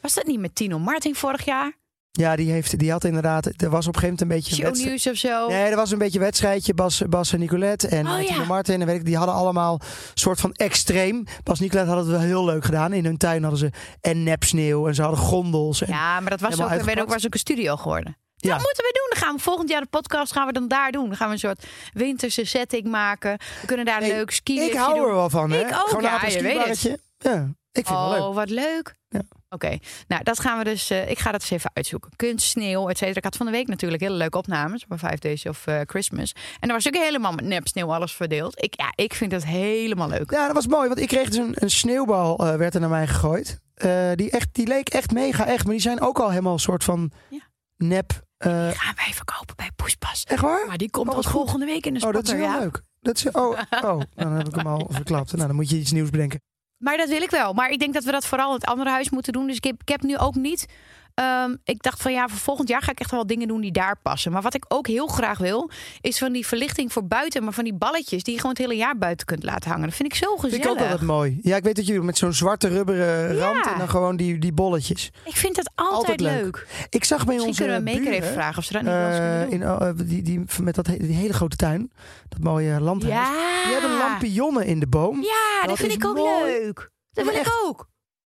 Was 0.00 0.14
dat 0.14 0.26
niet 0.26 0.40
met 0.40 0.54
Tino 0.54 0.78
Martin 0.78 1.14
vorig 1.14 1.44
jaar? 1.44 1.72
Ja, 2.16 2.36
die, 2.36 2.50
heeft, 2.50 2.78
die 2.78 2.90
had 2.90 3.04
inderdaad... 3.04 3.46
Er 3.62 3.70
was 3.70 3.86
op 3.86 3.94
een 3.94 4.00
gegeven 4.00 4.02
moment 4.02 4.20
een 4.20 4.28
beetje 4.28 4.56
een 4.64 4.70
wedstrijd. 4.70 5.00
Shownieuws 5.00 5.06
of 5.06 5.30
zo? 5.30 5.48
Nee, 5.48 5.70
er 5.70 5.76
was 5.76 5.90
een 5.90 5.98
beetje 5.98 6.18
een 6.18 6.24
wedstrijdje. 6.24 6.74
Bas, 6.74 7.02
Bas 7.08 7.32
en 7.32 7.38
Nicolette 7.38 7.88
en 7.88 8.06
Oh, 8.08 8.20
ja. 8.22 8.44
Martin. 8.44 8.80
En 8.80 8.86
weet 8.86 8.96
ik, 8.96 9.04
die 9.04 9.16
hadden 9.16 9.34
allemaal 9.34 9.72
een 9.80 9.88
soort 10.14 10.40
van 10.40 10.52
extreem. 10.52 11.24
Bas 11.42 11.58
en 11.58 11.64
Nicolette 11.64 11.90
hadden 11.92 12.08
het 12.10 12.16
wel 12.20 12.26
heel 12.28 12.44
leuk 12.44 12.64
gedaan. 12.64 12.92
In 12.92 13.04
hun 13.04 13.16
tuin 13.16 13.40
hadden 13.42 13.58
ze 13.60 13.70
en 14.00 14.22
nepsneeuw. 14.22 14.86
En 14.88 14.94
ze 14.94 15.02
hadden 15.02 15.20
gondels. 15.20 15.82
En, 15.82 15.88
Ja, 15.92 16.20
maar 16.20 16.30
dat 16.30 16.40
was 16.40 16.60
ook, 16.60 16.70
ook, 16.98 17.08
was 17.08 17.26
ook 17.26 17.32
een 17.32 17.38
studio 17.38 17.76
geworden. 17.76 18.16
Ja. 18.36 18.50
Dat 18.54 18.62
moeten 18.62 18.84
we 18.84 18.90
doen. 18.92 19.06
Dan 19.18 19.22
gaan 19.28 19.36
we 19.36 19.42
volgend 19.42 19.68
jaar 19.68 19.80
de 19.80 19.86
podcast 19.90 20.32
gaan 20.32 20.46
we 20.46 20.52
dan 20.52 20.68
daar 20.68 20.92
doen. 20.92 21.06
Dan 21.08 21.16
gaan 21.16 21.26
we 21.26 21.32
een 21.32 21.38
soort 21.38 21.64
winterse 21.92 22.44
setting 22.44 22.86
maken. 22.86 23.38
We 23.60 23.66
kunnen 23.66 23.84
daar 23.86 24.00
Nee, 24.00 24.10
leuk 24.12 24.30
skiën. 24.30 24.62
ik 24.62 24.74
hou 24.74 25.08
er 25.08 25.14
wel 25.14 25.30
van. 25.30 25.50
Hè? 25.50 25.60
Ik 25.60 25.66
ook, 25.72 25.88
Gewoon 25.88 26.02
ja, 26.02 26.24
een 26.24 26.30
je 26.30 26.42
weet 26.42 26.64
het. 26.66 26.76
skibarretje. 26.76 26.98
Ja, 27.18 27.34
ik 27.72 27.86
vind 27.86 27.88
het 27.88 27.96
wel 27.98 28.10
leuk. 28.10 28.20
Oh, 28.20 28.34
wat 28.34 28.50
leuk. 28.50 28.94
Ja. 29.08 29.20
Oké, 29.54 29.78
nou 30.08 30.22
dat 30.22 30.40
gaan 30.40 30.58
we 30.58 30.64
dus. 30.64 30.90
eh, 30.90 31.10
ik 31.10 31.18
ga 31.18 31.32
dat 31.32 31.40
eens 31.40 31.50
even 31.50 31.70
uitzoeken. 31.74 32.10
Kunst, 32.16 32.46
sneeuw, 32.48 32.88
et 32.88 32.98
cetera. 32.98 33.16
Ik 33.18 33.24
had 33.24 33.36
van 33.36 33.46
de 33.46 33.52
week 33.52 33.66
natuurlijk 33.66 34.02
hele 34.02 34.14
leuke 34.14 34.38
opnames 34.38 34.84
van 34.88 34.98
Five 34.98 35.18
Days 35.18 35.46
of 35.46 35.66
eh, 35.66 35.80
Christmas. 35.86 36.32
En 36.60 36.68
daar 36.68 36.76
was 36.76 36.86
ook 36.86 36.94
helemaal 36.96 37.32
met 37.32 37.44
nep 37.44 37.66
sneeuw 37.68 37.92
alles 37.94 38.12
verdeeld. 38.12 38.62
Ik, 38.62 38.74
ja, 38.76 38.92
ik 38.94 39.14
vind 39.14 39.32
het 39.32 39.46
helemaal 39.46 40.08
leuk. 40.08 40.30
Ja, 40.30 40.46
dat 40.46 40.54
was 40.54 40.66
mooi. 40.66 40.88
Want 40.88 41.00
ik 41.00 41.08
kreeg 41.08 41.28
dus 41.28 41.36
een, 41.38 41.52
een 41.54 41.70
sneeuwbal 41.70 42.38
eh, 42.38 42.56
werd 42.56 42.74
er 42.74 42.80
naar 42.80 42.90
mij 42.90 43.06
gegooid. 43.06 43.60
Die, 44.14 44.30
echt, 44.30 44.48
die 44.52 44.66
leek 44.66 44.88
echt 44.88 45.10
mega 45.10 45.46
echt. 45.46 45.64
Maar 45.64 45.72
die 45.72 45.82
zijn 45.82 46.00
ook 46.00 46.18
al 46.18 46.28
helemaal 46.30 46.52
een 46.52 46.58
soort 46.58 46.84
van 46.84 47.10
Ja. 47.30 47.38
nep. 47.76 48.22
Die 48.38 48.50
gaan 48.52 48.94
wij 48.96 49.12
verkopen 49.14 49.56
bij 49.56 49.70
Poespas. 49.76 50.24
echt 50.24 50.40
waar? 50.40 50.66
Maar 50.66 50.76
die 50.78 50.90
komt 50.90 51.08
Oh, 51.08 51.14
goed. 51.14 51.26
volgende 51.26 51.66
week 51.66 51.86
in 51.86 51.94
de 51.94 52.06
Oh, 52.06 52.12
dat 52.12 52.22
is 52.22 52.28
spotter. 52.28 52.48
heel 52.48 52.58
ja. 52.58 52.64
leuk. 52.64 52.82
Dat 53.00 53.16
is, 53.16 53.30
oh, 53.30 53.58
oh, 53.70 54.00
dan 54.14 54.32
heb 54.32 54.46
ik 54.48 54.54
hem 54.54 54.66
al 54.66 54.88
verklapt. 54.90 55.32
Nou, 55.32 55.46
dan 55.46 55.56
moet 55.56 55.70
je 55.70 55.76
iets 55.76 55.92
nieuws 55.92 56.10
bedenken. 56.10 56.40
Maar 56.84 56.96
dat 56.96 57.08
wil 57.08 57.22
ik 57.22 57.30
wel. 57.30 57.52
Maar 57.52 57.70
ik 57.70 57.78
denk 57.78 57.94
dat 57.94 58.04
we 58.04 58.10
dat 58.10 58.26
vooral 58.26 58.48
in 58.48 58.54
het 58.54 58.64
andere 58.64 58.90
huis 58.90 59.10
moeten 59.10 59.32
doen. 59.32 59.46
Dus 59.46 59.56
ik 59.56 59.64
heb, 59.64 59.80
ik 59.80 59.88
heb 59.88 60.02
nu 60.02 60.18
ook 60.18 60.34
niet. 60.34 60.66
Ehm, 61.14 61.54
ik 61.64 61.82
dacht 61.82 62.02
van 62.02 62.12
ja, 62.12 62.28
voor 62.28 62.38
volgend 62.38 62.68
jaar 62.68 62.82
ga 62.82 62.90
ik 62.90 63.00
echt 63.00 63.10
wel 63.10 63.26
dingen 63.26 63.48
doen 63.48 63.60
die 63.60 63.72
daar 63.72 63.96
passen. 64.02 64.32
Maar 64.32 64.42
wat 64.42 64.54
ik 64.54 64.64
ook 64.68 64.86
heel 64.86 65.06
graag 65.06 65.38
wil, 65.38 65.70
is 66.00 66.18
van 66.18 66.32
die 66.32 66.46
verlichting 66.46 66.92
voor 66.92 67.06
buiten, 67.06 67.44
maar 67.44 67.52
van 67.52 67.64
die 67.64 67.74
balletjes 67.74 68.22
die 68.22 68.32
je 68.34 68.40
gewoon 68.40 68.54
het 68.56 68.64
hele 68.64 68.76
jaar 68.80 68.98
buiten 68.98 69.26
kunt 69.26 69.42
laten 69.42 69.70
hangen. 69.70 69.86
Dat 69.88 69.96
vind 69.96 70.12
ik 70.12 70.18
zo 70.18 70.34
gezellig. 70.36 70.50
Vind 70.54 70.64
ik 70.64 70.70
ook 70.70 70.78
altijd 70.78 71.00
mooi. 71.08 71.38
Ja, 71.42 71.56
ik 71.56 71.62
weet 71.64 71.76
dat 71.76 71.86
jullie 71.86 72.02
met 72.02 72.18
zo'n 72.18 72.32
zwarte 72.32 72.68
rubberen 72.68 73.36
Ja. 73.36 73.44
rand 73.44 73.66
en 73.66 73.78
dan 73.78 73.88
gewoon 73.88 74.16
die, 74.16 74.38
die 74.38 74.52
bolletjes. 74.52 75.10
Ik 75.24 75.36
vind 75.36 75.56
het 75.56 75.70
altijd, 75.74 75.96
Altijd 75.96 76.20
leuk. 76.20 76.42
leuk. 76.42 76.66
Ik 76.90 77.04
zag 77.04 77.24
bij 77.24 77.26
Misschien 77.26 77.48
onze 77.48 77.60
kunnen 77.62 77.78
we 77.78 77.84
Maker 77.90 78.02
buren, 78.04 78.18
even 78.18 78.32
vragen 78.32 78.58
of 78.58 78.64
ze 78.64 78.72
dat 78.72 78.82
niet 78.82 78.92
doen. 79.50 79.60
in, 79.60 79.70
oh, 79.70 79.88
eh, 79.88 79.94
die, 80.08 80.22
die, 80.22 80.40
met 80.62 80.74
dat, 80.74 80.86
he- 80.86 80.96
die 80.96 81.14
hele 81.16 81.32
grote 81.32 81.56
tuin, 81.56 81.92
dat 82.28 82.38
mooie 82.40 82.80
landhuis. 82.80 83.14
ja. 83.14 83.62
Die 83.64 83.72
hebben 83.72 83.96
lampionnen 83.98 84.66
in 84.66 84.80
de 84.80 84.86
boom. 84.86 85.22
Ja, 85.22 85.60
dat, 85.60 85.68
Dat 85.68 85.78
vind 85.78 85.92
ik 85.92 86.06
ook 86.06 86.16
mooi. 86.16 86.44
leuk. 86.62 86.90
Dat 87.12 87.24
wil 87.24 87.32
maar 87.32 87.42
ik 87.42 87.60
ook. 87.64 87.88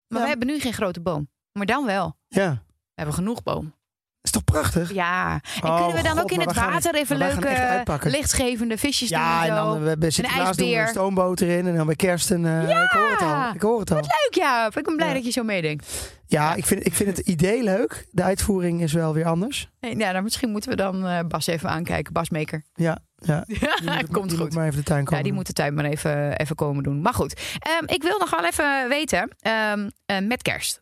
Maar 0.07 0.17
Ja. 0.19 0.23
we 0.23 0.29
hebben 0.29 0.47
nu 0.47 0.59
geen 0.59 0.73
grote 0.73 1.01
boom. 1.01 1.29
Maar 1.51 1.65
dan 1.65 1.85
wel. 1.85 2.15
Ja, 2.27 2.63
We 3.01 3.07
hebben 3.07 3.25
genoeg 3.25 3.43
boom. 3.43 3.73
is 4.21 4.31
toch 4.31 4.43
prachtig? 4.43 4.93
Ja. 4.93 5.39
En 5.61 5.69
Oh, 5.69 5.77
kunnen 5.77 5.95
we 5.95 6.03
dan 6.03 6.11
God, 6.11 6.21
ook 6.21 6.31
in 6.31 6.39
het 6.39 6.53
we 6.53 6.59
water 6.59 6.95
even 6.95 7.17
leuke 7.17 7.83
lichtgevende 8.03 8.77
visjes 8.77 9.09
Ja, 9.09 9.41
doen 9.41 9.49
en 9.51 9.57
en 9.57 9.63
dan 9.63 9.87
eh, 9.87 9.97
bij 9.97 10.09
Sinterklaas 10.09 10.57
doen 10.57 10.69
we 10.69 10.75
een 10.75 10.87
stoomboot 10.87 11.41
erin. 11.41 11.67
En 11.67 11.75
dan 11.75 11.85
bij 11.85 11.95
kerst 11.95 12.29
een... 12.29 12.45
eh, 12.45 12.61
Ik 12.83 12.89
hoor 12.91 13.09
het 13.11 13.21
al. 13.21 13.53
Ik 13.53 13.61
hoor 13.61 13.79
het 13.79 13.91
al. 13.91 13.97
Leuk, 13.97 14.29
ja. 14.31 14.65
Ik 14.75 14.83
ben 14.83 14.95
blij 14.95 15.07
Ja. 15.07 15.13
dat 15.13 15.25
je 15.25 15.31
zo 15.31 15.43
meedenkt. 15.43 16.13
Ja, 16.25 16.53
ik 16.53 16.65
vind, 16.65 16.85
ik 16.85 16.93
vind 16.93 17.17
het 17.17 17.27
idee 17.27 17.63
leuk. 17.63 18.07
De 18.11 18.23
uitvoering 18.23 18.81
is 18.81 18.93
wel 18.93 19.13
weer 19.13 19.25
anders. 19.25 19.69
Nee, 19.79 19.97
ja, 19.97 20.11
dan 20.11 20.23
misschien 20.23 20.49
moeten 20.51 20.69
we 20.69 20.75
dan 20.75 21.05
eh, 21.07 21.19
Bas 21.27 21.47
even 21.47 21.69
aankijken. 21.69 22.13
Basmaker. 22.13 22.63
Ja, 22.73 22.97
ja. 23.15 23.43
Die 23.47 23.57
Ja, 23.83 23.95
moet, 23.95 24.11
komt 24.11 24.29
die 24.29 24.37
goed. 24.37 24.45
moet 24.47 24.55
maar 24.55 24.65
even 24.65 24.77
de 24.77 24.83
tuin 24.83 25.03
komen. 25.03 25.17
Ja, 25.17 25.23
die 25.23 25.33
moet 25.33 25.47
de 25.47 25.53
tuin 25.53 25.73
maar 25.73 25.85
even, 25.85 26.37
even 26.37 26.55
komen 26.55 26.83
doen. 26.83 27.01
Maar 27.01 27.13
goed, 27.13 27.41
Ehm, 27.59 27.83
ik 27.93 28.03
wil 28.03 28.17
nog 28.19 28.29
wel 28.29 28.45
even 28.45 28.89
weten, 28.89 29.29
ehm, 29.39 29.89
eh, 30.05 30.17
met 30.19 30.41
kerst. 30.41 30.81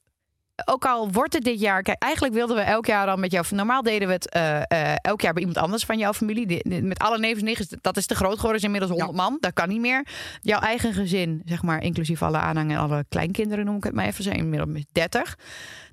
Ook 0.66 0.86
al 0.86 1.12
wordt 1.12 1.34
het 1.34 1.44
dit 1.44 1.60
jaar, 1.60 1.82
kijk, 1.82 2.02
eigenlijk 2.02 2.34
wilden 2.34 2.56
we 2.56 2.62
elk 2.62 2.86
jaar 2.86 3.06
dan 3.06 3.20
met 3.20 3.32
jou. 3.32 3.46
Normaal 3.50 3.82
deden 3.82 4.08
we 4.08 4.14
het 4.14 4.30
eh, 4.30 4.62
eh, 4.62 4.96
elk 5.02 5.22
jaar 5.22 5.34
bij 5.34 5.42
iemand 5.42 5.60
anders 5.60 5.84
van 5.84 5.98
jouw 5.98 6.14
familie. 6.14 6.82
Met 6.84 7.00
alle 7.00 7.20
nevens 7.20 7.40
en 7.40 7.46
nichtjes, 7.46 7.68
dat 7.82 7.98
is 7.98 8.06
te 8.06 8.16
groot 8.16 8.36
geworden, 8.36 8.58
is 8.58 8.64
inmiddels 8.64 8.92
100 8.92 9.18
man. 9.18 9.38
Dat 9.40 9.54
kan 9.54 9.70
niet 9.70 9.80
meer. 9.80 10.08
Jouw 10.42 10.60
eigen 10.60 10.94
gezin, 10.94 11.42
zeg 11.46 11.62
maar, 11.62 11.84
inclusief 11.84 12.22
alle 12.22 12.38
aanhang 12.38 12.72
en 12.72 12.78
alle 12.78 13.06
kleinkinderen, 13.10 13.66
noem 13.66 13.76
ik 13.76 13.84
het 13.84 13.94
maar 13.94 14.06
even, 14.06 14.24
zijn 14.24 14.38
inmiddels 14.38 14.72
met 14.72 14.86
30. 14.92 15.38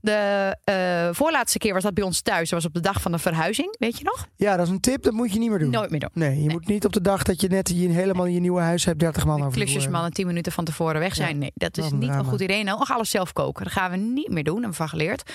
De 0.01 0.57
eh, 0.65 1.09
voorlaatste 1.13 1.59
keer 1.59 1.73
was 1.73 1.83
dat 1.83 1.95
bij 1.95 2.05
ons 2.05 2.21
thuis. 2.21 2.51
Dat 2.51 2.63
was 2.63 2.69
op 2.69 2.75
de 2.75 2.81
dag 2.81 3.01
van 3.01 3.13
de 3.13 3.19
verhuizing, 3.19 3.75
weet 3.79 3.99
je 3.99 4.05
nog? 4.05 4.29
Ja, 4.37 4.57
dat 4.57 4.67
is 4.67 4.73
een 4.73 4.81
tip. 4.81 5.03
Dat 5.03 5.13
moet 5.13 5.33
je 5.33 5.39
niet 5.39 5.51
meer 5.51 5.59
doen. 5.59 5.71
Nooit 5.71 5.91
meer 5.91 6.01
doen. 6.01 6.11
Nee, 6.13 6.43
je 6.43 6.51
moet 6.51 6.67
niet 6.67 6.85
op 6.85 6.93
de 6.93 7.01
dag 7.01 7.23
dat 7.23 7.41
je 7.41 7.49
net 7.49 7.69
je 7.69 7.89
helemaal 7.89 8.27
in 8.27 8.33
je 8.33 8.41
nieuwe 8.41 8.61
huis 8.61 8.85
hebt 8.85 8.99
30 8.99 9.27
man 9.27 9.41
over 9.41 9.53
klusjesmannen 9.53 10.13
tien 10.13 10.27
minuten 10.27 10.53
van 10.53 10.65
tevoren 10.65 11.01
weg 11.01 11.15
zijn. 11.15 11.29
Ja, 11.29 11.35
Nee, 11.37 11.53
dat 11.55 11.77
is 11.77 11.91
niet 11.91 12.11
een 12.11 12.25
goed 12.25 12.41
idee. 12.41 12.65
Nou, 12.65 12.79
nog 12.79 12.93
alles 12.93 13.11
zelf 13.11 13.33
koken. 13.33 13.65
Dat 13.65 13.73
gaan 13.73 13.91
we 13.91 13.97
niet 13.97 14.31
meer 14.31 14.45
doen. 14.45 14.56
Hebben 14.63 14.71
we 14.71 14.77
van 14.87 14.99
geleerd. 14.99 15.31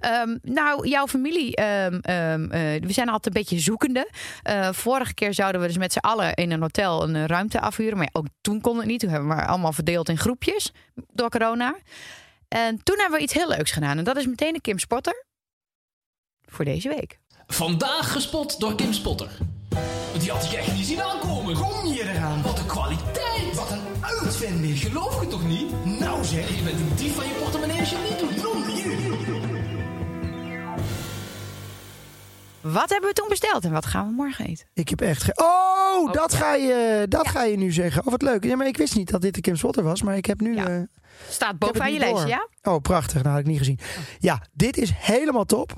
Ehm, 0.00 0.36
nou, 0.42 0.88
jouw 0.88 1.06
familie. 1.06 1.56
ehm, 1.56 1.98
ehm, 2.00 2.50
eh, 2.50 2.80
we 2.82 2.92
zijn 2.92 3.08
altijd 3.08 3.26
een 3.26 3.42
beetje 3.42 3.58
zoekende. 3.58 4.10
Eh, 4.42 4.72
vorige 4.72 5.14
keer 5.14 5.34
zouden 5.34 5.60
we 5.60 5.66
dus 5.66 5.76
met 5.76 5.92
z'n 5.92 5.98
allen 5.98 6.34
in 6.34 6.50
een 6.50 6.60
hotel 6.60 7.02
een 7.02 7.16
eh, 7.16 7.24
ruimte 7.24 7.60
afhuren. 7.60 7.96
Maar 7.96 8.08
ja, 8.12 8.18
ook 8.20 8.26
toen 8.40 8.60
kon 8.60 8.76
het 8.76 8.86
niet. 8.86 9.00
Toen 9.00 9.10
hebben 9.10 9.28
we 9.28 9.34
maar 9.34 9.46
allemaal 9.46 9.72
verdeeld 9.72 10.08
in 10.08 10.18
groepjes 10.18 10.72
door 11.12 11.28
corona. 11.30 11.74
En 12.48 12.82
toen 12.82 12.98
hebben 12.98 13.18
we 13.18 13.24
iets 13.24 13.32
heel 13.34 13.48
leuks 13.48 13.70
gedaan. 13.70 13.98
En 13.98 14.04
dat 14.04 14.16
is 14.16 14.26
meteen 14.26 14.52
de 14.52 14.60
Kim 14.60 14.78
Spotter. 14.78 15.24
Voor 16.44 16.64
deze 16.64 16.88
week. 16.88 17.18
Vandaag 17.46 18.12
gespot 18.12 18.60
door 18.60 18.74
Kim 18.74 18.92
Spotter. 18.92 19.30
Die 20.18 20.30
had 20.30 20.44
ik 20.44 20.52
echt 20.52 20.72
niet 20.74 20.86
zien 20.86 21.02
aankomen. 21.02 21.54
Kom 21.54 21.86
je 21.92 22.02
eraan? 22.02 22.42
Wat 22.42 22.58
een 22.58 22.66
kwaliteit. 22.66 23.54
Wat 23.54 23.70
een 23.70 23.80
uitvinding. 24.00 24.78
Geloof 24.78 25.20
je 25.20 25.26
toch 25.26 25.46
niet? 25.46 25.84
Nou 25.84 26.24
zeg. 26.24 26.56
Je 26.56 26.62
bent 26.62 26.80
een 26.80 26.92
dief 26.96 27.14
van 27.14 27.24
je 27.26 27.33
Wat 32.72 32.90
hebben 32.90 33.08
we 33.08 33.14
toen 33.14 33.28
besteld 33.28 33.64
en 33.64 33.72
wat 33.72 33.86
gaan 33.86 34.06
we 34.08 34.12
morgen 34.14 34.46
eten? 34.46 34.66
Ik 34.74 34.88
heb 34.88 35.00
echt... 35.00 35.22
ge- 35.22 35.32
Oh, 35.34 36.12
dat, 36.12 36.34
ga, 36.34 36.54
je, 36.54 37.06
dat 37.08 37.28
ga 37.28 37.42
je 37.44 37.56
nu 37.56 37.72
zeggen. 37.72 38.02
Oh, 38.04 38.10
wat 38.10 38.22
leuk. 38.22 38.44
Ja, 38.44 38.56
maar 38.56 38.66
ik 38.66 38.76
wist 38.76 38.94
niet 38.96 39.10
dat 39.10 39.20
dit 39.22 39.34
de 39.34 39.40
Kim 39.40 39.56
Swotter 39.56 39.82
was. 39.82 40.02
Maar 40.02 40.16
ik 40.16 40.26
heb 40.26 40.40
nu... 40.40 40.54
Ja. 40.54 40.66
eh, 40.68 40.80
Staat 41.28 41.58
bovenaan 41.58 41.92
je 41.92 41.98
lijstje, 41.98 42.28
ja? 42.28 42.48
Oh, 42.62 42.80
prachtig. 42.80 43.14
Nou, 43.22 43.28
had 43.28 43.38
ik 43.38 43.46
niet 43.46 43.58
gezien. 43.58 43.78
Ja, 44.18 44.42
dit 44.52 44.76
is 44.76 44.90
helemaal 44.94 45.44
top. 45.44 45.72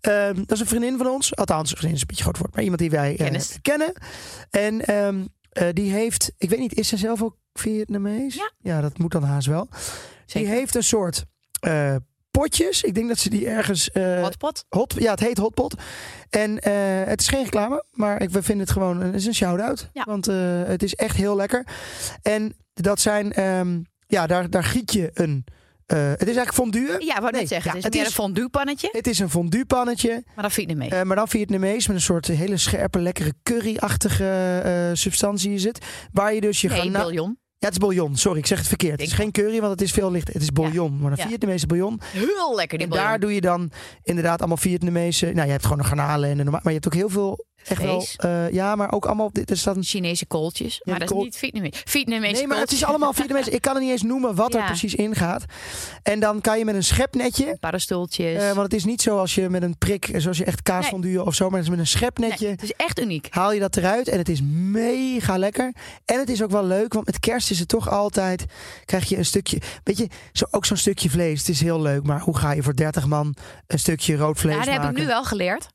Ehm, 0.00 0.34
dat 0.34 0.50
is 0.50 0.60
een 0.60 0.66
vriendin 0.66 0.96
van 0.98 1.06
ons. 1.06 1.36
Althans, 1.36 1.70
een 1.70 1.76
vriendin 1.76 1.94
is 1.96 2.00
een 2.00 2.06
beetje 2.06 2.22
groot 2.22 2.38
woord. 2.38 2.54
Maar 2.54 2.62
iemand 2.62 2.80
die 2.80 2.90
wij 2.90 3.14
Kennis. 3.14 3.58
kennen. 3.62 3.92
En 4.50 4.86
ehm, 4.86 5.24
eh, 5.50 5.68
die 5.72 5.92
heeft... 5.92 6.32
Ik 6.38 6.50
weet 6.50 6.58
niet, 6.58 6.74
is 6.74 6.88
ze 6.88 6.96
zelf 6.96 7.22
ook 7.22 7.36
Vietnamees? 7.52 8.40
Ja. 8.60 8.80
dat 8.80 8.98
moet 8.98 9.12
dan 9.12 9.22
haast 9.22 9.46
wel. 9.46 9.68
Zeker. 10.26 10.48
Die 10.48 10.58
heeft 10.58 10.74
een 10.74 10.82
soort 10.82 11.24
potjes. 12.30 12.82
Ik 12.82 12.94
denk 12.94 13.08
dat 13.08 13.18
ze 13.18 13.30
die 13.30 13.48
ergens... 13.48 13.90
eh, 13.90 14.22
Hotpot. 14.22 14.64
hot, 14.68 14.94
ja, 14.98 15.10
het 15.10 15.20
heet 15.20 15.38
Hotpot. 15.38 15.74
En 16.30 16.58
eh, 16.58 16.72
het 17.04 17.20
is 17.20 17.28
geen 17.28 17.42
reclame, 17.44 17.84
maar 17.90 18.22
ik, 18.22 18.30
we 18.30 18.42
vinden 18.42 18.64
het 18.64 18.72
gewoon 18.74 19.00
het 19.00 19.14
is 19.14 19.26
een 19.26 19.34
shout-out. 19.34 19.88
Ja. 19.92 20.04
Want 20.04 20.28
eh, 20.28 20.36
het 20.64 20.82
is 20.82 20.94
echt 20.94 21.16
heel 21.16 21.36
lekker. 21.36 21.66
En 22.22 22.54
dat 22.74 23.00
zijn... 23.00 23.32
ehm, 23.32 23.80
ja, 24.06 24.26
daar, 24.26 24.50
daar 24.50 24.64
giet 24.64 24.92
je 24.92 25.10
een... 25.14 25.44
het 25.86 26.20
is 26.20 26.36
eigenlijk 26.36 26.54
fondue. 26.54 26.86
Ja, 27.04 27.14
ik 27.14 27.20
wou 27.20 27.30
Nee, 27.30 27.40
net 27.40 27.48
zeggen. 27.48 27.70
ja, 27.70 27.76
het 27.76 27.84
het 27.84 27.94
is 27.94 28.00
meer 28.00 28.08
is- 28.10 28.16
een 28.16 28.24
fondue 28.24 28.48
pannetje. 28.48 28.88
Het 28.92 29.06
is 29.06 29.18
een 29.18 29.30
fondue 29.30 29.64
pannetje. 29.66 30.24
Maar 30.34 30.44
ik 30.56 30.66
niet 30.66 30.76
mee. 30.76 30.90
Eh, 30.90 31.02
maar 31.02 31.16
dan 31.16 31.28
Vietnamees 31.28 31.86
met 31.86 31.96
een 31.96 32.02
soort 32.02 32.26
hele 32.26 32.56
scherpe, 32.56 32.98
lekkere 33.00 33.34
curry-achtige 33.42 34.60
eh, 34.64 34.90
substantie 34.96 35.52
is 35.52 35.64
het. 35.64 35.78
Waar 36.12 36.34
je 36.34 36.40
dus 36.40 36.60
je 36.60 36.68
nee, 36.68 36.90
bouillon. 36.90 37.38
Ja, 37.60 37.66
het 37.66 37.72
is 37.74 37.78
bouillon. 37.86 38.16
Sorry, 38.16 38.38
ik 38.38 38.46
zeg 38.46 38.58
het 38.58 38.66
verkeerd. 38.68 39.00
Het 39.00 39.08
is 39.08 39.14
geen 39.14 39.30
curry, 39.30 39.60
want 39.60 39.72
het 39.72 39.80
is 39.82 39.92
veel 39.92 40.10
lichter. 40.10 40.32
Het 40.34 40.42
is 40.42 40.52
bouillon. 40.52 40.98
Maar 41.00 41.10
een 41.12 41.16
Ja. 41.18 41.28
Vietnamese 41.28 41.66
bouillon. 41.66 42.00
Heel 42.12 42.54
lekker 42.54 42.78
die 42.78 42.86
En 42.86 42.92
bouillon. 42.92 43.10
daar 43.10 43.20
doe 43.20 43.34
je 43.34 43.40
dan 43.40 43.70
inderdaad 44.02 44.38
allemaal 44.38 44.56
Vietnamese... 44.56 45.26
Nou, 45.26 45.44
je 45.46 45.50
hebt 45.52 45.62
gewoon 45.62 45.78
een 45.78 45.84
garnalen 45.84 46.30
en 46.30 46.38
een 46.38 46.42
normaal... 46.44 46.60
Maar 46.64 46.72
je 46.72 46.78
hebt 46.82 46.86
ook 46.86 46.98
heel 47.00 47.08
veel... 47.08 47.44
Echt 47.64 47.82
wel, 47.82 48.04
eh, 48.16 48.50
ja, 48.50 48.74
maar 48.76 48.92
ook 48.92 49.06
allemaal... 49.06 49.30
dit- 49.32 49.50
Er 49.50 49.76
een 49.76 49.82
Chinese 49.84 50.26
kooltjes. 50.26 50.80
Maar 50.84 50.98
dat 50.98 51.10
is 51.10 51.16
niet 51.16 51.36
Vietnamees. 51.36 51.82
Vietnamese 51.84 52.32
Nee, 52.34 52.46
maar 52.46 52.58
het 52.58 52.72
is 52.72 52.84
allemaal 52.84 53.12
Vietnamese. 53.12 53.50
Ik 53.50 53.60
kan 53.60 53.74
het 53.74 53.82
niet 53.82 53.92
eens 53.92 54.02
noemen 54.02 54.34
wat 54.34 54.54
er 54.54 54.64
precies 54.64 54.94
in 54.94 55.14
gaat. 55.14 55.44
En 56.02 56.20
dan 56.20 56.40
kan 56.40 56.58
je 56.58 56.64
met 56.64 56.74
een 56.74 56.84
schepnetje... 56.84 57.56
Paddenstoeltjes. 57.60 58.42
eh, 58.42 58.46
want 58.46 58.62
het 58.62 58.74
is 58.74 58.84
niet 58.84 59.02
zoals 59.02 59.34
je 59.34 59.48
met 59.48 59.62
een 59.62 59.78
prik... 59.78 60.10
Zoals 60.16 60.38
je 60.38 60.44
echt 60.44 60.62
kaas 60.62 60.90
Nee. 60.90 61.24
of 61.24 61.34
zo. 61.34 61.44
Maar 61.48 61.54
het 61.58 61.64
is 61.64 61.70
met 61.70 61.78
een 61.78 61.86
schepnetje... 61.86 62.44
Nee, 62.44 62.52
het 62.54 62.62
is 62.62 62.72
echt 62.72 63.00
uniek. 63.00 63.26
haal 63.30 63.52
je 63.52 63.60
dat 63.60 63.76
eruit 63.76 64.08
en 64.08 64.18
het 64.18 64.28
is 64.28 64.40
mega 64.52 65.36
lekker. 65.38 65.74
En 66.04 66.18
het 66.18 66.30
is 66.30 66.42
ook 66.42 66.50
wel 66.50 66.64
leuk, 66.64 66.92
want 66.92 67.06
met 67.06 67.18
kerst 67.20 67.50
is 67.50 67.58
het 67.58 67.68
toch 67.68 67.88
altijd... 67.88 68.44
krijg 68.84 69.08
je 69.08 69.16
een 69.16 69.24
stukje... 69.24 69.58
Weet 69.84 69.98
je, 69.98 70.08
zo, 70.32 70.44
ook 70.50 70.64
zo'n 70.64 70.76
stukje 70.76 71.10
vlees. 71.10 71.38
Het 71.38 71.48
is 71.48 71.60
heel 71.60 71.80
leuk, 71.80 72.02
maar 72.06 72.20
hoe 72.20 72.36
ga 72.36 72.52
je 72.52 72.62
voor 72.62 72.76
30 72.76 73.06
man... 73.06 73.34
een 73.66 73.78
stukje 73.78 74.16
rood 74.16 74.38
vlees 74.38 74.54
Ja, 74.54 74.60
dat 74.60 74.68
heb 74.68 74.76
maken? 74.82 74.96
ik 74.96 75.02
nu 75.02 75.06
wel 75.08 75.24
geleerd. 75.24 75.66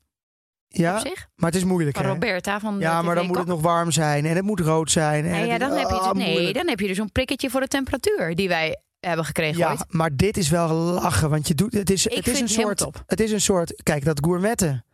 Ja, 0.76 0.94
Op 0.94 1.06
zich. 1.06 1.28
maar 1.36 1.50
het 1.50 1.58
is 1.58 1.64
moeilijk, 1.64 1.96
Van 1.96 2.06
hè? 2.06 2.12
Roberta 2.12 2.60
van 2.60 2.78
Ja, 2.78 3.02
maar 3.02 3.14
dan 3.14 3.26
moet 3.26 3.36
het 3.38 3.46
nog 3.46 3.60
warm 3.60 3.90
zijn 3.90 4.24
en 4.26 4.34
het 4.36 4.44
moet 4.44 4.60
rood 4.60 4.90
zijn. 4.90 5.24
En 5.24 5.30
Nee, 5.30 5.40
het 5.40 5.48
ja, 5.48 5.54
is- 5.54 5.60
dan 5.60 5.70
heb 5.78 5.88
je 5.88 5.94
ah, 5.94 6.12
dus, 6.12 6.22
nee, 6.22 6.30
moeilijk. 6.32 6.54
dan 6.56 6.68
heb 6.68 6.80
je 6.80 6.86
dus 6.86 6.96
zo'n 6.96 7.12
prikketje 7.12 7.50
voor 7.50 7.60
de 7.60 7.68
temperatuur 7.68 8.34
die 8.34 8.48
wij 8.48 8.80
hebben 9.00 9.24
gekregen 9.24 9.58
Ja, 9.58 9.70
ooit. 9.70 9.84
maar 9.88 10.16
dit 10.16 10.36
is 10.36 10.48
wel 10.48 10.68
lachen, 10.74 11.30
want 11.30 11.48
je 11.48 11.54
doet... 11.54 11.72
Het 11.72 11.90
is, 11.90 12.06
Ik 12.06 12.16
het 12.16 12.26
is 12.28 12.40
een 12.40 12.48
soort... 12.48 12.86
Het 13.06 13.20
is 13.20 13.32
een 13.32 13.40
soort... 13.40 13.82
Kijk, 13.82 14.04
dat 14.04 14.20
gourmetten. 14.24 14.84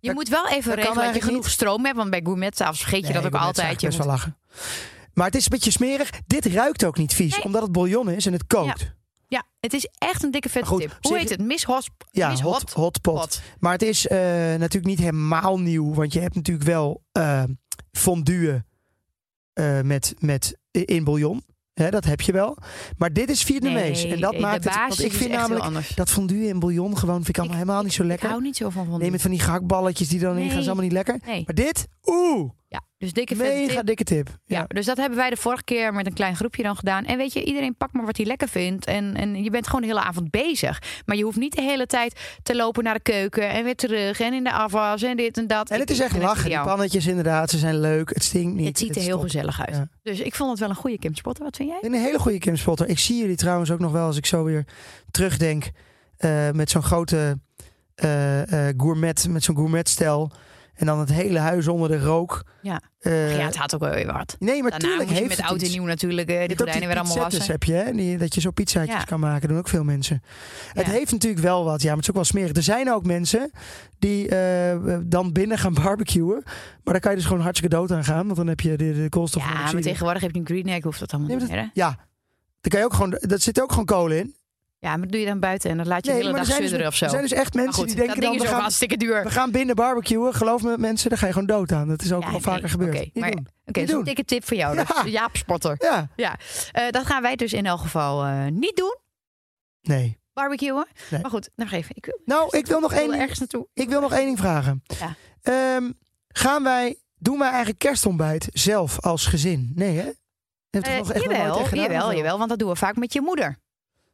Je 0.00 0.06
dat- 0.06 0.16
moet 0.16 0.28
wel 0.28 0.48
even 0.48 0.74
regelen 0.74 1.04
dat 1.04 1.14
je 1.14 1.20
genoeg 1.20 1.42
niet. 1.42 1.50
stroom 1.52 1.84
hebt. 1.84 1.96
Want 1.96 2.10
bij 2.10 2.20
gourmet 2.24 2.56
s'avonds 2.56 2.80
vergeet 2.80 3.06
je 3.06 3.12
Nee, 3.12 3.22
dat 3.22 3.34
ook 3.34 3.40
altijd. 3.40 3.80
Je 3.80 3.86
best 3.86 3.98
moet- 3.98 4.06
wel 4.06 4.16
lachen. 4.16 4.36
Maar 5.14 5.26
het 5.26 5.34
is 5.34 5.42
een 5.42 5.50
beetje 5.50 5.70
smerig. 5.70 6.10
Dit 6.26 6.46
ruikt 6.46 6.84
ook 6.84 6.96
niet 6.98 7.14
vies, 7.14 7.34
Nee. 7.36 7.44
omdat 7.44 7.62
het 7.62 7.72
bouillon 7.72 8.10
is 8.10 8.26
en 8.26 8.32
het 8.32 8.46
kookt. 8.46 8.80
Ja, 8.80 8.86
het 9.60 9.72
is 9.72 9.88
echt 9.98 10.22
een 10.22 10.30
dikke 10.30 10.48
vette 10.48 10.68
goed, 10.68 10.80
tip. 10.80 10.98
Hoe 11.00 11.18
heet 11.18 11.30
het? 11.30 11.40
Miss, 11.40 11.64
Hos 11.64 11.88
Ja, 12.10 12.28
Miss 12.28 12.40
hot, 12.42 12.60
Hot 12.60 12.72
hotpot. 12.72 13.40
Maar 13.58 13.72
het 13.72 13.82
is 13.82 14.06
eh, 14.06 14.18
natuurlijk 14.18 14.84
niet 14.84 14.98
helemaal 14.98 15.60
nieuw. 15.60 15.94
Want 15.94 16.12
je 16.12 16.20
hebt 16.20 16.34
natuurlijk 16.34 16.66
wel 16.66 17.02
eh 17.12 17.42
fondue 17.92 18.64
eh, 19.52 19.80
met, 19.80 20.14
met 20.18 20.58
in 20.70 21.04
bouillon. 21.04 21.42
Hè, 21.74 21.90
dat 21.90 22.04
heb 22.04 22.20
je 22.20 22.32
wel. 22.32 22.56
Maar 22.96 23.12
dit 23.12 23.30
is 23.30 23.42
Vietnamees. 23.42 24.02
Nee, 24.02 24.12
en 24.12 24.20
dat 24.20 24.38
maakt 24.38 24.64
het. 24.64 24.74
Want 24.74 25.04
ik 25.04 25.12
vind 25.12 25.30
namelijk 25.30 25.96
dat 25.96 26.10
fondue 26.10 26.46
in 26.48 26.58
bouillon 26.58 26.98
gewoon 26.98 27.16
vind 27.16 27.28
ik 27.28 27.38
allemaal 27.38 27.56
helemaal 27.56 27.82
niet 27.82 27.92
zo 27.92 28.02
Ik 28.02 28.08
lekker. 28.08 28.28
hou 28.28 28.42
niet 28.42 28.56
zo 28.56 28.70
van 28.70 28.86
van. 28.86 28.98
Nee, 28.98 29.10
met 29.10 29.22
van 29.22 29.30
die 29.30 29.40
gehaktballetjes 29.40 30.08
die 30.08 30.20
dan 30.20 30.36
in 30.36 30.50
gaan, 30.50 30.58
is 30.58 30.66
allemaal 30.66 30.84
niet 30.84 30.92
lekker. 30.92 31.20
Nee. 31.26 31.42
Maar 31.46 31.54
dit, 31.54 31.86
oeh, 32.04 32.50
Ja, 32.72 32.82
dus 32.98 33.12
dikke 33.12 33.34
mega 33.34 33.74
tip. 33.74 33.86
dikke 33.86 34.04
tip. 34.04 34.28
Ja. 34.44 34.58
Ja. 34.58 34.64
dus 34.68 34.86
dat 34.86 34.96
hebben 34.96 35.18
wij 35.18 35.30
de 35.30 35.36
vorige 35.36 35.64
keer 35.64 35.92
met 35.94 36.06
een 36.06 36.12
klein 36.12 36.36
groepje 36.36 36.62
dan 36.62 36.76
gedaan. 36.76 37.04
En 37.04 37.16
weet 37.16 37.32
je, 37.32 37.44
iedereen 37.44 37.74
pakt 37.76 37.92
maar 37.92 38.04
wat 38.04 38.16
hij 38.16 38.26
lekker 38.26 38.48
vindt. 38.48 38.86
En, 38.86 39.14
en 39.16 39.42
je 39.42 39.50
bent 39.50 39.66
gewoon 39.66 39.80
de 39.80 39.86
hele 39.86 40.00
avond 40.00 40.30
bezig. 40.30 40.82
Maar 41.06 41.16
je 41.16 41.22
hoeft 41.24 41.36
niet 41.36 41.56
de 41.56 41.62
hele 41.62 41.86
tijd 41.86 42.20
te 42.42 42.56
lopen 42.56 42.84
naar 42.84 42.94
de 42.94 43.00
keuken 43.02 43.48
en 43.50 43.64
weer 43.64 43.74
terug. 43.76 44.20
En 44.20 44.32
in 44.32 44.44
de 44.44 44.52
afwas 44.52 45.02
en 45.02 45.16
dit 45.16 45.38
en 45.38 45.46
dat. 45.46 45.68
En 45.70 45.74
Ik- 45.74 45.80
het 45.80 45.90
is 45.90 46.00
echt 46.00 46.16
lachen. 46.18 46.50
Die 46.50 46.60
pannetjes 46.60 47.06
inderdaad, 47.06 47.50
ze 47.50 47.58
zijn 47.58 47.80
leuk. 47.80 48.08
Het 48.14 48.22
stinkt 48.24 48.54
niet. 48.56 48.66
Het 48.68 48.78
ziet 48.78 48.96
er 48.96 49.02
heel 49.02 49.10
top. 49.14 49.22
gezellig 49.22 49.60
uit. 49.66 49.76
Ja. 49.76 49.88
Dus 50.02 50.20
ik 50.20 50.34
vond 50.34 50.50
het 50.50 50.58
wel 50.58 50.68
een 50.68 50.74
goede 50.74 50.98
Kim 50.98 51.14
Spotter. 51.14 51.44
Wat 51.44 51.56
vind 51.56 51.68
jij? 51.68 51.78
Een 51.90 51.92
hele 52.00 52.18
goede 52.18 52.38
Kim 52.38 52.56
Spotter. 52.56 52.88
Ik 52.88 52.98
zie 52.98 53.16
jullie 53.20 53.36
trouwens 53.36 53.70
ook 53.70 53.78
nog 53.80 53.92
wel 53.92 54.06
als 54.06 54.16
ik 54.16 54.26
zo 54.26 54.44
weer 54.44 54.64
terugdenk. 55.10 55.70
eh, 56.16 56.50
met 56.50 56.70
zo'n 56.70 56.82
grote 56.82 57.38
eh, 57.94 58.68
eh, 58.68 58.74
gourmet, 58.76 59.26
met 59.28 59.44
zo'n 59.44 59.56
gourmetstel. 59.56 60.30
En 60.82 60.88
dan 60.88 60.98
het 60.98 61.12
hele 61.12 61.38
huis 61.38 61.68
onder 61.68 61.88
de 61.88 61.98
rook. 62.00 62.42
Ja. 62.62 62.80
Eh, 63.00 63.36
ja, 63.36 63.44
het 63.44 63.56
had 63.56 63.74
ook 63.74 63.80
wel 63.80 63.90
weer 63.94 64.12
wat. 64.12 64.36
nee, 64.38 64.62
maar 64.62 64.70
Daarna 64.70 64.86
tuurlijk 64.86 64.98
moest 65.08 65.10
je 65.10 65.24
heeft 65.24 65.28
met 65.28 65.36
het 65.36 65.46
oud 65.56 65.62
en 65.62 65.70
nieuw 65.70 65.84
natuurlijk 65.84 66.28
eh, 66.28 66.42
Je 66.42 66.48
de 66.48 66.56
gordijnen 66.56 66.88
weer 66.88 66.98
allemaal 66.98 67.16
wassen. 67.18 67.52
heb 67.52 67.62
je, 67.62 67.72
hè? 67.72 67.92
Die, 67.92 68.18
dat 68.18 68.34
je 68.34 68.40
zo 68.40 68.50
pizzaatjes 68.50 68.96
Ja. 68.96 69.04
kan 69.04 69.20
maken. 69.20 69.48
doen 69.48 69.58
ook 69.58 69.68
veel 69.68 69.84
mensen. 69.84 70.22
Het 70.72 70.86
heeft 70.86 71.12
natuurlijk 71.12 71.42
wel 71.42 71.64
wat. 71.64 71.80
Ja, 71.82 71.86
maar 71.86 71.96
het 71.96 72.02
is 72.04 72.08
ook 72.10 72.14
wel 72.16 72.24
smerig. 72.24 72.56
Er 72.56 72.62
zijn 72.62 72.92
ook 72.92 73.04
mensen 73.06 73.50
die 73.98 74.28
eh, 74.28 74.78
dan 75.04 75.32
binnen 75.32 75.58
gaan 75.58 75.74
barbecuen. 75.84 76.42
Maar 76.84 76.92
daar 76.92 77.00
kan 77.00 77.10
je 77.10 77.16
dus 77.16 77.26
gewoon 77.26 77.42
hartstikke 77.42 77.76
dood 77.76 77.90
aan 77.92 78.04
gaan. 78.04 78.24
Want 78.24 78.36
dan 78.36 78.46
heb 78.46 78.60
je 78.60 78.76
de, 78.76 78.92
de 78.92 79.08
koolstof. 79.08 79.42
Ja, 79.42 79.72
maar 79.72 79.82
tegenwoordig 79.82 80.22
heb 80.22 80.32
je 80.32 80.38
een 80.38 80.46
green 80.46 80.66
egg, 80.68 80.82
hoeft 80.82 80.98
dat 81.00 81.12
allemaal 81.12 81.30
Nee, 81.30 81.38
niet 81.38 81.48
meer. 81.48 81.58
Hè? 81.60 81.66
Ja, 81.72 81.88
daar 82.60 82.70
kan 82.70 82.78
je 82.80 82.84
ook 82.86 82.94
gewoon, 82.94 83.18
dat 83.20 83.42
zit 83.42 83.62
ook 83.62 83.70
gewoon 83.70 83.84
kolen 83.84 84.18
in. 84.18 84.34
Ja, 84.84 84.90
maar 84.90 85.00
dat 85.00 85.10
doe 85.10 85.20
je 85.20 85.26
dan 85.26 85.40
buiten 85.40 85.70
en 85.70 85.76
dan 85.76 85.86
laat 85.86 86.04
je 86.06 86.10
de 86.12 86.16
hele 86.16 86.30
dag 86.32 86.40
er 86.40 86.46
sudderen 86.46 86.78
dus, 86.78 86.86
of 86.86 86.94
zo. 86.94 87.04
er 87.04 87.10
zijn 87.10 87.22
dus 87.22 87.32
echt 87.32 87.54
mensen 87.54 87.74
goed, 87.74 87.86
die 87.86 87.96
denken 87.96 88.14
dat 88.14 88.24
dan, 88.24 88.34
is 88.34 88.40
we 88.40 88.46
gaan, 88.48 88.60
hartstikke 88.60 88.96
duur. 88.96 89.22
we 89.22 89.30
gaan 89.30 89.50
binnen 89.50 89.74
barbecuen. 89.74 90.34
Geloof 90.34 90.62
me 90.62 90.78
mensen, 90.78 91.08
daar 91.08 91.18
ga 91.18 91.26
je 91.26 91.32
gewoon 91.32 91.46
dood 91.46 91.72
aan. 91.72 91.88
Dat 91.88 92.02
is 92.02 92.12
ook 92.12 92.20
Ja, 92.20 92.26
al 92.26 92.32
nee, 92.32 92.40
vaker 92.40 92.68
gebeurd. 92.68 92.94
Oké, 93.14 93.28
oké, 93.64 93.80
Niet 93.80 93.88
zo'n 93.88 93.96
doen. 93.96 94.04
dikke 94.04 94.24
tip 94.24 94.44
voor 94.44 94.56
jou. 94.56 94.74
Ja. 94.76 94.84
Ja. 94.94 95.06
Jaap 95.06 95.36
Spotter. 95.36 95.76
Ja, 95.78 96.08
Ja, 96.16 96.38
eh, 96.72 96.88
dat 96.90 97.06
gaan 97.06 97.22
wij 97.22 97.36
dus 97.36 97.52
in 97.52 97.66
elk 97.66 97.80
geval 97.80 98.24
eh, 98.24 98.46
niet 98.46 98.76
doen. 98.76 98.96
nee. 99.80 100.20
Barbecuen. 100.32 100.86
Nee. 101.10 101.20
Maar 101.20 101.30
goed, 101.30 101.50
nog 101.56 101.70
even. 101.72 101.96
Ik 101.96 102.18
Nou, 102.24 102.56
ik 102.58 102.66
wil 102.66 102.80
nog 102.80 102.92
één 102.92 103.12
ergens 103.20 103.38
naartoe. 103.38 103.66
ik 103.74 103.88
wil 103.88 104.00
nog 104.00 104.12
één 104.12 104.24
ding 104.24 104.38
vragen. 104.38 104.82
Ja. 104.98 105.14
Ehm, 105.42 105.90
gaan 106.28 106.62
wij, 106.62 106.98
doen 107.16 107.38
wij 107.38 107.48
eigenlijk 107.48 107.78
kerstontbijt 107.78 108.48
zelf 108.52 109.00
als 109.00 109.26
gezin? 109.26 109.72
Nee, 109.74 109.96
hè? 109.96 110.10
Nooit 110.70 110.86
jawel, 110.86 111.68
jawel, 111.70 111.88
wel? 111.88 112.12
jawel, 112.14 112.36
want 112.38 112.48
dat 112.50 112.58
doen 112.58 112.68
we 112.68 112.76
vaak 112.76 112.96
met 112.96 113.12
je 113.12 113.20
moeder. 113.20 113.58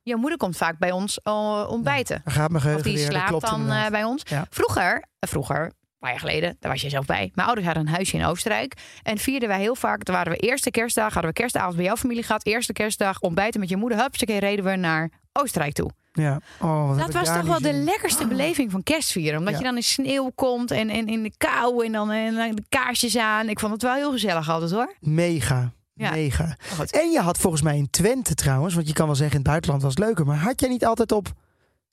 Je 0.09 0.17
moeder 0.17 0.39
komt 0.39 0.57
vaak 0.57 0.79
bij 0.79 0.91
ons 0.93 1.21
eh, 1.23 1.67
ontbijten. 1.69 2.21
Dan 2.25 2.33
gaat 2.35 2.51
mijn 2.51 2.75
of 2.77 2.83
die 2.83 2.97
dat 2.97 3.05
slaapt 3.07 3.29
klopt 3.29 3.47
dan 3.51 3.61
inderdaad. 3.61 3.85
eh, 3.85 3.91
bij 3.91 4.05
ons. 4.05 4.23
Ja. 4.25 4.47
Vroeger, 4.51 5.05
eh, 5.19 5.29
vroeger, 5.31 5.61
een 5.65 5.73
paar 5.99 6.11
jaar 6.11 6.21
geleden, 6.21 6.57
daar 6.61 6.73
was 6.73 6.81
je 6.81 6.89
zelf 6.89 7.07
bij. 7.07 7.31
Mijn 7.35 7.47
ouders 7.47 7.67
hadden 7.67 7.87
een 7.87 7.93
huisje 7.95 8.17
in 8.17 8.25
Oostenrijk. 8.25 8.77
En 9.03 9.19
vierden 9.19 9.49
wij 9.49 9.61
heel 9.61 9.75
vaak, 9.75 10.03
toen 10.03 10.15
waren 10.15 10.33
we 10.33 10.39
eerste 10.39 10.71
kerstdag, 10.71 11.13
hadden 11.13 11.31
we 11.33 11.37
kerstavond 11.41 11.77
bij 11.77 11.85
jouw 11.85 11.97
familie 11.97 12.23
gehad. 12.23 12.47
Eerste 12.47 12.73
kerstdag 12.73 13.21
ontbijten 13.21 13.61
met 13.61 13.69
je 13.69 13.77
moeder. 13.77 13.99
Hupsakee, 13.99 14.39
reden 14.39 14.65
we 14.65 14.77
naar 14.77 15.11
Oostenrijk 15.33 15.73
toe. 15.75 15.91
Ja. 16.13 16.41
Oh, 16.61 16.99
Dat 16.99 17.13
was 17.13 17.27
daar 17.27 17.39
toch 17.39 17.47
wel 17.49 17.61
de 17.61 17.73
lekkerste 17.73 18.27
beleving 18.27 18.71
van 18.71 18.83
kerstvieren. 18.83 19.39
Omdat 19.39 19.53
Ja. 19.53 19.59
je 19.59 19.65
dan 19.65 19.77
in 19.77 19.83
sneeuw 19.83 20.31
komt 20.35 20.71
en, 20.71 20.89
en 20.91 21.07
in 21.07 21.23
de 21.23 21.33
kou 21.37 21.85
en 21.87 21.93
dan, 21.93 22.11
en 22.11 22.35
dan 22.35 22.55
de 22.55 22.65
kaarsjes 22.69 23.17
aan. 23.17 23.49
Ik 23.49 23.61
vond 23.61 23.73
het 23.73 23.83
wel 23.83 23.95
heel 23.95 24.11
gezellig 24.13 24.51
altijd 24.51 24.71
hoor. 24.71 24.95
Mega. 25.01 25.73
Ja. 25.99 26.11
Mega. 26.11 26.57
Goed. 26.77 26.93
En 26.93 27.11
je 27.11 27.21
had 27.21 27.39
volgens 27.39 27.63
mij 27.63 27.77
in 27.77 27.91
Twente 27.91 28.35
trouwens, 28.35 28.75
want 28.75 28.87
je 28.87 28.93
kan 28.93 29.07
wel 29.07 29.15
zeggen 29.15 29.37
in 29.37 29.43
het 29.43 29.51
buitenland 29.51 29.83
was 29.83 29.95
het 29.95 30.05
leuker, 30.05 30.27
maar 30.27 30.37
had 30.37 30.61
jij 30.61 30.69
niet 30.69 30.85
altijd 30.85 31.13
op 31.13 31.33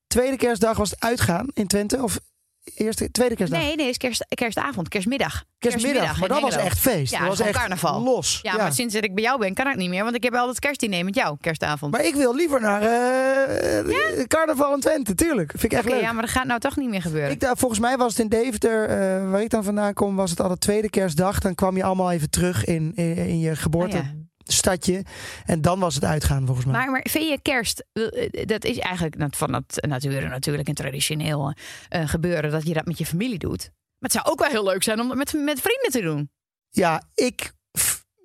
tweede 0.07 0.37
kerstdag 0.37 0.77
was 0.77 0.89
het 0.89 0.99
uitgaan 0.99 1.47
in 1.53 1.67
Twente 1.67 2.03
of 2.03 2.19
eerste 2.75 3.11
tweede 3.11 3.35
kerstdag? 3.35 3.61
Nee, 3.61 3.75
nee, 3.75 3.89
is 3.89 3.97
kerst, 3.97 4.25
kerstavond, 4.29 4.87
kerstmiddag. 4.87 5.43
kerstmiddag, 5.59 6.19
maar 6.19 6.29
dat 6.29 6.41
was 6.41 6.55
echt 6.55 6.79
feest. 6.79 7.11
Ja, 7.11 7.19
dat 7.19 7.27
was 7.27 7.39
echt 7.39 7.57
carnaval. 7.57 8.01
los. 8.03 8.39
Ja, 8.41 8.55
maar 8.57 8.73
sinds 8.73 8.93
dat 8.93 9.03
ik 9.03 9.15
bij 9.15 9.23
jou 9.23 9.39
ben, 9.39 9.53
kan 9.53 9.67
ik 9.67 9.75
niet 9.75 9.89
meer. 9.89 10.03
Want 10.03 10.15
ik 10.15 10.23
heb 10.23 10.35
altijd 10.35 10.59
kerstdiner 10.59 11.05
met 11.05 11.15
jou, 11.15 11.37
kerstavond. 11.41 11.91
Maar 11.91 12.05
ik 12.05 12.15
wil 12.15 12.35
liever 12.35 12.61
naar 12.61 12.81
eh, 12.81 14.23
carnaval 14.27 14.73
in 14.73 14.79
Twente, 14.79 15.15
tuurlijk. 15.15 15.51
Vind 15.51 15.63
ik 15.63 15.73
echt 15.73 15.89
leuk. 15.89 16.01
ja, 16.01 16.11
maar 16.11 16.21
dat 16.21 16.31
gaat 16.31 16.45
nou 16.45 16.59
toch 16.59 16.75
niet 16.75 16.89
meer 16.89 17.01
gebeuren. 17.01 17.31
Ik, 17.31 17.49
volgens 17.53 17.79
mij 17.79 17.97
was 17.97 18.11
het 18.11 18.19
in 18.19 18.29
Deventer, 18.29 18.89
eh, 18.89 19.29
waar 19.31 19.41
ik 19.41 19.49
dan 19.49 19.63
vandaan 19.63 19.93
kom, 19.93 20.15
was 20.15 20.29
het 20.29 20.39
altijd 20.39 20.59
tweede 20.59 20.89
kerstdag. 20.89 21.39
Dan 21.39 21.55
kwam 21.55 21.77
je 21.77 21.83
allemaal 21.83 22.11
even 22.11 22.29
terug 22.29 22.65
in, 22.65 22.91
in, 22.95 23.15
in 23.15 23.39
je 23.39 23.55
Oh, 23.71 24.24
geboortestadje. 24.45 25.03
En 25.45 25.61
dan 25.61 25.79
was 25.79 25.95
het 25.95 26.03
uitgaan, 26.03 26.45
volgens 26.45 26.65
mij. 26.65 26.75
Maar, 26.75 26.91
maar 26.91 27.05
vind 27.09 27.29
je 27.29 27.39
kerst, 27.41 27.85
eh, 27.93 28.45
dat 28.45 28.63
is 28.65 28.77
eigenlijk 28.77 29.35
van 29.35 29.53
het 29.53 29.85
nature 29.87 30.27
natuurlijk 30.27 30.67
een 30.67 30.73
traditioneel 30.73 31.53
eh, 31.89 32.07
gebeuren 32.07 32.51
dat 32.51 32.67
je 32.67 32.73
dat 32.73 32.85
met 32.85 32.97
je 32.97 33.05
familie 33.05 33.39
doet. 33.39 33.71
Maar 33.99 34.09
het 34.09 34.11
zou 34.11 34.25
ook 34.25 34.39
wel 34.39 34.49
heel 34.49 34.63
leuk 34.63 34.83
zijn 34.83 34.99
om 34.99 35.07
dat 35.07 35.17
met, 35.17 35.33
met 35.33 35.61
vrienden 35.61 35.91
te 35.91 36.01
doen. 36.01 36.29
Ja, 36.69 37.01
ik. 37.13 37.53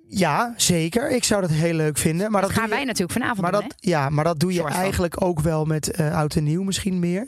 Ja, 0.07 0.53
zeker. 0.57 1.09
Ik 1.11 1.23
zou 1.23 1.41
dat 1.41 1.49
heel 1.49 1.73
leuk 1.73 1.97
vinden. 1.97 2.31
Maar 2.31 2.41
Dat, 2.41 2.49
dat, 2.49 2.59
gaan 2.59 2.69
wij 2.69 2.83
natuurlijk 2.83 3.11
vanavond 3.11 3.41
maar 3.41 3.51
doen, 3.51 3.61
dat, 3.61 3.73
ja, 3.79 4.09
maar 4.09 4.23
dat 4.23 4.39
doe 4.39 4.53
je 4.53 4.61
van. 4.61 4.69
eigenlijk 4.69 5.23
ook 5.23 5.39
wel 5.39 5.65
met 5.65 5.91
eh 5.91 6.15
oud 6.15 6.35
en 6.35 6.43
nieuw 6.43 6.63
misschien 6.63 6.99
meer. 6.99 7.27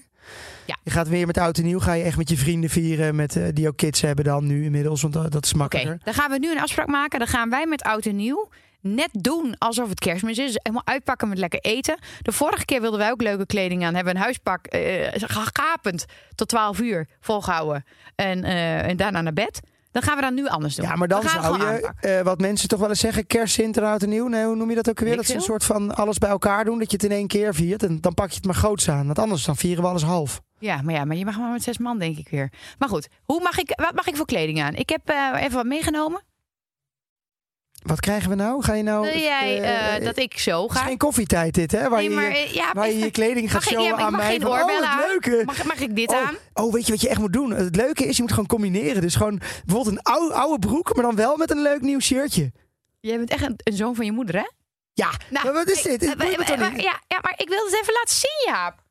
Ja. 0.66 0.78
Je 0.84 0.92
gaat 0.92 1.08
weer 1.08 1.28
met 1.28 1.38
oud 1.38 1.58
en 1.58 1.64
nieuw, 1.64 1.80
ga 1.80 1.94
je 1.94 2.04
echt 2.04 2.18
met 2.18 2.30
je 2.30 2.38
vrienden 2.38 2.70
vieren, 2.70 3.16
met, 3.16 3.36
eh, 3.36 3.44
die 3.54 3.68
ook 3.68 3.78
kids 3.78 4.02
hebben 4.02 4.26
dan 4.26 4.46
nu 4.46 4.64
inmiddels, 4.64 5.02
want 5.02 5.14
dat, 5.14 5.32
dat 5.32 5.46
is 5.46 5.50
Oké, 5.50 5.60
makkelijker. 5.60 6.00
dan 6.04 6.14
gaan 6.14 6.32
we 6.32 6.38
nu 6.40 6.52
een 6.52 6.62
afspraak 6.62 6.88
maken. 6.88 7.20
Dan 7.20 7.28
gaan 7.28 7.50
wij 7.50 7.66
met 7.66 7.82
oud 7.82 8.06
en 8.06 8.16
nieuw 8.16 8.50
net 8.84 9.10
doen 9.12 9.56
alsof 9.58 9.90
het 9.90 10.00
kerstmis 10.00 10.38
is. 10.38 10.46
Dus 10.46 10.60
helemaal 10.62 10.86
uitpakken 10.86 11.30
met 11.30 11.38
lekker 11.38 11.60
eten. 11.60 11.98
De 12.22 12.32
vorige 12.32 12.66
keer 12.66 12.82
wilden 12.82 13.00
wij 13.00 13.12
ook 13.12 13.22
leuke 13.22 13.46
kleding 13.46 13.86
aan. 13.86 13.96
Hebben 13.96 14.16
een 14.16 14.22
huispak 14.22 14.66
eh, 14.66 15.12
gapend 15.54 16.06
tot 16.36 16.48
12 16.48 16.80
uur 16.80 17.08
volgehouden. 17.20 17.86
En, 18.16 18.44
eh, 18.44 18.88
en 18.88 18.98
daarna 18.98 19.22
naar 19.22 19.34
bed. 19.34 19.62
Dan 19.92 20.02
gaan 20.02 20.16
we 20.16 20.22
dat 20.22 20.34
nu 20.34 20.48
anders 20.48 20.76
doen. 20.76 20.86
Ja, 20.86 20.96
maar 20.96 21.08
dan 21.08 21.24
zou 21.30 21.58
je, 21.58 21.92
eh, 22.00 22.22
wat 22.22 22.40
mensen 22.40 22.68
toch 22.68 22.80
wel 22.80 22.90
eens 22.90 23.00
zeggen, 23.00 23.28
kerst, 23.28 23.54
Sint 23.54 23.78
en 23.78 23.84
oud 23.84 24.04
en 24.04 24.10
nieuw. 24.10 24.28
Nee, 24.28 24.46
hoe 24.46 24.56
noem 24.56 24.70
je 24.70 24.76
dat 24.76 24.90
ook 24.90 25.00
weer? 25.00 25.16
Dat 25.16 25.26
ze 25.26 25.36
een 25.36 25.42
soort 25.42 25.64
van 25.64 25.96
alles 25.96 26.18
bij 26.18 26.30
elkaar 26.30 26.66
doen, 26.66 26.80
dat 26.80 26.92
je 26.92 26.98
het 26.98 27.06
in 27.06 27.12
één 27.12 27.28
keer 27.28 27.56
viert. 27.56 27.84
En 27.84 28.02
dan 28.02 28.14
pak 28.14 28.30
je 28.30 28.36
het 28.36 28.46
maar 28.46 28.56
groots 28.56 28.90
aan. 28.90 29.06
Want 29.06 29.20
anders 29.20 29.46
dan 29.46 29.56
vieren 29.56 29.84
we 29.84 29.90
alles 29.90 30.04
half. 30.04 30.42
Ja, 30.60 30.82
maar 30.82 30.94
ja, 30.94 31.06
maar 31.06 31.16
je 31.16 31.26
mag 31.26 31.38
maar 31.38 31.52
met 31.52 31.64
zes 31.64 31.78
man, 31.78 32.00
denk 32.00 32.18
ik 32.18 32.30
weer. 32.30 32.52
Maar 32.78 32.90
goed, 32.90 33.08
hoe 33.24 33.42
mag 33.42 33.58
ik, 33.58 33.74
wat 33.76 33.96
mag 33.96 34.08
ik 34.08 34.16
voor 34.16 34.26
kleding 34.26 34.62
aan? 34.62 34.76
Ik 34.76 34.90
heb 34.90 35.10
eh, 35.10 35.42
even 35.42 35.54
wat 35.54 35.66
meegenomen. 35.66 36.22
Wat 37.84 38.00
krijgen 38.00 38.30
we 38.30 38.36
nou? 38.36 38.64
Ga 38.64 38.74
je 38.74 38.84
nou... 38.84 39.06
Wil 39.10 39.18
jij 39.20 39.62
eh, 39.62 39.96
eh, 39.96 40.04
dat 40.04 40.18
ik 40.18 40.40
zo 40.40 40.62
Het 40.62 40.72
is 40.72 40.78
ga? 40.78 40.84
geen 40.86 40.98
koffietijd 40.98 41.54
dit, 41.54 41.72
hè? 41.72 41.90
Waar, 41.90 42.00
Nee, 42.00 42.10
je, 42.10 42.16
maar 42.16 42.26
eh, 42.32 42.54
ja, 42.54 42.72
waar 42.74 42.88
je 42.88 42.98
je 43.00 43.12
kleding 43.22 43.52
gaat 43.52 43.62
ik, 43.64 43.68
showen 43.70 43.84
ja, 43.84 43.90
maar 43.90 44.00
ik 44.00 44.06
aan 44.06 44.16
mij. 44.16 44.40
van, 44.40 44.52
oh, 44.52 44.98
het 44.98 45.06
leuke. 45.08 45.42
Mag, 45.46 45.64
mag 45.64 45.80
ik 45.80 45.96
dit 45.96 46.10
Oh, 46.10 46.18
aan? 46.28 46.36
oh, 46.54 46.74
weet 46.74 46.86
je 46.86 46.92
wat 46.92 47.02
je 47.02 47.10
echt 47.10 47.20
moet 47.20 47.34
doen? 47.34 47.52
Het 47.52 47.76
leuke 47.76 48.06
is, 48.06 48.16
je 48.16 48.22
moet 48.22 48.32
gewoon 48.32 48.48
combineren. 48.48 49.02
Dus 49.02 49.16
gewoon 49.16 49.42
bijvoorbeeld 49.66 49.96
een 49.96 50.02
oude, 50.04 50.34
oude 50.34 50.68
broek, 50.68 50.94
maar 50.96 51.04
dan 51.04 51.16
wel 51.16 51.38
met 51.38 51.52
een 51.52 51.62
leuk 51.62 51.82
nieuw 51.82 52.00
shirtje. 52.00 52.52
Jij 53.00 53.18
bent 53.18 53.30
echt 53.30 53.44
een, 53.46 53.56
een 53.64 53.74
zoon 53.74 53.96
van 53.96 54.06
je 54.06 54.12
moeder, 54.12 54.36
hè? 54.36 54.48
Ja, 54.94 55.10
Nou, 55.30 55.46
maar 55.46 55.54
wat 55.54 55.70
is 55.70 55.86
ik- 55.86 56.00
dit? 56.00 56.04
Eh, 56.04 56.12
eh, 56.12 56.38
toch 56.38 56.50
eh, 56.58 56.72
niet? 56.72 56.82
Ja, 56.82 57.00
ja, 57.08 57.18
maar 57.22 57.34
ik 57.38 57.50
wil 57.50 57.66
het 57.66 57.74
even 57.82 57.94
laten 57.94 58.16
zien, 58.16 58.44
Jaap. 58.54 58.82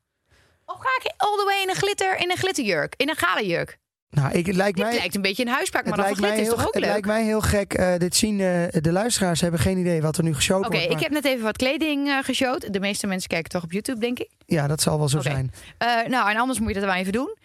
Of 0.65 0.75
ga 0.79 0.89
ik 1.03 1.13
all 1.17 1.37
the 1.37 1.43
way 1.45 1.61
in 1.61 1.69
een 1.69 1.75
glitter, 1.75 2.17
in 2.19 2.31
een 2.31 2.37
glitterjurk, 2.37 2.93
in 2.97 3.09
een 3.09 3.15
galenjurk? 3.15 3.77
Nou, 4.13 4.31
ik, 4.31 4.45
het 4.45 4.55
lijkt 4.55 4.77
Dit 4.77 4.85
mij... 4.85 4.95
lijkt 4.97 5.15
een 5.15 5.21
beetje 5.21 5.45
een 5.45 5.51
huispak, 5.51 5.85
maar 5.85 5.97
glitter 6.05 6.33
is 6.33 6.39
heel, 6.39 6.49
toch 6.55 6.67
ook 6.67 6.73
het 6.73 6.83
lijkt 6.83 6.95
leuk? 6.95 7.15
mij 7.15 7.23
heel 7.23 7.41
gek. 7.41 7.73
eh, 7.73 7.97
dit 7.97 8.15
zien 8.15 8.39
eh, 8.39 8.81
de 8.81 8.91
luisteraars 8.91 9.41
hebben 9.41 9.59
geen 9.59 9.77
idee 9.77 10.01
wat 10.01 10.17
er 10.17 10.23
nu 10.23 10.33
geshowt 10.35 10.65
Oké, 10.65 10.69
wordt. 10.69 10.83
ik 10.83 10.91
maar- 10.91 11.01
heb 11.01 11.11
net 11.11 11.25
even 11.25 11.43
wat 11.43 11.57
kleding 11.57 12.07
eh 12.09 12.17
geshowd. 12.23 12.73
De 12.73 12.79
meeste 12.79 13.07
mensen 13.07 13.29
kijken 13.29 13.49
toch 13.51 13.63
op 13.63 13.71
YouTube, 13.71 13.99
denk 13.99 14.19
ik. 14.19 14.29
Ja, 14.45 14.67
dat 14.67 14.81
zal 14.81 14.97
wel 14.97 15.09
zo 15.09 15.17
Oké. 15.17 15.29
zijn. 15.29 15.51
Nou, 16.09 16.29
en 16.29 16.37
anders 16.37 16.59
moet 16.59 16.67
je 16.67 16.73
dat 16.79 16.83
wel 16.83 16.93
even 16.93 17.11
doen. 17.13 17.37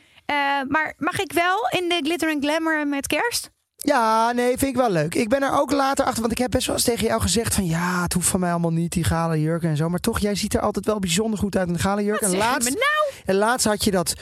Maar 0.68 0.94
mag 0.98 1.20
ik 1.20 1.32
wel 1.32 1.68
in 1.80 1.88
de 1.88 2.00
glitter 2.02 2.30
en 2.30 2.40
glamour 2.42 2.86
met 2.86 3.06
kerst? 3.06 3.50
Ja, 3.76 4.32
nee, 4.32 4.48
vind 4.48 4.62
ik 4.70 4.76
wel 4.76 4.90
leuk. 4.90 5.14
Ik 5.14 5.28
ben 5.28 5.42
er 5.42 5.52
ook 5.60 5.70
later 5.72 6.04
achter, 6.04 6.20
want 6.20 6.32
ik 6.32 6.38
heb 6.38 6.50
best 6.50 6.66
wel 6.66 6.74
eens 6.76 6.84
tegen 6.84 7.06
jou 7.06 7.20
gezegd 7.20 7.54
van 7.54 7.66
ja, 7.66 8.02
het 8.02 8.12
hoeft 8.12 8.28
van 8.28 8.40
mij 8.40 8.50
allemaal 8.50 8.72
niet, 8.72 8.92
die 8.92 9.04
gale 9.04 9.40
jurken 9.40 9.68
en 9.68 9.76
zo. 9.76 9.88
Maar 9.88 9.98
toch, 10.00 10.18
jij 10.18 10.34
ziet 10.34 10.54
er 10.54 10.60
altijd 10.60 10.86
wel 10.86 10.98
bijzonder 10.98 11.38
goed 11.38 11.56
uit 11.56 11.68
in 11.68 11.74
een 11.74 11.80
gale 11.80 12.04
jurk. 12.04 12.20
En 12.20 12.36
laatst, 12.36 12.68
nou? 12.68 13.22
en 13.24 13.34
laatst 13.34 13.66
had 13.66 13.84
je 13.84 13.90
dat 13.90 14.14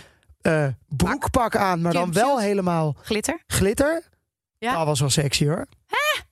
eh, 0.47 0.67
broekpak 0.89 1.57
aan, 1.57 1.81
maar 1.81 1.93
dan 1.93 2.13
wel 2.13 2.41
helemaal 2.41 2.97
Glitter? 3.03 3.43
glitter. 3.47 4.03
Ja. 4.59 4.77
Dat 4.77 4.87
was 4.87 5.01
wel 5.01 5.11
sexy 5.11 5.47
hoor. 5.47 5.67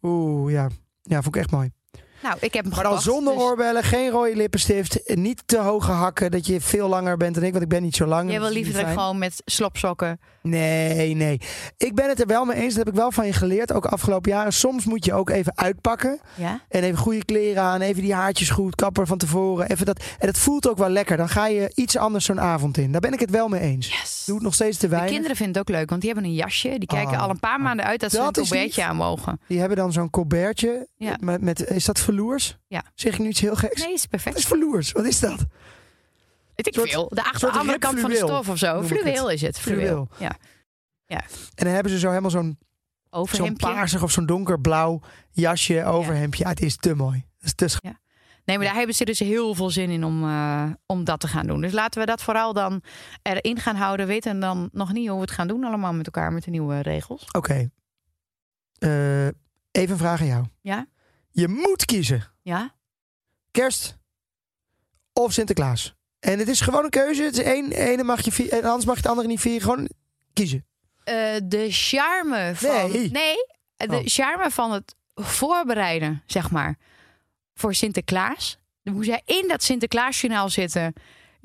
Oeh, 0.03 0.53
ja. 0.53 0.69
Ja, 1.03 1.23
vond 1.23 1.35
ik 1.37 1.41
echt 1.43 1.51
mooi. 1.51 1.73
Nou, 2.25 2.37
ik 2.41 2.55
heb 2.55 2.65
hem 2.65 2.75
Maar 2.75 2.83
dan 2.85 3.01
zonder 3.01 3.35
dus 3.35 3.43
oorbellen, 3.43 3.83
geen 3.83 4.11
rode 4.11 4.37
lippenstift, 4.37 5.01
niet 5.15 5.43
te 5.47 5.59
hoge 5.59 5.91
hakken, 5.91 6.31
dat 6.31 6.47
je 6.47 6.61
veel 6.61 6.89
langer 6.89 7.17
bent 7.17 7.35
dan 7.35 7.45
ik, 7.45 7.51
want 7.51 7.63
ik 7.63 7.69
ben 7.69 7.83
niet 7.83 7.97
zo 7.97 8.07
lang. 8.07 8.31
Jij 8.31 8.39
wil 8.39 8.49
Dat 8.49 8.57
is 8.57 8.63
liever 8.65 8.83
dat 8.83 8.93
gewoon 8.93 9.19
met 9.19 9.43
slopsokken... 9.45 10.19
Nee, 10.49 11.15
nee. 11.15 11.41
Ik 11.77 11.95
ben 11.95 12.09
het 12.09 12.21
er 12.21 12.27
wel 12.27 12.45
mee 12.45 12.57
eens. 12.57 12.75
Dat 12.75 12.85
heb 12.85 12.89
ik 12.95 13.01
wel 13.01 13.13
van 13.13 13.27
je 13.27 13.33
geleerd, 13.33 13.73
ook 13.73 13.87
afgelopen 13.87 14.31
jaren. 14.31 14.53
Soms 14.53 14.85
moet 14.85 15.05
je 15.05 15.13
ook 15.15 15.31
even 15.31 15.53
uitpakken. 15.57 16.21
Ja? 16.35 16.61
En 16.69 16.83
even 16.83 16.99
goede 16.99 17.25
kleren 17.25 17.63
aan. 17.63 17.81
Even 17.81 18.03
die 18.03 18.15
haartjes 18.15 18.51
goed. 18.51 18.75
Kapper 18.75 19.07
van 19.07 19.19
tevoren. 19.19 19.71
Even 19.71 19.87
dat. 19.87 20.05
En 20.19 20.27
het 20.27 20.39
voelt 20.39 20.69
ook 20.69 20.79
wel 20.79 20.89
lekker. 20.89 21.17
Dan 21.17 21.29
ga 21.29 21.47
je 21.47 21.73
iets 21.75 21.97
anders 21.97 22.25
zo'n 22.25 22.41
avond 22.41 22.77
in. 22.79 22.93
Daar 22.93 23.01
ben 23.01 23.13
ik 23.13 23.21
het 23.21 23.31
wel 23.31 23.49
mee 23.49 23.61
eens. 23.61 23.89
Yes. 24.01 24.23
Doe 24.27 24.35
het 24.35 24.45
nog 24.45 24.55
steeds 24.55 24.77
te 24.77 24.85
De 24.85 24.91
weinig. 24.91 25.13
kinderen 25.13 25.37
vinden 25.37 25.57
het 25.61 25.69
ook 25.71 25.77
leuk, 25.77 25.89
want 25.89 26.01
die 26.03 26.11
hebben 26.13 26.31
een 26.31 26.37
jasje. 26.37 26.69
Die 26.79 26.87
kijken 26.89 27.15
Oh. 27.15 27.23
al 27.23 27.31
een 27.31 27.41
paar 27.41 27.61
maanden 27.61 27.87
uit 27.87 28.01
dat, 28.01 28.11
ze 28.11 28.17
Dat 28.17 28.37
een 28.37 28.47
colbertje 28.47 28.85
aan 28.85 28.97
mogen. 28.97 29.41
Die 29.47 29.59
hebben 29.59 29.77
dan 29.77 29.93
zo'n 29.93 30.11
colbertje. 30.11 30.89
Ja. 30.97 31.17
Met, 31.21 31.41
met, 31.41 31.71
is 31.71 31.85
dat 31.85 32.01
verloers? 32.15 32.57
Ja. 32.67 32.83
Zeg 32.95 33.13
ik 33.13 33.19
nu 33.19 33.29
iets 33.29 33.41
heel 33.41 33.57
geks? 33.57 33.83
Nee, 33.83 33.93
is 33.93 34.01
Wat 34.01 34.11
perfect. 34.11 34.37
is 34.39 34.45
verloers? 34.47 34.93
Wat 34.93 35.05
is 35.05 35.21
dat? 35.21 35.39
Weet 36.55 36.67
ik 36.67 36.75
soort- 36.75 36.91
veel. 36.91 37.09
De 37.15 37.25
achter, 37.25 37.51
andere 37.51 37.79
kant 37.79 38.01
van 38.01 38.11
de 38.11 38.17
stof 38.17 38.49
of 38.49 38.59
zo. 38.59 38.77
het. 38.79 38.87
Fluweel 38.87 39.31
is 39.31 39.41
het. 39.41 39.59
Fluweel. 39.59 39.85
Fluweel. 39.87 40.37
Ja. 41.07 41.21
En 41.55 41.65
dan 41.65 41.73
hebben 41.75 41.93
ze 41.93 41.99
zo 41.99 42.09
helemaal 42.09 42.31
zo'n 42.31 42.59
zo'n 43.31 43.57
paarsig 43.57 44.03
of 44.03 44.11
zo'n 44.11 44.27
donkerblauw 44.27 45.01
jasje, 45.31 45.85
overhemdje. 45.85 46.43
Ja, 46.45 46.51
het 46.51 46.61
is 46.61 46.77
te 46.77 46.95
mooi. 46.95 47.25
Het 47.39 47.45
is 47.47 47.55
te 47.55 47.69
sch- 47.69 47.79
Nee, 48.45 48.57
maar 48.57 48.67
daar 48.67 48.75
hebben 48.77 48.95
ze 48.95 49.05
dus 49.05 49.19
heel 49.19 49.55
veel 49.55 49.71
zin 49.71 49.91
in 49.91 50.05
om, 50.05 50.25
eh, 50.25 50.65
om 50.87 51.05
dat 51.05 51.21
te 51.21 51.29
gaan 51.29 51.47
doen. 51.47 51.61
Dus 51.61 51.73
laten 51.73 52.01
we 52.01 52.07
dat 52.07 52.23
vooral 52.23 52.53
dan 52.53 52.83
erin 53.23 53.59
gaan 53.59 53.77
houden. 53.77 54.07
Weten 54.07 54.41
dan 54.41 54.69
nog 54.73 54.93
niet 54.93 55.07
hoe 55.09 55.17
we 55.17 55.23
het 55.23 55.31
gaan 55.31 55.49
doen 55.49 55.65
allemaal 55.65 55.93
met 55.93 56.07
elkaar 56.07 56.33
met 56.33 56.45
de 56.45 56.51
nieuwe 56.51 56.81
regels. 56.81 57.25
Oké. 57.33 57.71
Eh, 58.79 59.27
even 59.27 59.91
een 59.91 59.97
vraag 59.97 60.21
aan 60.21 60.27
jou. 60.27 60.45
Ja? 60.61 60.87
Je 61.35 61.49
moet 61.49 61.85
kiezen. 61.85 62.33
Ja? 62.43 62.75
Kerst 63.51 63.99
of 65.13 65.33
Sinterklaas. 65.33 65.95
En 66.21 66.39
het 66.39 66.49
is 66.49 66.61
gewoon 66.61 66.85
een 66.85 66.91
keuze. 66.91 67.23
Het 67.23 67.39
is 67.39 67.45
één, 67.45 67.73
ene 67.73 68.03
mag 68.03 68.25
je 68.25 68.33
vieren, 68.33 68.59
en 68.59 68.65
anders 68.65 68.85
mag 68.85 68.95
je 68.95 69.01
het 69.01 69.11
andere 69.11 69.29
niet 69.29 69.41
vieren. 69.41 69.63
Gewoon 69.63 69.89
kiezen. 70.33 70.67
Eh, 71.05 71.35
de 71.45 71.67
charme 71.71 72.53
van... 72.55 72.91
Nee. 72.91 73.35
de 73.77 73.97
Oh. 73.97 74.01
charme 74.05 74.51
van 74.51 74.73
het 74.73 74.95
voorbereiden, 75.15 76.23
zeg 76.27 76.51
maar, 76.51 76.79
voor 77.55 77.75
Sinterklaas. 77.75 78.59
Moest 78.83 79.09
jij 79.09 79.23
in 79.25 79.49
dat 79.49 79.63
Sinterklaasjournaal 79.63 80.49
zitten. 80.49 80.93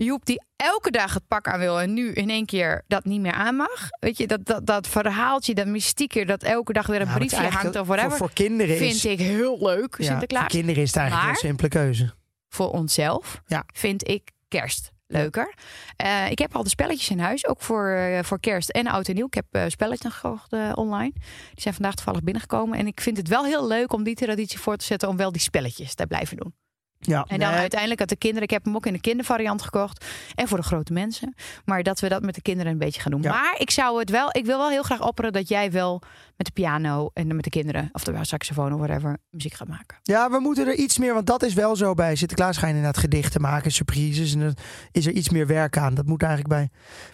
Joep 0.04 0.26
die 0.26 0.42
elke 0.56 0.92
dag 0.92 1.14
het 1.14 1.28
pak 1.28 1.48
aan 1.48 1.60
wil 1.60 1.80
en 1.82 1.94
nu 1.94 2.12
in 2.12 2.30
één 2.30 2.46
keer 2.46 2.84
dat 2.88 3.06
niet 3.06 3.22
meer 3.22 3.32
aan 3.34 3.56
mag. 3.56 3.88
Weet 4.00 4.18
je, 4.18 4.28
dat, 4.28 4.46
dat, 4.46 4.66
dat 4.66 4.88
verhaaltje, 4.88 5.54
dat 5.54 5.68
mystieke, 5.68 6.26
dat 6.26 6.44
elke 6.44 6.74
dag 6.74 6.88
weer 6.88 7.02
een 7.02 7.14
briefje 7.14 7.48
hangt 7.48 7.80
of 7.80 7.88
whatever. 7.88 8.10
Voor, 8.10 8.18
voor 8.18 8.34
kinderen 8.34 8.78
vind 8.78 8.94
is... 8.94 9.06
ik 9.06 9.20
heel 9.20 9.58
leuk, 9.60 9.96
ja, 9.98 10.06
Sinterklaas. 10.06 10.42
Voor 10.42 10.52
kinderen 10.52 10.82
is 10.82 10.88
het 10.88 10.98
eigenlijk 10.98 11.28
Maar- 11.28 11.36
een 11.36 11.48
simpele 11.48 11.70
keuze. 11.70 12.14
Voor 12.50 12.70
onszelf 12.72 13.42
Ja. 13.46 13.64
vind 13.74 14.08
ik 14.08 14.32
kerst 14.48 14.92
leuker. 15.08 15.54
Eh, 15.96 16.32
ik 16.32 16.40
heb 16.40 16.56
al 16.56 16.64
de 16.64 16.70
spelletjes 16.70 17.10
in 17.10 17.20
huis, 17.20 17.48
ook 17.48 17.62
voor, 17.62 17.90
eh, 17.90 18.24
voor 18.24 18.40
kerst 18.40 18.70
en 18.70 18.88
oud 18.88 19.08
en 19.08 19.16
nieuw. 19.16 19.26
Ik 19.26 19.34
heb 19.34 19.46
eh, 19.52 19.64
spelletjes 19.68 20.14
gekocht 20.14 20.54
online. 20.76 21.12
Die 21.54 21.62
zijn 21.62 21.74
vandaag 21.74 21.96
toevallig 21.96 22.24
binnengekomen. 22.24 22.78
En 22.78 22.88
ik 22.88 23.02
vind 23.02 23.18
het 23.18 23.28
wel 23.28 23.46
heel 23.46 23.68
leuk 23.68 23.94
om 23.94 24.04
die 24.04 24.16
traditie 24.16 24.60
voor 24.60 24.78
te 24.78 24.86
zetten... 24.86 25.10
om 25.10 25.18
wel 25.18 25.32
die 25.32 25.42
spelletjes 25.42 25.94
te 25.96 26.08
blijven 26.08 26.38
doen. 26.38 26.54
Ja, 27.00 27.26
En 27.28 27.40
dan 27.40 27.50
nee, 27.50 27.60
uiteindelijk 27.60 28.00
dat 28.00 28.10
de 28.10 28.16
kinderen... 28.16 28.44
Ik 28.44 28.50
heb 28.50 28.66
hem 28.66 28.76
ook 28.76 28.86
in 28.86 28.94
de 28.94 29.00
kindervariant 29.00 29.62
gekocht. 29.62 30.06
En 30.36 30.48
voor 30.48 30.58
de 30.58 30.64
grote 30.64 30.94
mensen. 30.94 31.36
Maar 31.66 31.84
dat 31.84 32.00
we 32.00 32.10
dat 32.10 32.22
met 32.22 32.36
de 32.36 32.42
kinderen 32.42 32.72
een 32.72 32.78
beetje 32.78 33.02
gaan 33.02 33.12
doen. 33.12 33.22
Ja. 33.22 33.30
Maar 33.30 33.56
ik 33.58 33.72
zou 33.72 34.00
het 34.00 34.10
wel... 34.10 34.30
Ik 34.32 34.46
wil 34.46 34.58
wel 34.58 34.70
heel 34.70 34.84
graag 34.84 35.02
opperen 35.02 35.34
dat 35.34 35.48
jij 35.48 35.72
wel 35.72 36.02
met 36.38 36.46
de 36.46 36.54
piano... 36.54 37.10
en 37.14 37.36
met 37.36 37.44
de 37.44 37.50
kinderen, 37.50 37.90
of 37.92 38.04
de 38.04 38.18
saxofoon 38.22 38.74
of 38.74 38.80
whatever... 38.80 39.18
muziek 39.30 39.54
gaat 39.54 39.68
maken. 39.68 39.98
ja, 40.04 40.30
we 40.30 40.40
moeten 40.40 40.68
er 40.68 40.76
iets 40.76 40.98
meer, 40.98 41.14
want 41.14 41.28
dat 41.28 41.44
is 41.44 41.54
wel 41.54 41.76
zo 41.76 41.94
bij 41.94 42.16
Sinterklaas 42.16 42.58
ga 42.58 42.68
je 42.68 42.74
inderdaad 42.74 42.98
gedichten 42.98 43.42
maken, 43.42 43.72
surprises. 43.72 44.34
En 44.34 44.40
dan 44.40 44.56
is 44.92 45.06
er 45.06 45.12
iets 45.12 45.30
meer 45.30 45.48
werk 45.48 45.78
aan. 45.78 45.94
Dat 45.94 46.06
moet 46.06 46.22
eigenlijk 46.24 46.54
bij, 46.54 46.70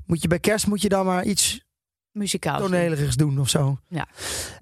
moet 0.06 0.22
je 0.22 0.28
bij 0.28 0.40
kerst 0.40 0.68
moet 0.68 0.82
je 0.82 0.90
dan 0.90 1.06
maar 1.06 1.24
iets 1.24 1.65
Muzikaal. 2.16 2.60
doen 3.16 3.40
of 3.40 3.50
zo. 3.50 3.78
Ja. 3.88 4.08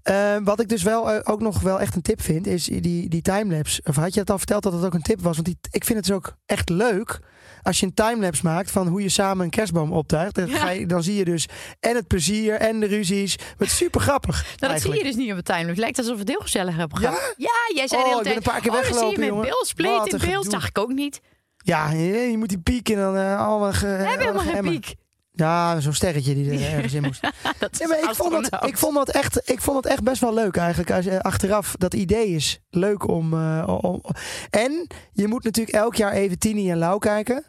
Eh, 0.03 0.35
wat 0.43 0.59
ik 0.59 0.69
dus 0.69 0.83
wel 0.83 1.11
eh, 1.11 1.19
ook 1.33 1.41
nog 1.41 1.59
wel 1.61 1.79
echt 1.79 1.95
een 1.95 2.01
tip 2.01 2.21
vind, 2.21 2.47
is 2.47 2.63
die, 2.63 3.09
die 3.09 3.21
timelapse. 3.21 3.81
Of 3.85 3.95
had 3.95 4.13
je 4.13 4.19
het 4.19 4.29
al 4.29 4.37
verteld 4.37 4.63
dat 4.63 4.73
het 4.73 4.83
ook 4.85 4.93
een 4.93 5.01
tip 5.01 5.21
was? 5.21 5.33
Want 5.33 5.45
die, 5.45 5.57
ik 5.71 5.83
vind 5.85 5.97
het 5.97 6.07
dus 6.07 6.15
ook 6.15 6.35
echt 6.45 6.69
leuk 6.69 7.19
als 7.61 7.79
je 7.79 7.85
een 7.85 7.93
timelapse 7.93 8.43
maakt 8.43 8.71
van 8.71 8.87
hoe 8.87 9.01
je 9.01 9.09
samen 9.09 9.43
een 9.43 9.49
kerstboom 9.49 9.91
optuigt. 9.93 10.35
Dan, 10.35 10.47
Ja. 10.47 10.57
ga 10.57 10.69
je, 10.69 10.85
dan 10.85 11.03
zie 11.03 11.15
je 11.15 11.25
dus 11.25 11.47
en 11.79 11.95
het 11.95 12.07
plezier 12.07 12.55
en 12.55 12.79
de 12.79 12.85
ruzies. 12.85 13.31
Het 13.57 13.67
is 13.67 13.75
super 13.77 14.01
grappig. 14.01 14.45
Nou, 14.59 14.73
dat 14.73 14.81
zie 14.81 14.93
je 14.93 15.03
dus 15.03 15.15
niet 15.15 15.29
op 15.31 15.35
het 15.35 15.45
timeline. 15.45 15.69
Het 15.69 15.79
lijkt 15.79 15.97
alsof 15.97 16.13
we 16.13 16.19
het 16.19 16.29
heel 16.29 16.39
gezellig 16.41 16.75
hebben 16.75 17.01
Ja? 17.01 17.11
gehad. 17.11 17.33
Ja, 17.37 17.51
jij 17.75 17.87
zei 17.87 18.01
Oh, 18.01 18.07
de 18.07 18.13
hele 18.13 18.29
ik 18.29 18.33
ben 18.33 18.43
tijd... 18.43 18.45
een 18.45 18.51
paar 18.51 18.61
keer 18.61 18.71
oh, 18.71 18.77
zie 18.77 18.85
weggelopen, 18.89 19.11
je 19.11 19.19
met 19.19 19.27
jongen. 19.29 19.75
Bill, 19.75 19.91
Wat 19.91 20.07
in 20.07 20.13
een 20.13 20.27
beeld. 20.29 20.51
Zag 20.51 20.67
ik 20.67 20.77
ook 20.77 20.91
niet. 20.93 21.21
Ja, 21.57 21.91
je, 21.91 22.03
je 22.31 22.37
moet 22.37 22.49
die 22.49 22.59
piek 22.59 22.89
en 22.89 22.95
dan 22.95 23.15
eh, 23.15 23.47
allemaal. 23.47 23.73
Ge, 23.73 23.85
We 23.85 23.91
hebben 23.91 24.19
helemaal 24.19 24.53
geen 24.53 24.61
piek. 24.69 24.95
Ja, 25.35 25.79
zo'n 25.79 25.93
sterretje 25.93 26.33
die 26.33 26.51
er 26.51 26.73
ergens 26.73 26.93
in 26.93 27.01
moest. 27.01 27.21
Dat 27.59 27.81
ik, 27.81 28.15
vond 28.15 28.49
dat, 28.49 28.65
ik, 28.65 28.77
vond 28.77 28.95
dat 28.95 29.09
echt, 29.09 29.49
ik 29.49 29.61
vond 29.61 29.83
dat 29.83 29.91
echt 29.91 30.03
best 30.03 30.21
wel 30.21 30.33
leuk 30.33 30.57
eigenlijk. 30.57 30.91
Als 30.91 31.05
je 31.05 31.23
achteraf, 31.23 31.75
dat 31.77 31.93
idee 31.93 32.27
is 32.27 32.59
leuk 32.69 33.07
om, 33.07 33.33
eh, 33.33 33.77
om. 33.81 34.01
En 34.49 34.87
je 35.13 35.27
moet 35.27 35.43
natuurlijk 35.43 35.77
elk 35.77 35.95
jaar 35.95 36.11
even 36.11 36.39
Tini 36.39 36.71
en 36.71 36.77
Lau 36.77 36.99
kijken. 36.99 37.45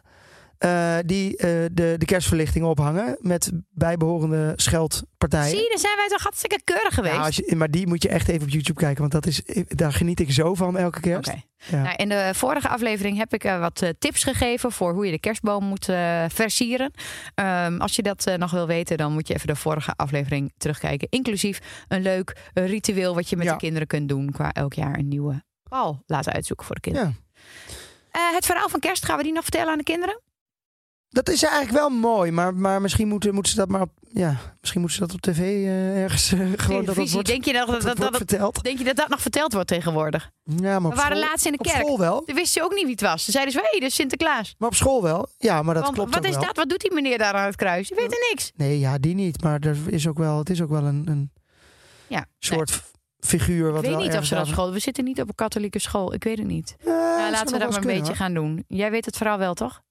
Eh, 0.57 0.97
die 1.05 1.37
eh, 1.37 1.49
de, 1.71 1.95
de 1.97 2.05
kerstverlichting 2.05 2.65
ophangen. 2.65 3.17
Met 3.19 3.51
bijbehorende 3.69 4.53
scheldpartijen. 4.55 5.49
Zie 5.57 5.69
daar 5.69 5.79
zijn 5.79 5.95
wij 5.95 6.07
toch 6.07 6.21
hartstikke 6.23 6.61
keurig 6.63 6.93
geweest. 6.93 7.17
Als 7.17 7.35
je, 7.35 7.55
maar 7.55 7.71
die 7.71 7.87
moet 7.87 8.03
je 8.03 8.09
echt 8.09 8.27
even 8.27 8.41
op 8.43 8.49
YouTube 8.49 8.79
kijken. 8.79 8.99
Want 8.99 9.11
dat 9.11 9.25
is, 9.25 9.41
daar 9.67 9.93
geniet 9.93 10.19
ik 10.19 10.31
zo 10.31 10.53
van 10.53 10.77
elke 10.77 10.99
kerst. 10.99 11.31
Ja. 11.57 11.81
Nou, 11.81 11.95
in 11.95 12.09
de 12.09 12.29
vorige 12.33 12.69
aflevering 12.69 13.17
heb 13.17 13.33
ik 13.33 13.43
eh, 13.43 13.59
wat 13.59 13.93
tips 13.99 14.23
gegeven 14.23 14.71
voor 14.71 14.93
hoe 14.93 15.05
je 15.05 15.11
de 15.11 15.19
kerstboom 15.19 15.63
moet 15.63 15.85
versieren. 16.27 16.91
Ehm, 17.35 17.77
als 17.77 17.95
je 17.95 18.01
dat 18.01 18.31
nog 18.37 18.51
wil 18.51 18.67
weten, 18.67 18.97
dan 18.97 19.13
moet 19.13 19.27
je 19.27 19.33
even 19.33 19.47
de 19.47 19.55
vorige 19.55 19.93
aflevering 19.95 20.53
terugkijken. 20.57 21.07
Inclusief 21.09 21.59
een 21.87 22.01
leuk 22.01 22.37
ritueel 22.53 23.15
wat 23.15 23.29
je 23.29 23.35
met 23.35 23.45
Ja. 23.45 23.51
de 23.51 23.57
kinderen 23.59 23.87
kunt 23.87 24.09
doen 24.09 24.31
qua 24.31 24.51
elk 24.51 24.73
jaar 24.73 24.97
een 24.97 25.07
nieuwe 25.07 25.43
bal 25.69 26.03
laten 26.05 26.33
uitzoeken 26.33 26.65
voor 26.65 26.75
de 26.75 26.81
kinderen. 26.81 27.17
Ja. 28.11 28.31
Het 28.33 28.45
verhaal 28.45 28.69
van 28.69 28.79
kerst, 28.79 29.05
gaan 29.05 29.17
we 29.17 29.23
die 29.23 29.33
nog 29.33 29.43
vertellen 29.43 29.71
aan 29.71 29.77
de 29.77 29.83
kinderen? 29.83 30.21
Dat 31.15 31.29
is 31.29 31.43
eigenlijk 31.43 31.73
wel 31.77 31.89
mooi. 31.89 32.31
Maar, 32.31 32.55
maar 32.55 32.81
misschien 32.81 33.07
moeten, 33.07 33.33
moeten 33.33 33.51
ze 33.51 33.57
dat 33.57 33.67
maar 33.69 33.81
op. 33.81 33.89
Ja, 34.11 34.35
misschien 34.59 34.81
moeten 34.81 34.99
ze 34.99 35.05
dat 35.05 35.15
op 35.15 35.21
tv 35.21 35.39
eh, 35.39 36.01
ergens. 36.03 36.31
eh, 36.31 36.39
gewoon 36.55 36.85
dat 36.85 36.95
dat 36.95 37.09
wordt, 37.11 37.27
denk, 37.27 37.45
je 37.45 37.53
dat, 37.53 37.67
dat 37.67 37.81
dat, 37.81 37.97
dat, 37.97 38.15
verteld. 38.17 38.63
denk 38.63 38.77
je 38.77 38.83
dat 38.83 38.95
dat 38.95 39.09
nog 39.09 39.21
verteld 39.21 39.53
wordt 39.53 39.67
tegenwoordig? 39.67 40.29
Ja, 40.43 40.79
maar 40.79 40.91
op 40.91 40.95
We 40.95 41.01
waren 41.01 41.17
school- 41.17 41.29
laatst 41.29 41.45
in 41.45 41.51
de 41.51 41.57
op 41.57 41.65
kerk. 41.65 41.77
school 41.77 41.97
wel. 41.97 42.21
Toen 42.23 42.35
wisten 42.35 42.61
ze 42.61 42.63
ook 42.63 42.73
niet 42.73 42.83
wie 42.83 42.91
het 42.91 43.01
was. 43.01 43.23
Ze 43.25 43.31
zeiden 43.31 43.53
zo, 43.53 43.59
hé, 43.59 43.67
hey, 43.69 43.79
dat 43.79 43.89
is 43.89 43.95
Sinterklaas. 43.95 44.55
Maar 44.57 44.69
op 44.69 44.75
school 44.75 45.01
wel. 45.01 45.27
Ja, 45.37 45.61
maar 45.61 45.73
dat 45.73 45.83
Want, 45.83 45.95
klopt 45.95 46.13
wat 46.15 46.23
is 46.25 46.31
wel. 46.35 46.41
dat? 46.41 46.55
Wat 46.55 46.69
doet 46.69 46.79
die 46.81 46.93
meneer 46.93 47.17
daar 47.17 47.33
aan 47.33 47.45
het 47.45 47.55
kruis? 47.55 47.87
Je 47.87 47.95
weet 47.95 48.11
er 48.11 48.25
niks. 48.29 48.51
Nee, 48.55 48.79
ja, 48.79 48.97
die 48.97 49.15
niet. 49.15 49.41
Maar 49.43 49.59
er 49.59 49.77
is 49.87 50.07
ook 50.07 50.17
wel, 50.17 50.37
het 50.37 50.49
is 50.49 50.61
ook 50.61 50.69
wel 50.69 50.83
een, 50.83 51.03
een 51.09 51.31
Ja. 52.07 52.25
soort 52.39 52.81
figuur. 53.19 53.71
Wat 53.71 53.75
Ik 53.83 53.89
weet 53.89 53.97
wel 53.97 54.07
niet 54.07 54.17
of 54.17 54.25
ze 54.25 54.35
dat 54.35 54.47
school. 54.47 54.71
We 54.71 54.79
zitten 54.79 55.03
niet 55.03 55.21
op 55.21 55.27
een 55.27 55.35
katholieke 55.35 55.79
school. 55.79 56.13
Ik 56.13 56.23
weet 56.23 56.37
het 56.37 56.47
niet. 56.47 56.75
Ja, 56.85 56.91
Nou, 57.17 57.31
laten 57.31 57.53
we 57.53 57.59
dat 57.59 57.69
maar 57.71 57.79
een 57.79 57.99
beetje 57.99 58.15
gaan 58.15 58.33
doen. 58.33 58.63
Jij 58.67 58.91
weet 58.91 59.05
het 59.05 59.17
verhaal 59.17 59.37
wel, 59.37 59.53
toch? 59.53 59.83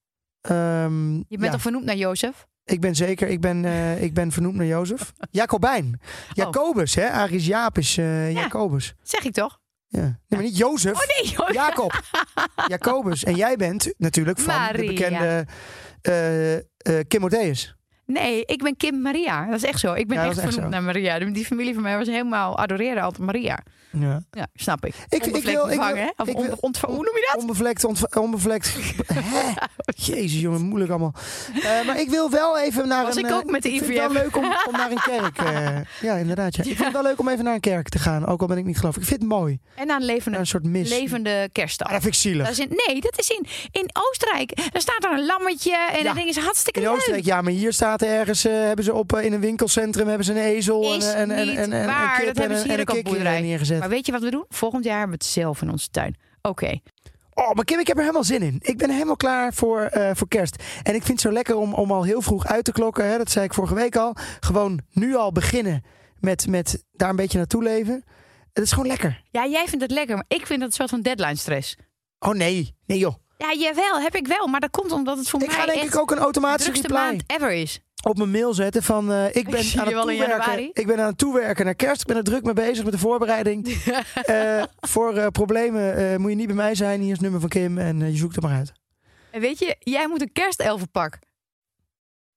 Ehm, 0.49 1.14
Je 1.14 1.24
bent 1.28 1.45
ja, 1.45 1.51
toch 1.51 1.61
vernoemd 1.61 1.84
naar 1.84 1.97
Jozef? 1.97 2.47
Ik 2.64 2.80
ben 2.80 2.95
zeker, 2.95 3.28
ik 3.28 3.40
ben, 3.40 3.64
eh, 3.64 4.03
ik 4.03 4.14
ben 4.14 4.32
vernoemd 4.32 4.55
naar 4.55 4.66
Jozef. 4.66 5.12
Jacobijn. 5.30 6.01
Oh. 6.03 6.30
Jacobus, 6.32 6.95
hè? 6.95 7.11
Aris 7.11 7.47
Jaap 7.47 7.78
is 7.78 7.97
eh, 7.99 8.32
Jacobus. 8.32 8.95
Zeg 9.03 9.24
ik 9.24 9.32
toch? 9.32 9.61
Ja. 9.86 10.01
Nee, 10.01 10.14
maar 10.28 10.42
niet 10.42 10.57
Jozef. 10.57 10.92
Oh 10.92 11.22
nee, 11.22 11.32
Jozef. 11.32 11.55
Jacob. 11.55 12.01
Jacobus. 12.70 13.24
En 13.24 13.34
jij 13.34 13.57
bent 13.57 13.95
natuurlijk 13.99 14.38
van 14.38 14.72
de 14.72 14.84
bekende 14.86 15.47
Kim 17.09 17.24
Odeus. 17.24 17.76
Nee, 18.07 18.44
ik 18.44 18.62
ben 18.62 18.76
Kim 18.76 19.00
Maria. 19.02 19.44
Dat 19.46 19.55
is 19.55 19.64
echt 19.64 19.80
zo. 19.80 19.92
Ik 19.92 20.09
ben 20.09 20.16
Ja, 20.18 20.24
echt 20.24 20.40
vernoemd 20.40 20.68
naar 20.70 20.82
Maria. 20.82 21.18
Die 21.18 21.44
familie 21.44 21.74
van 21.74 21.82
mij 21.82 21.98
was 21.98 22.07
helemaal 22.07 22.59
adoreren 22.59 23.02
altijd 23.02 23.22
Maria. 23.26 23.59
Ja. 24.00 24.22
Ja, 24.30 24.46
snap 24.55 24.84
ik. 24.86 24.94
Ik- 25.09 25.24
ik 25.26 25.30
wil- 25.32 25.36
ik 25.40 25.44
wil- 25.44 25.62
ontvangen, 25.62 26.07
ik 26.24 26.36
wil- 26.36 26.59
hoe 26.80 26.94
noem 26.94 27.05
je 27.05 27.30
dat? 27.32 27.40
Onbevlekt, 27.40 28.14
onbevlekt. 28.16 28.76
Jezus, 29.94 30.40
jongen, 30.40 30.61
moeilijk 30.62 30.90
allemaal. 30.90 31.14
Eh, 31.62 31.86
maar 31.86 32.00
ik 32.00 32.09
wil 32.11 32.30
wel 32.30 32.59
even 32.59 32.88
naar 32.88 33.05
Was 33.05 33.16
een. 33.16 33.24
ik 33.24 33.30
eh, 33.30 33.36
ook 33.36 33.50
met 33.50 33.62
de 33.62 33.72
ik 33.72 33.82
vind 33.84 33.98
het 33.98 33.98
wel 33.98 34.11
IVF. 34.11 34.22
leuk 34.22 34.36
om, 34.36 34.44
om 34.66 34.72
naar 34.72 34.90
een 34.90 35.00
kerk. 35.02 35.38
eh, 35.38 35.76
ja, 36.09 36.14
inderdaad. 36.14 36.57
Ja. 36.57 36.62
Ik 36.62 36.68
vind 36.68 36.84
het 36.84 36.92
wel 36.92 37.02
leuk 37.02 37.18
om 37.20 37.28
even 37.28 37.44
naar 37.44 37.55
een 37.55 37.61
kerk 37.61 37.88
te 37.88 37.98
gaan. 37.98 38.26
Ook 38.26 38.40
al 38.40 38.46
ben 38.46 38.59
ik 38.59 38.64
niet 38.64 38.78
geloof. 38.78 38.96
Ik 38.96 39.05
vind 39.05 39.20
het 39.20 39.28
mooi. 39.28 39.59
En 39.74 39.90
aan 39.90 40.02
levende, 40.05 40.38
een 40.38 40.46
soort 40.46 40.64
mis. 40.64 40.88
levende 40.88 41.48
kerststal. 41.52 41.86
Ah, 41.86 41.92
dat 41.92 42.02
vind 42.02 42.14
ik 42.14 42.20
zielig. 42.20 42.46
Dat 42.46 42.52
is 42.59 42.64
in, 42.64 42.80
nee, 42.86 43.00
dat 43.00 43.18
is 43.18 43.28
in, 43.28 43.46
in 43.72 43.90
Oostenrijk. 43.92 44.57
Daar 44.72 44.82
staat 44.82 45.05
er 45.05 45.11
een 45.12 45.26
lammetje 45.26 45.76
en 45.98 46.05
dat 46.05 46.14
ding 46.14 46.28
is 46.28 46.36
hartstikke 46.36 46.80
In 46.80 46.86
leuk. 46.86 46.94
Oostenrijk, 46.94 47.24
ja, 47.24 47.40
maar 47.42 47.52
hier 47.52 47.72
staat 47.72 47.93
er 48.03 48.09
ergens, 48.09 48.45
eh, 48.45 48.53
hebben 48.53 48.84
ze 48.84 48.95
op 48.95 49.12
eh, 49.12 49.24
in 49.24 49.32
een 49.32 49.40
winkelcentrum 49.40 50.09
hebben 50.09 50.26
ze 50.26 50.32
een 50.32 50.38
ezel 50.38 50.95
Is 50.97 51.12
en, 51.12 51.30
en, 51.30 51.30
en, 51.30 51.57
en, 51.57 51.72
en, 51.72 51.86
waar. 51.86 52.11
een 52.12 52.16
kip 52.16 52.26
Dat 52.26 52.36
hebben 52.36 52.57
en, 52.57 52.62
ze 52.62 52.68
een- 52.68 52.78
hier 52.78 52.88
en 52.88 52.99
ook 52.99 53.16
een 53.16 53.42
neergezet. 53.42 53.78
Maar 53.78 53.88
weet 53.88 54.07
je 54.07 54.12
wat 54.12 54.22
we 54.22 54.30
doen? 54.30 54.45
Volgend 54.49 54.84
jaar 54.84 54.99
hebben 54.99 55.18
we 55.18 55.24
het 55.24 55.32
zelf 55.32 55.62
in 55.62 55.70
onze 55.70 55.88
tuin. 55.90 56.16
Oké. 56.42 56.78
Oh, 57.34 57.53
maar 57.53 57.64
Kim, 57.64 57.78
ik 57.78 57.86
heb 57.86 57.97
er 57.97 58.03
helemaal 58.03 58.24
zin 58.24 58.42
in. 58.42 58.59
Ik 58.62 58.78
ben 58.78 58.90
helemaal 58.90 59.16
klaar 59.16 59.53
voor, 59.55 59.80
eh, 59.82 60.11
voor 60.14 60.28
kerst. 60.28 60.62
En 60.82 60.95
ik 60.95 61.03
vind 61.03 61.09
het 61.09 61.20
zo 61.20 61.32
lekker 61.32 61.57
om, 61.57 61.74
om 61.74 61.92
al 61.92 62.03
heel 62.03 62.22
vroeg 62.22 62.47
uit 62.47 62.64
te 62.64 62.72
klokken. 62.72 63.07
Hè? 63.09 63.18
Dat 63.18 63.30
zei 63.30 63.45
ik 63.45 63.55
vorige 63.55 63.74
week 63.74 63.97
al. 63.97 64.16
Gewoon 64.40 64.80
nu 64.92 65.16
al 65.16 65.32
beginnen 65.32 65.84
met, 66.20 66.47
met 66.47 66.84
daar 66.92 67.11
een 67.11 67.16
beetje 67.16 67.38
naartoe 67.38 67.62
leven. 67.62 68.05
Het 68.53 68.64
is 68.64 68.70
gewoon 68.72 68.86
lekker. 68.86 69.22
Ja, 69.30 69.47
jij 69.47 69.66
vindt 69.66 69.82
het 69.82 69.90
lekker, 69.92 70.14
maar 70.14 70.24
ik 70.28 70.47
vind 70.47 70.59
dat 70.61 70.68
een 70.68 70.74
soort 70.74 70.90
van 70.90 71.01
deadline 71.03 71.36
stress. 71.36 71.76
Oh 72.18 72.34
nee, 72.34 72.74
nee 72.86 72.99
joh. 72.99 73.14
Ja, 73.38 73.55
jawel, 73.59 74.01
heb 74.01 74.14
ik 74.14 74.26
wel. 74.26 74.47
Maar 74.47 74.61
dat 74.61 74.70
komt 74.70 74.92
omdat 74.92 75.18
het 75.18 75.28
voor 75.30 75.40
Ik 75.40 75.47
mij 75.47 75.57
ga 75.57 75.66
denk 75.66 75.78
echt 75.78 75.95
ik 75.95 76.01
ook 76.01 76.11
een 76.11 76.16
de 76.16 76.22
automatische 76.22 76.70
drukste 76.72 76.95
reply 76.95 77.03
maand 77.11 77.22
ever 77.26 77.53
is. 77.53 77.80
Op 78.05 78.16
mijn 78.16 78.30
mail 78.30 78.55
zetten 78.55 78.82
van 78.82 79.12
eh, 79.12 79.34
ik 79.34 79.50
ben 79.50 79.64
aan 79.76 79.86
het 79.86 80.00
toewerken. 80.00 80.70
Ik 80.72 80.86
ben 80.86 81.00
aan 81.00 81.07
het 81.07 81.18
toewerken 81.18 81.64
naar 81.64 81.74
kerst. 81.74 82.00
Ik 82.00 82.07
ben 82.07 82.16
er 82.16 82.24
druk 82.24 82.44
mee 82.44 82.55
bezig 82.55 82.84
met 82.84 82.92
de 82.92 82.98
voorbereiding. 82.98 83.62
Eh, 84.24 84.62
voor 84.80 85.16
eh, 85.16 85.26
problemen 85.26 86.20
moet 86.20 86.30
je 86.30 86.36
niet 86.36 86.46
bij 86.46 86.57
mij 86.57 86.74
zijn. 86.74 87.00
Hier 87.00 87.07
is 87.07 87.12
het 87.12 87.20
nummer 87.20 87.40
van 87.40 87.48
Kim 87.48 87.78
en 87.78 87.98
je 87.98 88.16
zoekt 88.16 88.34
het 88.34 88.44
maar 88.44 88.57
uit. 88.57 88.72
En 89.30 89.40
weet 89.40 89.59
je, 89.59 89.76
jij 89.78 90.09
moet 90.09 90.20
een 90.20 90.32
kerstelfenpak. 90.32 91.18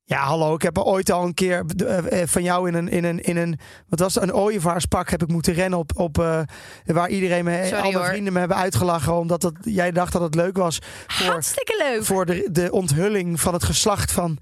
Ja, 0.04 0.24
hallo. 0.24 0.56
Ik 0.56 0.62
heb 0.62 0.78
er 0.78 0.84
ooit 0.84 1.12
al 1.12 1.24
een 1.24 1.34
keer 1.34 1.66
van 2.26 2.44
jou 2.44 2.68
in 2.68 2.74
een, 2.74 2.90
in 2.90 3.04
een, 3.04 3.20
in 3.20 3.38
een 3.38 3.60
wat 3.88 4.00
was 4.00 4.16
het, 4.16 4.24
een 4.24 4.34
ooievaarspak 4.34 5.10
heb 5.10 5.22
ik 5.22 5.28
moeten 5.28 5.54
rennen 5.54 5.80
op, 5.80 5.92
op 5.96 6.16
waar 6.86 7.10
iedereen 7.10 7.44
me, 7.44 7.66
Sorry, 7.66 7.84
al 7.84 7.92
mijn 7.92 8.06
vrienden 8.06 8.34
me 8.34 8.40
hebben 8.40 8.58
uitgelachen 8.58 9.14
omdat 9.14 9.42
dat, 9.42 9.54
jij 9.62 9.92
dacht 9.92 10.12
dat 10.14 10.22
het 10.22 10.36
leuk 10.36 10.58
was 10.58 10.80
voor, 11.08 11.32
Hartstikke 11.32 11.84
leuk. 11.88 12.06
voor 12.06 12.26
de, 12.26 12.48
de 12.52 12.72
onthulling 12.72 13.40
van 13.40 13.54
het 13.54 13.64
geslacht 13.64 14.12
van 14.12 14.40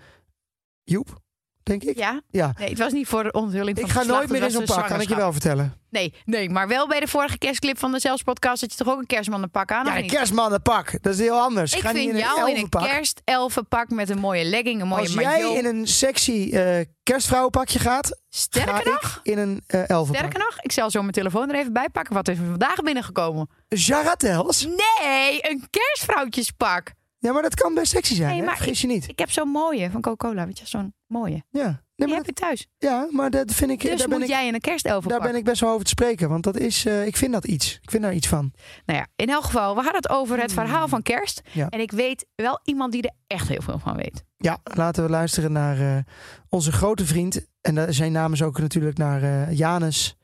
Joep, 0.86 1.19
denk 1.63 1.83
ik. 1.83 1.97
Ja? 1.97 2.21
Ja. 2.29 2.53
Nee, 2.59 2.69
het 2.69 2.77
was 2.77 2.91
niet 2.93 3.07
voor 3.07 3.23
de 3.23 3.31
onthulling 3.31 3.77
van 3.77 3.86
Ik 3.86 3.91
ga 3.93 3.99
het 3.99 4.07
nooit 4.07 4.29
meer 4.29 4.43
in 4.43 4.51
zo'n 4.51 4.65
was 4.65 4.75
pak, 4.75 4.88
kan 4.88 5.01
ik 5.01 5.09
je 5.09 5.15
wel 5.15 5.31
vertellen. 5.31 5.73
Nee, 5.89 6.13
nee, 6.25 6.49
maar 6.49 6.67
wel 6.67 6.88
bij 6.88 6.99
de 6.99 7.07
vorige 7.07 7.38
kerstclip 7.38 7.77
van 7.79 7.91
de 7.91 7.99
Zelfs 7.99 8.21
podcast 8.23 8.61
had 8.61 8.71
je 8.71 8.77
toch 8.77 8.93
ook 8.93 8.99
een 8.99 9.05
kerstmannenpak 9.05 9.71
aan? 9.71 9.86
Ja, 9.86 9.97
een 9.97 10.07
kerstmannenpak. 10.07 11.01
Dat 11.01 11.13
is 11.13 11.19
heel 11.19 11.39
anders. 11.39 11.73
Ik 11.73 11.81
ga 11.81 11.89
vind 11.91 12.03
in 12.03 12.09
een 12.09 12.17
jou 12.17 12.38
in 12.39 12.43
een 12.45 12.49
elfenpak. 12.51 12.83
kerstelfenpak 12.88 13.89
met 13.89 14.09
een 14.09 14.17
mooie 14.19 14.43
legging, 14.45 14.81
een 14.81 14.88
mooie 14.88 15.01
Als 15.01 15.13
jij 15.13 15.23
maillot. 15.23 15.57
in 15.57 15.65
een 15.65 15.88
sexy 15.88 16.49
eh, 16.53 16.86
kerstvrouwenpakje 17.03 17.79
gaat, 17.79 18.05
ga 18.07 18.15
Sterker 18.29 18.91
nog, 18.91 19.19
ik 19.23 19.31
in 19.31 19.38
een 19.38 19.61
eh 19.67 19.89
elfenpak. 19.89 20.15
sterker 20.21 20.39
nog, 20.39 20.57
ik 20.61 20.71
zal 20.71 20.89
zo 20.91 20.99
mijn 21.01 21.11
telefoon 21.13 21.49
er 21.49 21.55
even 21.59 21.73
bij 21.73 21.89
pakken. 21.89 22.13
Wat 22.13 22.27
is 22.27 22.38
er 22.38 22.45
vandaag 22.45 22.81
binnengekomen? 22.81 23.49
Jaratels? 23.67 24.65
Nee, 24.65 25.39
een 25.49 25.67
kerstvrouwtjespak. 25.69 26.91
Ja, 27.26 27.34
maar 27.34 27.41
dat 27.41 27.55
kan 27.55 27.73
best 27.73 27.91
sexy 27.91 28.15
zijn. 28.15 28.30
Nee, 28.30 28.39
hè? 28.39 28.45
maar 28.45 28.55
Vergis 28.57 28.82
je 28.82 28.88
niet. 28.88 29.07
Ik 29.09 29.19
heb 29.19 29.32
zo'n 29.32 29.49
mooie 29.49 29.89
van 29.91 30.01
Coca-Cola, 30.01 30.45
weet 30.45 30.59
je, 30.59 30.67
zo'n 30.67 30.93
mooie. 31.07 31.43
Ja. 31.49 31.84
Die 31.95 32.05
Nee, 32.05 32.07
maar 32.15 32.17
heb 32.26 32.28
ik 32.28 32.36
thuis. 32.36 32.67
ja, 32.78 33.07
maar 33.11 33.30
dat 33.30 33.53
vind 33.53 33.71
ik. 33.71 33.82
Dus 33.82 33.89
daar, 33.89 34.07
ben 34.07 34.09
moet 34.17 34.28
ik 34.28 34.34
jij 34.34 34.47
in 34.47 34.53
een 34.53 34.59
kerstelfenpak. 34.61 35.11
daar 35.19 35.28
ben 35.32 35.39
ik 35.39 35.45
best 35.45 35.61
wel 35.61 35.69
over 35.71 35.84
te 35.84 35.89
spreken. 35.89 36.30
Want 36.30 36.43
dat 36.43 36.57
is. 36.57 36.86
eh, 36.86 37.05
ik 37.05 37.17
vind 37.17 37.32
dat 37.34 37.45
iets. 37.45 37.80
Ik 37.82 37.91
vind 37.91 38.03
daar 38.03 38.13
iets 38.13 38.28
van. 38.28 38.53
Nou 38.86 38.99
ja, 38.99 39.07
in 39.15 39.30
elk 39.30 39.43
geval, 39.43 39.69
we 39.76 39.82
hadden 39.82 40.01
het 40.01 40.09
over 40.09 40.39
het 40.41 40.53
verhaal 40.53 40.88
van 40.88 41.01
kerst. 41.01 41.41
Hmm. 41.51 41.61
Ja. 41.61 41.69
En 41.69 41.80
ik 41.80 41.91
weet 41.91 42.26
wel 42.36 42.59
iemand 42.63 42.91
die 42.91 43.01
er 43.01 43.13
echt 43.28 43.47
heel 43.47 43.61
veel 43.61 43.80
van 43.80 43.95
weet. 43.95 44.23
Ja, 44.38 44.57
laten 44.63 45.03
we 45.03 45.09
luisteren 45.09 45.51
naar 45.51 45.80
eh, 45.80 46.03
onze 46.49 46.71
grote 46.71 47.05
vriend. 47.05 47.45
En 47.61 47.93
zijn 47.93 48.11
naam 48.11 48.34
is 48.34 48.41
ook 48.41 48.59
natuurlijk 48.59 48.97
naar 48.97 49.23
eh, 49.23 49.57
Janus, 49.57 50.17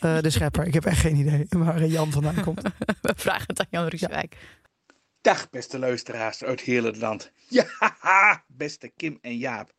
de 0.00 0.30
schepper. 0.30 0.66
Ik 0.66 0.74
heb 0.74 0.84
echt 0.84 1.00
geen 1.00 1.16
idee 1.16 1.46
waar 1.48 1.86
Jan 1.86 2.10
vandaan 2.10 2.40
komt. 2.44 2.62
We 3.02 3.12
vragen 3.16 3.44
het 3.46 3.60
aan 3.60 3.66
Jan 3.70 3.86
Rieswijk. 3.86 4.36
Dag 5.22 5.50
beste 5.50 5.78
luisteraars 5.78 6.44
uit 6.44 6.60
heel 6.60 6.84
het 6.84 6.96
land. 6.96 7.32
Ja, 7.48 8.44
beste 8.46 8.88
Kim 8.88 9.18
en 9.20 9.36
Jaap. 9.36 9.74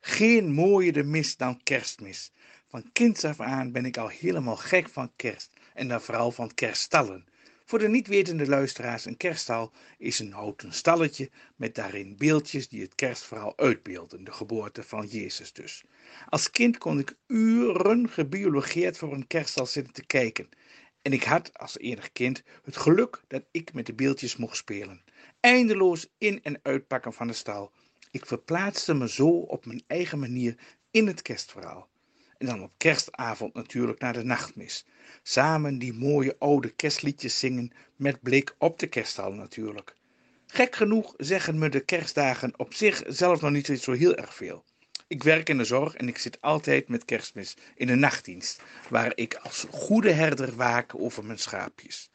Geen 0.00 0.52
mooier 0.52 1.06
mis 1.06 1.36
dan 1.36 1.62
kerstmis. 1.62 2.32
Van 2.68 2.92
kinds 2.92 3.24
af 3.24 3.40
aan 3.40 3.72
ben 3.72 3.84
ik 3.84 3.96
al 3.96 4.08
helemaal 4.08 4.56
gek 4.56 4.88
van 4.88 5.12
kerst. 5.16 5.52
En 5.74 5.88
dan 5.88 6.00
vooral 6.00 6.32
van 6.32 6.54
kerststallen. 6.54 7.24
Voor 7.64 7.78
de 7.78 7.88
niet 7.88 8.06
wetende 8.06 8.46
luisteraars, 8.46 9.04
een 9.04 9.16
kerststal 9.16 9.72
is 9.98 10.18
een 10.18 10.32
houten 10.32 10.72
stalletje 10.72 11.30
met 11.56 11.74
daarin 11.74 12.16
beeldjes 12.16 12.68
die 12.68 12.82
het 12.82 12.94
kerstverhaal 12.94 13.52
uitbeelden. 13.58 14.24
De 14.24 14.32
geboorte 14.32 14.82
van 14.82 15.06
Jezus 15.06 15.52
dus. 15.52 15.84
Als 16.28 16.50
kind 16.50 16.78
kon 16.78 16.98
ik 16.98 17.16
uren 17.26 18.08
gebiologeerd 18.08 18.98
voor 18.98 19.12
een 19.12 19.26
kerststal 19.26 19.66
zitten 19.66 19.92
te 19.92 20.06
kijken. 20.06 20.48
En 21.04 21.12
ik 21.12 21.24
had 21.24 21.58
als 21.58 21.78
enig 21.78 22.12
kind 22.12 22.42
het 22.62 22.76
geluk 22.76 23.22
dat 23.28 23.44
ik 23.50 23.72
met 23.72 23.86
de 23.86 23.94
beeldjes 23.94 24.36
mocht 24.36 24.56
spelen. 24.56 25.02
Eindeloos 25.40 26.06
in- 26.18 26.42
en 26.42 26.60
uitpakken 26.62 27.12
van 27.12 27.26
de 27.26 27.32
stal. 27.32 27.72
Ik 28.10 28.26
verplaatste 28.26 28.94
me 28.94 29.08
zo 29.08 29.28
op 29.28 29.66
mijn 29.66 29.82
eigen 29.86 30.18
manier 30.18 30.58
in 30.90 31.06
het 31.06 31.22
kerstverhaal. 31.22 31.88
En 32.38 32.46
dan 32.46 32.62
op 32.62 32.72
kerstavond 32.76 33.54
natuurlijk 33.54 34.00
naar 34.00 34.12
de 34.12 34.22
nachtmis. 34.22 34.86
Samen 35.22 35.78
die 35.78 35.92
mooie 35.92 36.36
oude 36.38 36.70
kerstliedjes 36.70 37.38
zingen 37.38 37.72
met 37.96 38.20
blik 38.22 38.54
op 38.58 38.78
de 38.78 38.86
kerststal 38.86 39.32
natuurlijk. 39.32 39.96
Gek 40.46 40.76
genoeg 40.76 41.14
zeggen 41.16 41.58
me 41.58 41.68
de 41.68 41.84
kerstdagen 41.84 42.58
op 42.58 42.74
zich 42.74 43.02
zelf 43.06 43.40
nog 43.40 43.50
niet 43.50 43.66
zo 43.66 43.92
heel 43.92 44.14
erg 44.14 44.34
veel. 44.34 44.64
Ik 45.06 45.22
werk 45.22 45.48
in 45.48 45.58
de 45.58 45.64
zorg 45.64 45.94
en 45.94 46.08
ik 46.08 46.18
zit 46.18 46.40
altijd 46.40 46.88
met 46.88 47.04
kerstmis 47.04 47.56
in 47.74 47.86
de 47.86 47.94
nachtdienst, 47.94 48.62
waar 48.88 49.12
ik 49.14 49.34
als 49.34 49.66
goede 49.70 50.10
herder 50.10 50.54
waak 50.56 50.94
over 50.94 51.24
mijn 51.24 51.38
schaapjes. 51.38 52.10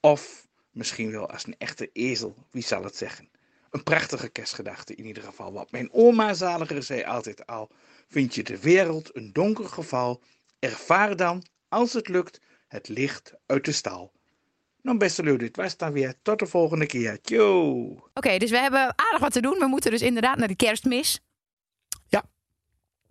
Of 0.00 0.48
misschien 0.70 1.10
wel 1.10 1.30
als 1.30 1.46
een 1.46 1.54
echte 1.58 1.90
ezel, 1.92 2.34
wie 2.50 2.62
zal 2.62 2.84
het 2.84 2.96
zeggen. 2.96 3.28
Een 3.70 3.82
prachtige 3.82 4.28
kerstgedachte 4.28 4.94
in 4.94 5.06
ieder 5.06 5.22
geval. 5.22 5.52
Want 5.52 5.70
mijn 5.70 5.92
oma 5.92 6.34
zaliger 6.34 6.82
zei 6.82 7.04
altijd 7.04 7.46
al, 7.46 7.70
vind 8.08 8.34
je 8.34 8.42
de 8.42 8.58
wereld 8.58 9.16
een 9.16 9.32
donker 9.32 9.68
geval, 9.68 10.22
ervaar 10.58 11.16
dan, 11.16 11.44
als 11.68 11.92
het 11.92 12.08
lukt, 12.08 12.40
het 12.68 12.88
licht 12.88 13.34
uit 13.46 13.64
de 13.64 13.72
stal. 13.72 14.12
Nou 14.82 14.98
beste 14.98 15.22
lui, 15.22 15.36
dit 15.36 15.56
was 15.56 15.70
het 15.70 15.78
dan 15.78 15.92
weer. 15.92 16.14
Tot 16.22 16.38
de 16.38 16.46
volgende 16.46 16.86
keer. 16.86 17.18
Oké, 18.14 18.38
dus 18.38 18.50
we 18.50 18.58
hebben 18.58 18.80
aardig 18.80 19.20
wat 19.20 19.32
te 19.32 19.40
doen. 19.40 19.58
We 19.58 19.66
moeten 19.66 19.90
dus 19.90 20.02
inderdaad 20.02 20.38
naar 20.38 20.48
de 20.48 20.56
kerstmis. 20.56 21.20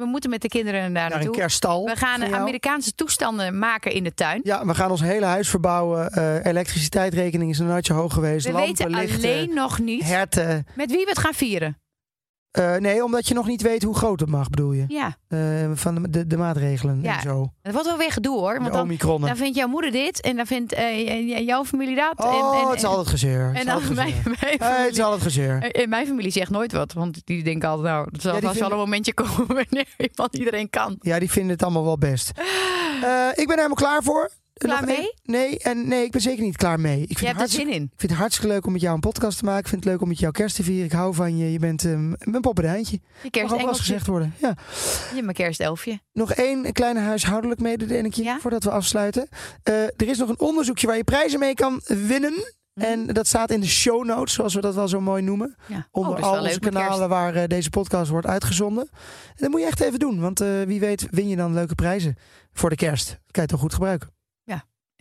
We 0.02 0.08
moeten 0.08 0.30
met 0.30 0.42
de 0.42 0.48
kinderen 0.48 0.94
daar 0.94 1.10
Naar 1.10 1.22
een 1.22 1.32
kerststal. 1.32 1.86
We 1.86 1.96
gaan. 1.96 2.34
Amerikaanse 2.34 2.96
toestanden 2.96 3.58
maken 3.60 3.92
in 3.92 4.04
de 4.04 4.14
tuin. 4.14 4.40
Ja, 4.44 4.66
we 4.66 4.74
gaan 4.76 4.92
ons 4.92 5.02
hele 5.02 5.26
huis 5.26 5.50
verbouwen. 5.50 6.12
Eh 6.12 6.46
elektriciteitsrekening 6.46 7.52
is 7.52 7.60
een 7.60 7.68
natje 7.68 7.94
hoog 7.94 8.14
geweest. 8.14 8.46
We 8.46 8.52
Lampen, 8.52 8.70
weten 8.70 8.90
lichten, 9.02 9.30
alleen 9.30 9.54
nog 9.54 9.80
niet 9.80 10.04
herten. 10.04 10.66
met 10.76 10.92
wie 10.92 11.04
we 11.04 11.10
het 11.10 11.20
gaan 11.20 11.34
vieren. 11.34 11.78
Eh, 12.52 12.76
nee, 12.76 13.04
omdat 13.04 13.28
je 13.28 13.34
nog 13.34 13.48
niet 13.48 13.62
weet 13.62 13.84
hoe 13.84 13.96
groot 13.96 14.20
het 14.20 14.30
mag, 14.30 14.50
bedoel 14.50 14.72
je? 14.72 14.86
Ja, 14.88 15.16
Eh, 15.28 15.72
van 15.74 15.96
de, 15.96 16.10
de, 16.10 16.28
de 16.28 16.38
maatregelen 16.38 17.02
Ja, 17.02 17.16
en 17.16 17.22
zo. 17.22 17.52
dat 17.62 17.74
wordt 17.74 17.88
wel 17.88 17.98
weer 17.98 18.12
gedoe 18.12 18.38
hoor. 18.40 18.60
Want 18.60 18.74
dan, 18.74 19.20
dan 19.20 19.36
vindt 19.38 19.56
jouw 19.58 19.68
moeder 19.68 19.92
dit 19.92 20.22
en 20.22 20.36
dan 20.36 20.46
vindt 20.46 20.74
eh, 20.74 21.46
jouw 21.46 21.66
familie 21.66 21.96
dat. 21.96 22.14
oh, 22.16 22.54
en, 22.56 22.62
en, 22.62 22.68
het 22.68 22.78
is 22.78 22.84
altijd 22.86 23.08
gezeur. 23.08 23.48
Het 23.48 23.58
en 23.58 23.66
dan 23.66 23.94
mijn, 23.96 24.12
gezeur. 24.12 24.36
mijn 24.42 24.58
Eh, 24.60 24.68
het 24.70 24.70
is 24.70 24.78
familie. 24.78 25.04
altijd 25.04 25.22
gezeur. 25.22 25.76
In 25.76 25.90
mijn 25.90 26.08
familie 26.08 26.32
zegt 26.32 26.50
nooit 26.52 26.72
wat, 26.72 26.94
want 26.94 27.22
die 27.26 27.44
denken 27.44 27.70
altijd, 27.70 27.88
nou, 27.94 28.08
er 28.12 28.22
zal 28.22 28.40
vast 28.42 28.60
wel 28.60 28.72
een 28.72 28.78
momentje 28.78 29.14
komen 29.24 29.48
wanneer 29.48 29.88
iemand 29.98 30.36
iedereen 30.38 30.70
kan. 30.70 30.96
Ja, 31.00 31.20
die 31.20 31.32
vinden 31.32 31.52
het 31.52 31.64
allemaal 31.64 31.84
wel 31.84 31.98
best. 31.98 32.30
Ik 32.30 33.48
ben 33.48 33.58
er 33.58 33.64
helemaal 33.64 33.74
klaar 33.74 34.04
voor. 34.04 34.30
Klaar 34.68 34.86
nog 34.86 34.98
mee? 34.98 35.14
nee, 35.24 35.60
en 35.60 35.88
nee, 35.88 36.04
ik 36.06 36.12
ben 36.12 36.22
zeker 36.22 36.44
niet 36.44 36.58
klaar 36.58 36.80
mee. 36.80 37.02
Ik 37.02 37.08
vind, 37.08 37.20
Je 37.20 37.26
hebt 37.26 37.34
er 37.34 37.40
hartstikke, 37.40 37.72
zin 37.72 37.82
in. 37.82 37.90
ik 37.94 38.00
vind 38.00 38.12
het 38.12 38.22
hartstikke 38.22 38.54
leuk 38.54 38.66
om 38.66 38.72
met 38.72 38.82
jou 38.82 38.94
een 38.94 39.00
podcast 39.00 39.38
te 39.38 39.46
maken. 39.46 39.62
Ik 39.62 39.68
vind 39.68 39.84
het 39.84 39.94
leuk 39.94 40.02
om 40.02 40.08
met 40.08 40.20
jou 40.20 40.32
kerst 40.32 40.56
te 40.56 40.64
vieren. 40.64 40.86
Ik 40.86 40.92
hou 40.92 41.14
van 41.14 41.38
je. 41.38 41.52
Je 41.52 41.60
bent 41.60 41.84
um, 41.84 42.16
een 42.20 42.42
poppendeintje. 42.42 43.00
Je 43.24 43.30
kerstengeltje. 43.30 43.82
gezegd 43.82 44.08
worden. 44.08 44.34
Ja. 44.42 44.56
Je 45.16 45.22
mijn 45.22 45.36
kerstelfje. 45.36 46.00
Nog 46.14 46.34
één 46.34 46.72
kleine 46.72 47.00
huishoudelijk 47.00 47.60
mededelingje 47.60 48.24
Ja? 48.24 48.40
voordat 48.40 48.64
we 48.64 48.72
afsluiten. 48.72 49.28
Eh, 49.64 49.84
er 49.84 50.08
is 50.08 50.18
nog 50.18 50.30
een 50.30 50.40
onderzoekje 50.40 50.88
waar 50.88 50.98
je 50.98 51.04
prijzen 51.04 51.40
mee 51.40 51.54
kan 51.54 51.82
winnen. 51.86 52.34
Mhm. 52.74 52.86
En 52.86 53.08
dat 53.08 53.28
staat 53.28 53.52
in 53.52 53.60
de 53.60 53.68
show 53.68 54.06
notes, 54.06 54.34
zoals 54.34 54.54
we 54.54 54.62
dat 54.62 54.76
wel 54.76 54.88
zo 54.88 55.02
mooi 55.02 55.22
noemen. 55.22 55.56
Ja. 55.68 55.88
Onder 55.92 56.18
oh, 56.18 56.24
al 56.24 56.42
onze 56.42 56.60
kanalen 56.60 57.10
waar 57.10 57.36
eh, 57.36 57.48
deze 57.48 57.70
podcast 57.70 58.10
wordt 58.12 58.28
uitgezonden. 58.28 58.90
En 59.28 59.36
dat 59.36 59.50
moet 59.50 59.60
je 59.62 59.66
echt 59.68 59.80
even 59.80 60.00
doen, 60.00 60.20
want 60.20 60.42
eh, 60.42 60.62
wie 60.62 60.80
weet 60.80 61.08
win 61.12 61.28
je 61.28 61.36
dan 61.36 61.54
leuke 61.54 61.76
prijzen 61.76 62.16
voor 62.54 62.70
de 62.70 62.76
kerst. 62.76 63.08
Dat 63.08 63.32
kan 63.32 63.44
je 63.44 63.50
toch 63.50 63.60
goed 63.60 63.74
gebruiken. 63.74 64.10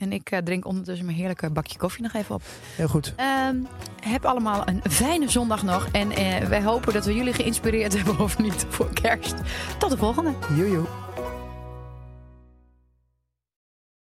En 0.01 0.13
ik 0.13 0.31
eh, 0.31 0.39
drink 0.39 0.67
ondertussen 0.67 1.05
mijn 1.05 1.17
heerlijke 1.17 1.51
bakje 1.51 1.79
koffie 1.79 2.03
nog 2.03 2.13
even 2.13 2.35
op. 2.35 2.43
Heel 2.77 2.89
goed. 2.89 3.13
Ehm, 3.17 3.57
heb 4.01 4.25
allemaal 4.25 4.63
een 4.69 4.81
fijne 4.91 5.31
zondag 5.31 5.63
nog. 5.63 5.89
En 5.93 6.11
eh, 6.11 6.45
wij 6.45 6.63
hopen 6.63 6.93
dat 6.93 7.05
we 7.05 7.15
jullie 7.15 7.33
geïnspireerd 7.33 7.95
hebben 7.97 8.19
of 8.19 8.39
niet 8.39 8.67
voor 8.69 8.93
kerst. 8.93 9.35
Tot 9.79 9.91
de 9.91 9.97
volgende. 9.97 10.33
Jojo. 10.57 11.10